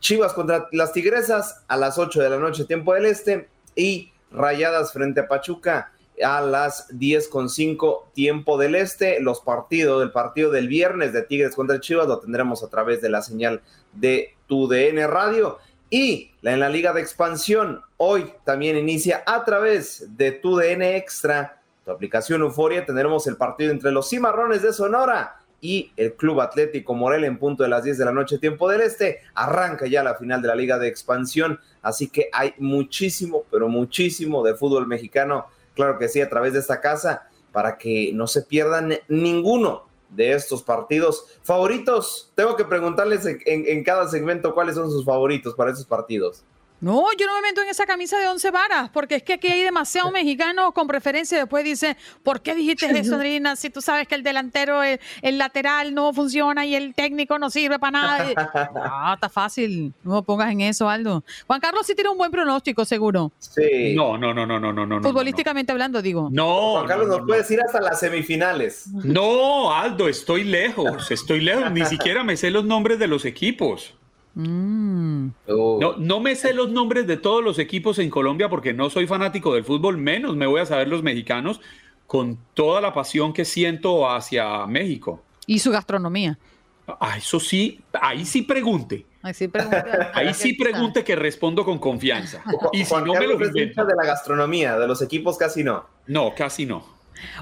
Chivas 0.00 0.34
contra 0.34 0.68
las 0.72 0.92
Tigresas 0.92 1.64
a 1.66 1.76
las 1.76 1.98
8 1.98 2.20
de 2.20 2.30
la 2.30 2.38
noche 2.38 2.64
tiempo 2.66 2.94
del 2.94 3.06
este 3.06 3.48
y 3.74 4.12
Rayadas 4.30 4.92
frente 4.92 5.20
a 5.20 5.28
Pachuca 5.28 5.92
a 6.22 6.40
las 6.40 6.86
10 6.98 7.28
con 7.28 7.48
5 7.48 8.10
tiempo 8.12 8.58
del 8.58 8.74
este. 8.74 9.20
Los 9.20 9.40
partidos, 9.40 10.00
del 10.00 10.12
partido 10.12 10.50
del 10.50 10.68
viernes 10.68 11.12
de 11.12 11.22
Tigres 11.22 11.54
contra 11.54 11.80
Chivas 11.80 12.06
lo 12.06 12.18
tendremos 12.18 12.62
a 12.62 12.68
través 12.68 13.00
de 13.00 13.08
la 13.08 13.22
señal 13.22 13.62
de 13.92 14.34
tu 14.46 14.68
DN 14.68 15.06
Radio. 15.06 15.58
Y 15.96 16.32
en 16.42 16.58
la 16.58 16.68
Liga 16.68 16.92
de 16.92 17.00
Expansión, 17.00 17.80
hoy 17.98 18.32
también 18.42 18.76
inicia 18.76 19.22
a 19.24 19.44
través 19.44 20.16
de 20.16 20.32
tu 20.32 20.56
DN 20.56 20.96
Extra, 20.96 21.62
tu 21.84 21.92
aplicación 21.92 22.42
Euforia. 22.42 22.84
Tendremos 22.84 23.28
el 23.28 23.36
partido 23.36 23.70
entre 23.70 23.92
los 23.92 24.10
Cimarrones 24.10 24.60
de 24.62 24.72
Sonora 24.72 25.36
y 25.60 25.92
el 25.96 26.14
Club 26.14 26.40
Atlético 26.40 26.94
Morelia 26.94 27.28
en 27.28 27.38
punto 27.38 27.62
de 27.62 27.68
las 27.68 27.84
10 27.84 27.96
de 27.96 28.04
la 28.06 28.10
noche, 28.10 28.38
tiempo 28.38 28.68
del 28.68 28.80
este. 28.80 29.20
Arranca 29.34 29.86
ya 29.86 30.02
la 30.02 30.16
final 30.16 30.42
de 30.42 30.48
la 30.48 30.56
Liga 30.56 30.80
de 30.80 30.88
Expansión. 30.88 31.60
Así 31.80 32.08
que 32.08 32.28
hay 32.32 32.54
muchísimo, 32.58 33.44
pero 33.48 33.68
muchísimo 33.68 34.42
de 34.42 34.56
fútbol 34.56 34.88
mexicano. 34.88 35.46
Claro 35.76 35.96
que 35.96 36.08
sí, 36.08 36.20
a 36.20 36.28
través 36.28 36.54
de 36.54 36.58
esta 36.58 36.80
casa, 36.80 37.28
para 37.52 37.78
que 37.78 38.10
no 38.12 38.26
se 38.26 38.42
pierdan 38.42 38.94
ninguno 39.06 39.84
de 40.14 40.32
estos 40.32 40.62
partidos. 40.62 41.26
¿Favoritos? 41.42 42.32
Tengo 42.34 42.56
que 42.56 42.64
preguntarles 42.64 43.26
en, 43.26 43.84
cada 43.84 44.08
segmento 44.08 44.54
cuáles 44.54 44.74
son 44.74 44.90
sus 44.90 45.04
favoritos 45.04 45.54
para 45.54 45.72
esos 45.72 45.86
partidos. 45.86 46.44
No, 46.80 47.06
yo 47.18 47.26
no 47.26 47.34
me 47.36 47.48
meto 47.48 47.62
en 47.62 47.68
esa 47.68 47.86
camisa 47.86 48.18
de 48.18 48.26
once 48.26 48.50
varas, 48.50 48.90
porque 48.90 49.14
es 49.16 49.22
que 49.22 49.34
aquí 49.34 49.48
hay 49.48 49.62
demasiados 49.62 50.12
mexicanos 50.12 50.72
con 50.74 50.86
preferencia. 50.86 51.38
Después 51.38 51.64
dice, 51.64 51.96
¿por 52.22 52.42
qué 52.42 52.54
dijiste 52.54 52.86
eso, 52.98 53.14
Andrina? 53.14 53.56
Si 53.56 53.70
tú 53.70 53.80
sabes 53.80 54.06
que 54.06 54.14
el 54.14 54.22
delantero, 54.22 54.82
el, 54.82 54.98
lateral 55.38 55.94
no 55.94 56.12
funciona 56.12 56.66
y 56.66 56.74
el 56.74 56.94
técnico 56.94 57.38
no 57.38 57.48
sirve 57.48 57.78
para 57.78 57.90
nada. 57.92 58.32
Ah, 58.76 59.12
está 59.14 59.28
fácil. 59.28 59.94
No 60.02 60.22
pongas 60.24 60.52
en 60.52 60.60
eso, 60.60 60.88
Aldo. 60.88 61.24
Juan 61.46 61.60
Carlos 61.60 61.86
sí 61.86 61.94
tiene 61.94 62.10
un 62.10 62.18
buen 62.18 62.30
pronóstico, 62.30 62.84
seguro. 62.84 63.32
Sí. 63.38 63.94
No, 63.94 64.18
no, 64.18 64.34
no, 64.34 64.44
no, 64.46 64.60
no, 64.60 64.72
no. 64.72 65.02
Futbolísticamente 65.02 65.72
hablando, 65.72 66.02
digo. 66.02 66.28
No. 66.30 66.72
Juan 66.72 66.86
Carlos 66.86 67.08
nos 67.08 67.20
puede 67.22 67.40
decir 67.40 67.60
hasta 67.62 67.80
las 67.80 68.00
semifinales. 68.00 68.88
No, 68.88 69.74
Aldo, 69.74 70.08
estoy 70.08 70.44
lejos, 70.44 71.10
estoy 71.10 71.40
lejos. 71.40 71.70
Ni 71.72 71.84
siquiera 71.86 72.24
me 72.24 72.36
sé 72.36 72.50
los 72.50 72.64
nombres 72.64 72.98
de 72.98 73.06
los 73.06 73.24
equipos. 73.24 73.94
Mm. 74.34 75.28
No, 75.46 75.96
no 75.96 76.20
me 76.20 76.34
sé 76.34 76.54
los 76.54 76.70
nombres 76.70 77.06
de 77.06 77.16
todos 77.16 77.42
los 77.42 77.58
equipos 77.58 77.98
en 77.98 78.10
Colombia 78.10 78.48
porque 78.48 78.72
no 78.72 78.90
soy 78.90 79.06
fanático 79.06 79.54
del 79.54 79.64
fútbol, 79.64 79.96
menos 79.96 80.36
me 80.36 80.46
voy 80.46 80.60
a 80.60 80.66
saber 80.66 80.88
los 80.88 81.02
mexicanos 81.02 81.60
con 82.06 82.38
toda 82.54 82.80
la 82.80 82.92
pasión 82.92 83.32
que 83.32 83.44
siento 83.44 84.10
hacia 84.10 84.66
México. 84.66 85.22
Y 85.46 85.58
su 85.58 85.70
gastronomía. 85.70 86.38
Ah, 86.86 87.16
eso 87.16 87.40
sí, 87.40 87.80
ahí 87.92 88.24
sí 88.24 88.42
pregunte. 88.42 89.06
Ahí 89.22 89.32
sí 89.32 89.48
pregunte, 89.48 89.82
ahí 90.12 90.34
sí 90.34 90.52
pregunte 90.52 91.02
que 91.02 91.16
respondo 91.16 91.64
con 91.64 91.78
confianza. 91.78 92.42
Y 92.72 92.84
si 92.84 92.94
no 92.94 93.14
me 93.14 93.26
lo 93.26 93.42
invento. 93.42 93.84
de 93.84 93.94
la 93.94 94.04
gastronomía, 94.04 94.78
de 94.78 94.86
los 94.86 95.00
equipos 95.00 95.38
casi 95.38 95.64
no. 95.64 95.86
No, 96.06 96.34
casi 96.34 96.66
no. 96.66 96.93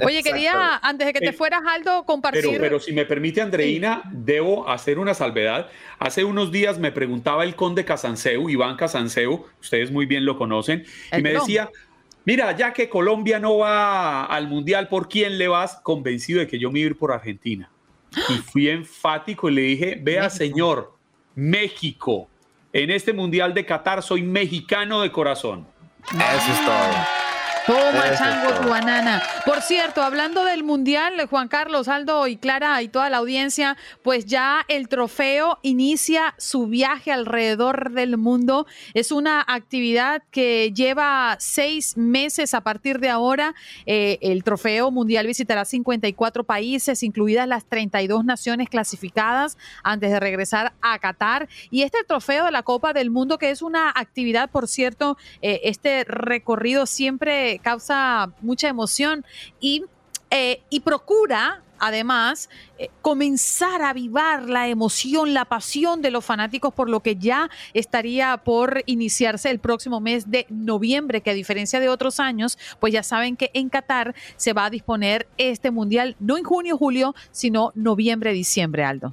Oye, 0.05 0.23
quería, 0.23 0.79
antes 0.83 1.07
de 1.07 1.13
que 1.13 1.21
te 1.21 1.29
eh, 1.29 1.33
fueras, 1.33 1.63
Aldo, 1.67 2.05
compartir. 2.05 2.43
Pero, 2.43 2.61
pero 2.61 2.81
si 2.81 2.93
me 2.93 3.05
permite, 3.05 3.41
Andreina, 3.41 4.03
debo 4.11 4.69
hacer 4.69 4.99
una 4.99 5.15
salvedad. 5.15 5.69
Hace 5.99 6.25
unos 6.25 6.51
días 6.53 6.79
me 6.79 6.93
preguntaba 6.93 7.45
el 7.45 7.55
conde 7.55 7.85
Casanseu, 7.85 8.49
Iván 8.49 8.77
Casanseu, 8.77 9.47
ustedes 9.61 9.91
muy 9.91 10.07
bien 10.07 10.25
lo 10.25 10.37
conocen, 10.39 10.85
y 11.17 11.23
me 11.23 11.33
decía. 11.33 11.71
Mira, 12.25 12.57
ya 12.57 12.73
que 12.73 12.89
Colombia 12.89 13.41
no 13.41 13.59
va 13.59 14.25
al 14.27 14.47
Mundial, 14.47 14.87
¿por 14.87 15.09
quién 15.09 15.39
le 15.39 15.49
vas? 15.49 15.81
Convencido 15.83 16.39
de 16.39 16.47
que 16.47 16.57
yo 16.57 16.71
me 16.71 16.79
iba 16.79 16.87
a 16.87 16.91
ir 16.91 16.97
por 16.97 17.11
Argentina. 17.11 17.69
Y 18.29 18.35
fui 18.35 18.69
enfático 18.69 19.49
y 19.49 19.55
le 19.55 19.63
dije, 19.63 19.99
vea 20.01 20.31
señor, 20.31 20.97
México, 21.35 22.29
en 22.73 22.91
este 22.91 23.13
Mundial 23.13 23.55
de 23.55 23.67
Qatar 23.67 24.03
soy 24.03 24.23
mexicano 24.23 25.01
de 25.03 25.11
corazón. 25.11 25.67
Eso 26.11 26.53
es 26.53 26.65
todo. 26.65 27.32
Toma, 27.67 28.13
chango, 28.19 28.61
tu 28.61 28.69
banana. 28.69 29.23
Por 29.47 29.63
cierto, 29.63 30.03
hablando 30.03 30.45
del 30.45 30.65
Mundial, 30.65 31.15
Juan 31.31 31.47
Carlos, 31.47 31.87
Aldo 31.87 32.27
y 32.27 32.37
Clara 32.37 32.83
y 32.83 32.89
toda 32.89 33.09
la 33.09 33.19
audiencia, 33.19 33.77
pues 34.03 34.27
ya 34.27 34.65
el 34.67 34.89
trofeo 34.89 35.61
inicia 35.63 36.35
su 36.39 36.67
viaje 36.67 37.13
alrededor 37.13 37.93
del 37.93 38.17
mundo. 38.17 38.67
Es 38.95 39.13
una 39.13 39.45
actividad 39.47 40.25
que 40.33 40.73
lleva 40.75 41.37
seis 41.39 41.97
meses 41.97 42.53
a 42.55 42.63
partir 42.63 42.99
de 42.99 43.11
ahora. 43.11 43.55
Eh, 43.87 44.19
el 44.23 44.43
trofeo 44.43 44.91
mundial 44.91 45.29
visitará 45.29 45.65
54 45.65 46.43
países, 46.43 47.05
incluidas 47.05 47.47
las 47.47 47.65
32 47.67 48.25
naciones 48.25 48.69
clasificadas, 48.71 49.57
antes 49.85 50.11
de 50.11 50.19
regresar 50.19 50.73
a 50.83 50.99
Qatar. 50.99 51.49
Y 51.71 51.83
este 51.83 52.03
trofeo 52.03 52.45
de 52.47 52.51
la 52.51 52.65
Copa 52.65 52.93
del 52.93 53.11
Mundo, 53.11 53.39
que 53.39 53.51
es 53.51 53.63
una 53.63 53.89
actividad, 53.95 54.51
por 54.51 54.67
cierto, 54.67 55.17
eh, 55.43 55.61
este 55.63 56.03
recorrido 56.05 56.87
siempre 56.87 57.52
causa 57.59 58.31
mucha 58.41 58.69
emoción 58.69 59.25
y, 59.61 59.85
eh, 60.31 60.63
y 60.71 60.81
procura 60.81 61.63
además 61.83 62.49
eh, 62.79 62.91
comenzar 63.03 63.83
a 63.83 63.91
avivar 63.91 64.49
la 64.49 64.69
emoción, 64.69 65.35
la 65.35 65.45
pasión 65.45 66.01
de 66.01 66.13
los 66.13 66.25
fanáticos 66.25 66.73
por 66.73 66.89
lo 66.89 67.01
que 67.01 67.17
ya 67.17 67.51
estaría 67.75 68.37
por 68.37 68.85
iniciarse 68.87 69.51
el 69.51 69.59
próximo 69.59 70.01
mes 70.01 70.31
de 70.31 70.47
noviembre, 70.49 71.23
que 71.23 71.31
a 71.31 71.35
diferencia 71.35 71.81
de 71.81 71.89
otros 71.89 72.21
años, 72.21 72.57
pues 72.79 72.93
ya 72.93 73.03
saben 73.03 73.37
que 73.37 73.51
en 73.53 73.69
Qatar 73.69 74.15
se 74.37 74.53
va 74.53 74.67
a 74.67 74.71
disponer 74.71 75.27
este 75.39 75.73
mundial 75.73 76.15
no 76.21 76.39
en 76.39 76.45
junio, 76.45 76.79
julio, 76.79 77.17
sino 77.33 77.73
noviembre, 77.75 78.33
diciembre, 78.33 78.85
Aldo. 78.85 79.13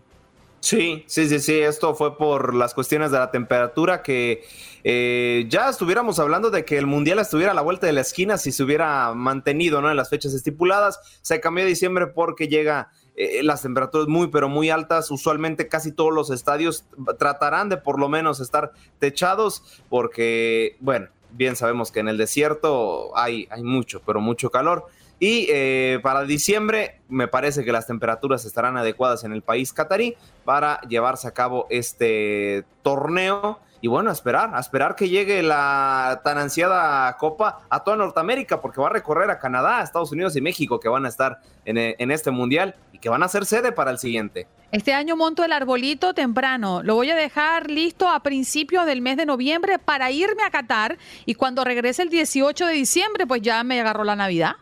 Sí, 0.62 1.06
sí, 1.08 1.30
sí, 1.30 1.40
sí, 1.40 1.60
esto 1.60 1.96
fue 1.96 2.18
por 2.18 2.54
las 2.54 2.74
cuestiones 2.74 3.12
de 3.12 3.20
la 3.20 3.32
temperatura 3.32 4.04
que 4.04 4.44
eh, 4.84 5.46
ya 5.48 5.70
estuviéramos 5.70 6.20
hablando 6.20 6.52
de 6.52 6.66
que 6.66 6.78
el 6.78 6.86
Mundial 6.86 7.20
estuviera 7.20 7.52
a 7.52 7.56
la 7.56 7.62
vuelta 7.62 7.88
de 7.88 7.94
la 7.94 8.02
esquina 8.02 8.38
si 8.38 8.52
se 8.52 8.64
hubiera 8.64 9.14
mantenido 9.14 9.82
¿no? 9.82 9.90
en 9.90 9.96
las 9.96 10.10
fechas 10.10 10.34
estipuladas. 10.34 11.00
Se 11.22 11.40
cambió 11.40 11.64
a 11.64 11.68
diciembre 11.68 12.08
porque 12.08 12.50
llega 12.50 12.92
eh, 13.16 13.42
las 13.42 13.62
temperaturas 13.62 14.08
muy, 14.08 14.28
pero 14.28 14.50
muy 14.50 14.70
altas. 14.70 15.12
Usualmente 15.12 15.70
casi 15.70 15.94
todos 15.94 16.14
los 16.14 16.30
estadios 16.30 16.86
tratarán 17.18 17.70
de 17.70 17.78
por 17.78 17.98
lo 17.98 18.10
menos 18.10 18.42
estar 18.42 18.74
techados 19.00 19.82
porque, 19.90 20.76
bueno, 20.82 21.08
bien 21.32 21.56
sabemos 21.56 21.92
que 21.92 22.02
en 22.02 22.10
el 22.10 22.18
desierto 22.18 23.18
hay, 23.18 23.48
hay 23.50 23.64
mucho, 23.64 24.02
pero 24.06 24.20
mucho 24.20 24.50
calor. 24.50 24.88
Y 25.20 25.48
eh, 25.50 26.00
para 26.02 26.24
diciembre 26.24 27.02
me 27.10 27.28
parece 27.28 27.66
que 27.66 27.74
las 27.74 27.86
temperaturas 27.88 28.46
estarán 28.46 28.78
adecuadas 28.78 29.26
en 29.26 29.34
el 29.34 29.42
país 29.42 29.74
catarí 29.74 30.16
para 30.46 30.80
llevarse 30.82 31.28
a 31.28 31.32
cabo 31.32 31.68
este 31.70 32.64
torneo. 32.84 33.60
Y 33.82 33.88
bueno, 33.88 34.10
a 34.10 34.14
esperar, 34.14 34.54
a 34.54 34.60
esperar 34.60 34.96
que 34.96 35.08
llegue 35.08 35.42
la 35.42 36.20
tan 36.24 36.38
ansiada 36.38 37.16
Copa 37.18 37.60
a 37.70 37.82
toda 37.82 37.96
Norteamérica, 37.96 38.60
porque 38.60 38.82
va 38.82 38.88
a 38.88 38.92
recorrer 38.92 39.30
a 39.30 39.40
Canadá, 39.40 39.82
Estados 39.82 40.12
Unidos 40.12 40.36
y 40.36 40.42
México, 40.42 40.82
que 40.82 40.90
van 40.90 41.06
a 41.06 41.10
estar 41.10 41.40
en, 41.64 41.78
en 41.78 42.12
este 42.12 42.30
mundial 42.30 42.76
y 42.92 43.00
que 43.00 43.08
van 43.08 43.24
a 43.24 43.30
ser 43.30 43.46
sede 43.46 43.72
para 43.72 43.92
el 43.92 43.98
siguiente. 43.98 44.48
Este 44.74 44.94
año 44.94 45.16
monto 45.16 45.46
el 45.46 45.54
arbolito 45.54 46.14
temprano. 46.14 46.84
Lo 46.84 46.96
voy 46.96 47.10
a 47.10 47.16
dejar 47.16 47.72
listo 47.72 48.10
a 48.10 48.20
principios 48.22 48.86
del 48.86 49.02
mes 49.02 49.16
de 49.16 49.26
noviembre 49.26 49.80
para 49.80 50.12
irme 50.12 50.44
a 50.44 50.52
Qatar 50.52 50.98
y 51.26 51.36
cuando 51.36 51.64
regrese 51.64 52.04
el 52.04 52.10
18 52.10 52.66
de 52.66 52.74
diciembre, 52.74 53.28
pues 53.28 53.42
ya 53.42 53.64
me 53.64 53.80
agarró 53.80 54.04
la 54.04 54.18
Navidad. 54.18 54.58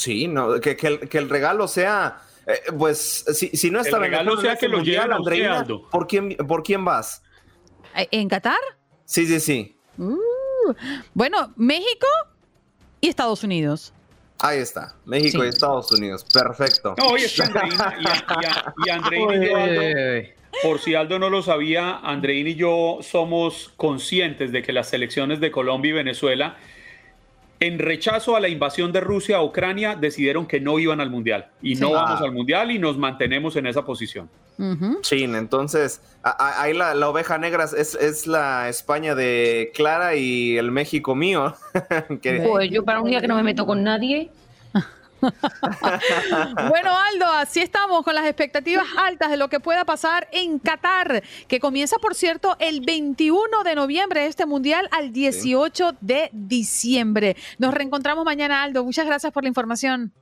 Sí, 0.00 0.26
no, 0.28 0.58
que, 0.60 0.78
el, 1.12 1.28
regalo 1.28 1.68
sea, 1.68 2.22
eh, 2.46 2.72
pues, 2.78 3.22
si, 3.34 3.70
no 3.70 3.80
está 3.80 3.96
el 3.98 4.02
regalo 4.04 4.40
sea 4.40 4.56
que 4.56 4.66
lo 4.66 4.82
lleven 4.82 5.12
Andreina, 5.12 5.66
¿por 5.90 6.06
quién, 6.06 6.34
¿por 6.48 6.62
quién 6.62 6.82
vas? 6.86 7.22
¿En 7.94 8.26
Qatar? 8.30 8.56
Sí, 9.04 9.26
sí, 9.26 9.40
sí. 9.40 9.76
Uh, 9.98 10.72
bueno, 11.12 11.52
México 11.56 12.06
y 13.02 13.08
Estados 13.10 13.44
Unidos. 13.44 13.92
Ahí 14.38 14.60
está, 14.60 14.94
México 15.04 15.40
Sí. 15.42 15.46
y 15.46 15.48
Estados 15.50 15.92
Unidos. 15.92 16.24
Perfecto. 16.32 16.94
No, 16.96 17.14
que 17.14 17.42
Andreina 17.42 17.94
y, 17.98 18.84
y- 18.84 18.86
y 18.86 18.90
Andreina 18.90 19.34
y 19.34 19.48
yo, 19.48 19.56
Aldo, 19.58 20.28
por 20.62 20.78
si 20.78 20.94
Aldo 20.94 21.18
no 21.18 21.28
lo 21.28 21.42
sabía, 21.42 21.98
Andreina 21.98 22.48
y 22.48 22.54
yo 22.54 23.00
somos 23.02 23.70
conscientes 23.76 24.50
de 24.50 24.62
que 24.62 24.72
las 24.72 24.88
selecciones 24.88 25.40
de 25.40 25.50
Colombia 25.50 25.90
y 25.90 25.92
Venezuela, 25.92 26.56
en 27.60 27.78
rechazo 27.78 28.36
a 28.36 28.40
la 28.40 28.48
invasión 28.48 28.90
de 28.90 29.00
Rusia 29.00 29.36
a 29.36 29.42
Ucrania, 29.44 29.94
decidieron 29.94 30.46
que 30.46 30.60
no 30.60 30.78
iban 30.78 31.00
al 31.00 31.10
Mundial. 31.10 31.46
Y 31.62 31.74
no 31.74 31.88
Sí. 31.88 31.92
vamos 31.92 32.20
Ah. 32.20 32.24
al 32.24 32.32
Mundial 32.32 32.70
y 32.70 32.78
nos 32.78 32.96
mantenemos 32.96 33.54
en 33.56 33.66
esa 33.66 33.84
posición. 33.84 34.28
Chin, 35.00 35.34
entonces, 35.36 36.02
a- 36.22 36.30
a- 36.30 36.62
ahí 36.62 36.74
la, 36.74 36.94
la 36.94 37.08
oveja 37.08 37.38
negra 37.38 37.64
es, 37.64 37.94
es 37.94 38.26
la 38.26 38.68
España 38.68 39.14
de 39.14 39.72
Clara 39.74 40.16
y 40.16 40.58
el 40.58 40.70
México 40.70 41.14
mío. 41.14 41.54
Que- 42.22 42.42
Pues 42.46 42.70
yo 42.70 42.84
para 42.84 43.00
un 43.00 43.08
día 43.08 43.20
que 43.22 43.28
no 43.28 43.36
me 43.36 43.42
meto 43.42 43.64
con 43.64 43.82
nadie. 43.82 44.30
Bueno, 46.68 46.90
Aldo, 46.96 47.26
así 47.26 47.60
estamos 47.60 48.04
con 48.04 48.14
las 48.14 48.24
expectativas 48.24 48.86
altas 48.96 49.30
de 49.30 49.36
lo 49.36 49.48
que 49.48 49.60
pueda 49.60 49.84
pasar 49.84 50.28
en 50.32 50.58
Qatar, 50.58 51.22
que 51.48 51.60
comienza, 51.60 51.96
por 51.98 52.14
cierto, 52.14 52.56
el 52.58 52.80
21 52.80 53.62
de 53.64 53.74
noviembre 53.74 54.26
este 54.26 54.46
mundial 54.46 54.88
al 54.92 55.12
18 55.12 55.96
de 56.00 56.30
diciembre. 56.32 57.36
Nos 57.58 57.74
reencontramos 57.74 58.24
mañana, 58.24 58.62
Aldo. 58.62 58.84
Muchas 58.84 59.06
gracias 59.06 59.32
por 59.32 59.42
la 59.42 59.48
información. 59.48 60.12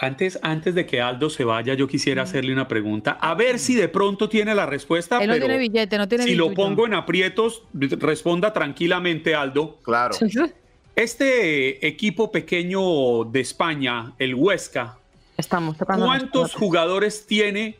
Antes, 0.00 0.38
antes 0.42 0.74
de 0.74 0.84
que 0.86 1.00
Aldo 1.00 1.30
se 1.30 1.44
vaya, 1.44 1.74
yo 1.74 1.86
quisiera 1.86 2.22
hacerle 2.22 2.52
una 2.52 2.66
pregunta. 2.66 3.12
A 3.20 3.34
ver 3.34 3.58
si 3.58 3.74
de 3.74 3.88
pronto 3.88 4.28
tiene 4.28 4.54
la 4.54 4.66
respuesta. 4.66 5.22
Él 5.22 5.28
no 5.28 5.34
pero 5.34 5.46
tiene 5.46 5.58
billete, 5.58 5.98
no 5.98 6.08
tiene 6.08 6.24
Si 6.24 6.34
lo 6.34 6.52
pongo 6.54 6.86
en 6.86 6.94
aprietos, 6.94 7.64
responda 7.72 8.52
tranquilamente, 8.52 9.34
Aldo. 9.34 9.78
Claro. 9.82 10.16
Este 10.94 11.86
equipo 11.86 12.30
pequeño 12.30 13.24
de 13.24 13.40
España, 13.40 14.12
el 14.18 14.34
Huesca, 14.34 14.98
Estamos. 15.36 15.76
¿cuántos 15.78 16.54
jugadores 16.54 17.26
tiene 17.26 17.78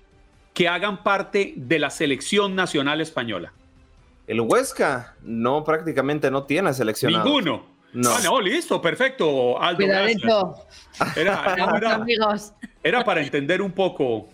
que 0.54 0.68
hagan 0.68 1.02
parte 1.02 1.52
de 1.56 1.78
la 1.78 1.90
selección 1.90 2.56
nacional 2.56 3.00
española? 3.00 3.52
El 4.26 4.40
Huesca 4.40 5.14
no, 5.22 5.62
prácticamente 5.62 6.30
no 6.30 6.44
tiene 6.44 6.72
seleccionado. 6.72 7.24
Ninguno. 7.24 7.66
No. 7.92 8.10
Ah, 8.10 8.20
no, 8.24 8.40
listo, 8.40 8.80
perfecto, 8.80 9.60
Aldo. 9.60 9.76
Cuidadito. 9.76 10.54
Era, 11.14 11.54
era 12.82 13.04
para 13.04 13.20
entender 13.20 13.60
un 13.60 13.72
poco 13.72 14.28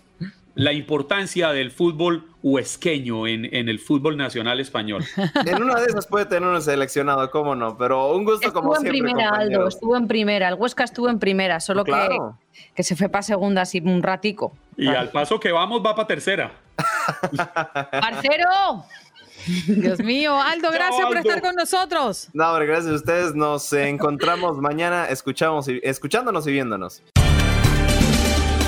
la 0.55 0.71
importancia 0.71 1.49
del 1.51 1.71
fútbol 1.71 2.28
huesqueño 2.41 3.27
en, 3.27 3.45
en 3.53 3.67
el 3.69 3.79
fútbol 3.79 4.15
nacional 4.17 4.59
español. 4.59 5.03
En 5.45 5.61
una 5.61 5.75
de 5.79 5.87
esas 5.87 6.07
puede 6.07 6.25
tener 6.25 6.47
un 6.47 6.61
seleccionado, 6.61 7.29
cómo 7.31 7.55
no, 7.55 7.77
pero 7.77 8.11
un 8.13 8.23
gusto 8.25 8.51
como 8.53 8.73
Estuvo 8.73 8.75
en 8.75 8.81
siempre. 8.93 9.11
primera, 9.13 9.29
Aldo, 9.35 9.67
estuvo 9.67 9.95
en 9.97 10.07
primera. 10.07 10.47
El 10.49 10.55
Huesca 10.55 10.83
estuvo 10.83 11.09
en 11.09 11.19
primera, 11.19 11.59
solo 11.59 11.83
que- 11.83 11.91
Claro. 11.91 12.37
que, 12.75 12.83
se 12.83 12.95
fue 12.95 13.09
para 13.09 13.23
segunda 13.23 13.63
así 13.63 13.81
un 13.83 14.01
ratico. 14.03 14.53
Y 14.77 14.87
al 14.87 15.09
paso 15.09 15.39
que 15.39 15.51
vamos, 15.51 15.81
va 15.85 15.95
para 15.95 16.07
tercera. 16.07 16.51
¡Parcero! 17.91 18.85
Dios 19.67 19.99
mío, 19.99 20.39
Aldo, 20.39 20.69
gracias 20.73 21.05
por 21.07 21.17
Aldo. 21.17 21.29
estar 21.29 21.41
con 21.41 21.55
nosotros. 21.55 22.29
No, 22.33 22.53
gracias 22.55 22.87
a 22.87 22.95
ustedes. 22.95 23.35
Nos 23.35 23.71
encontramos 23.73 24.57
mañana 24.57 25.05
escuchamos 25.09 25.67
y, 25.67 25.79
escuchándonos 25.83 26.45
y 26.47 26.51
viéndonos. 26.51 27.01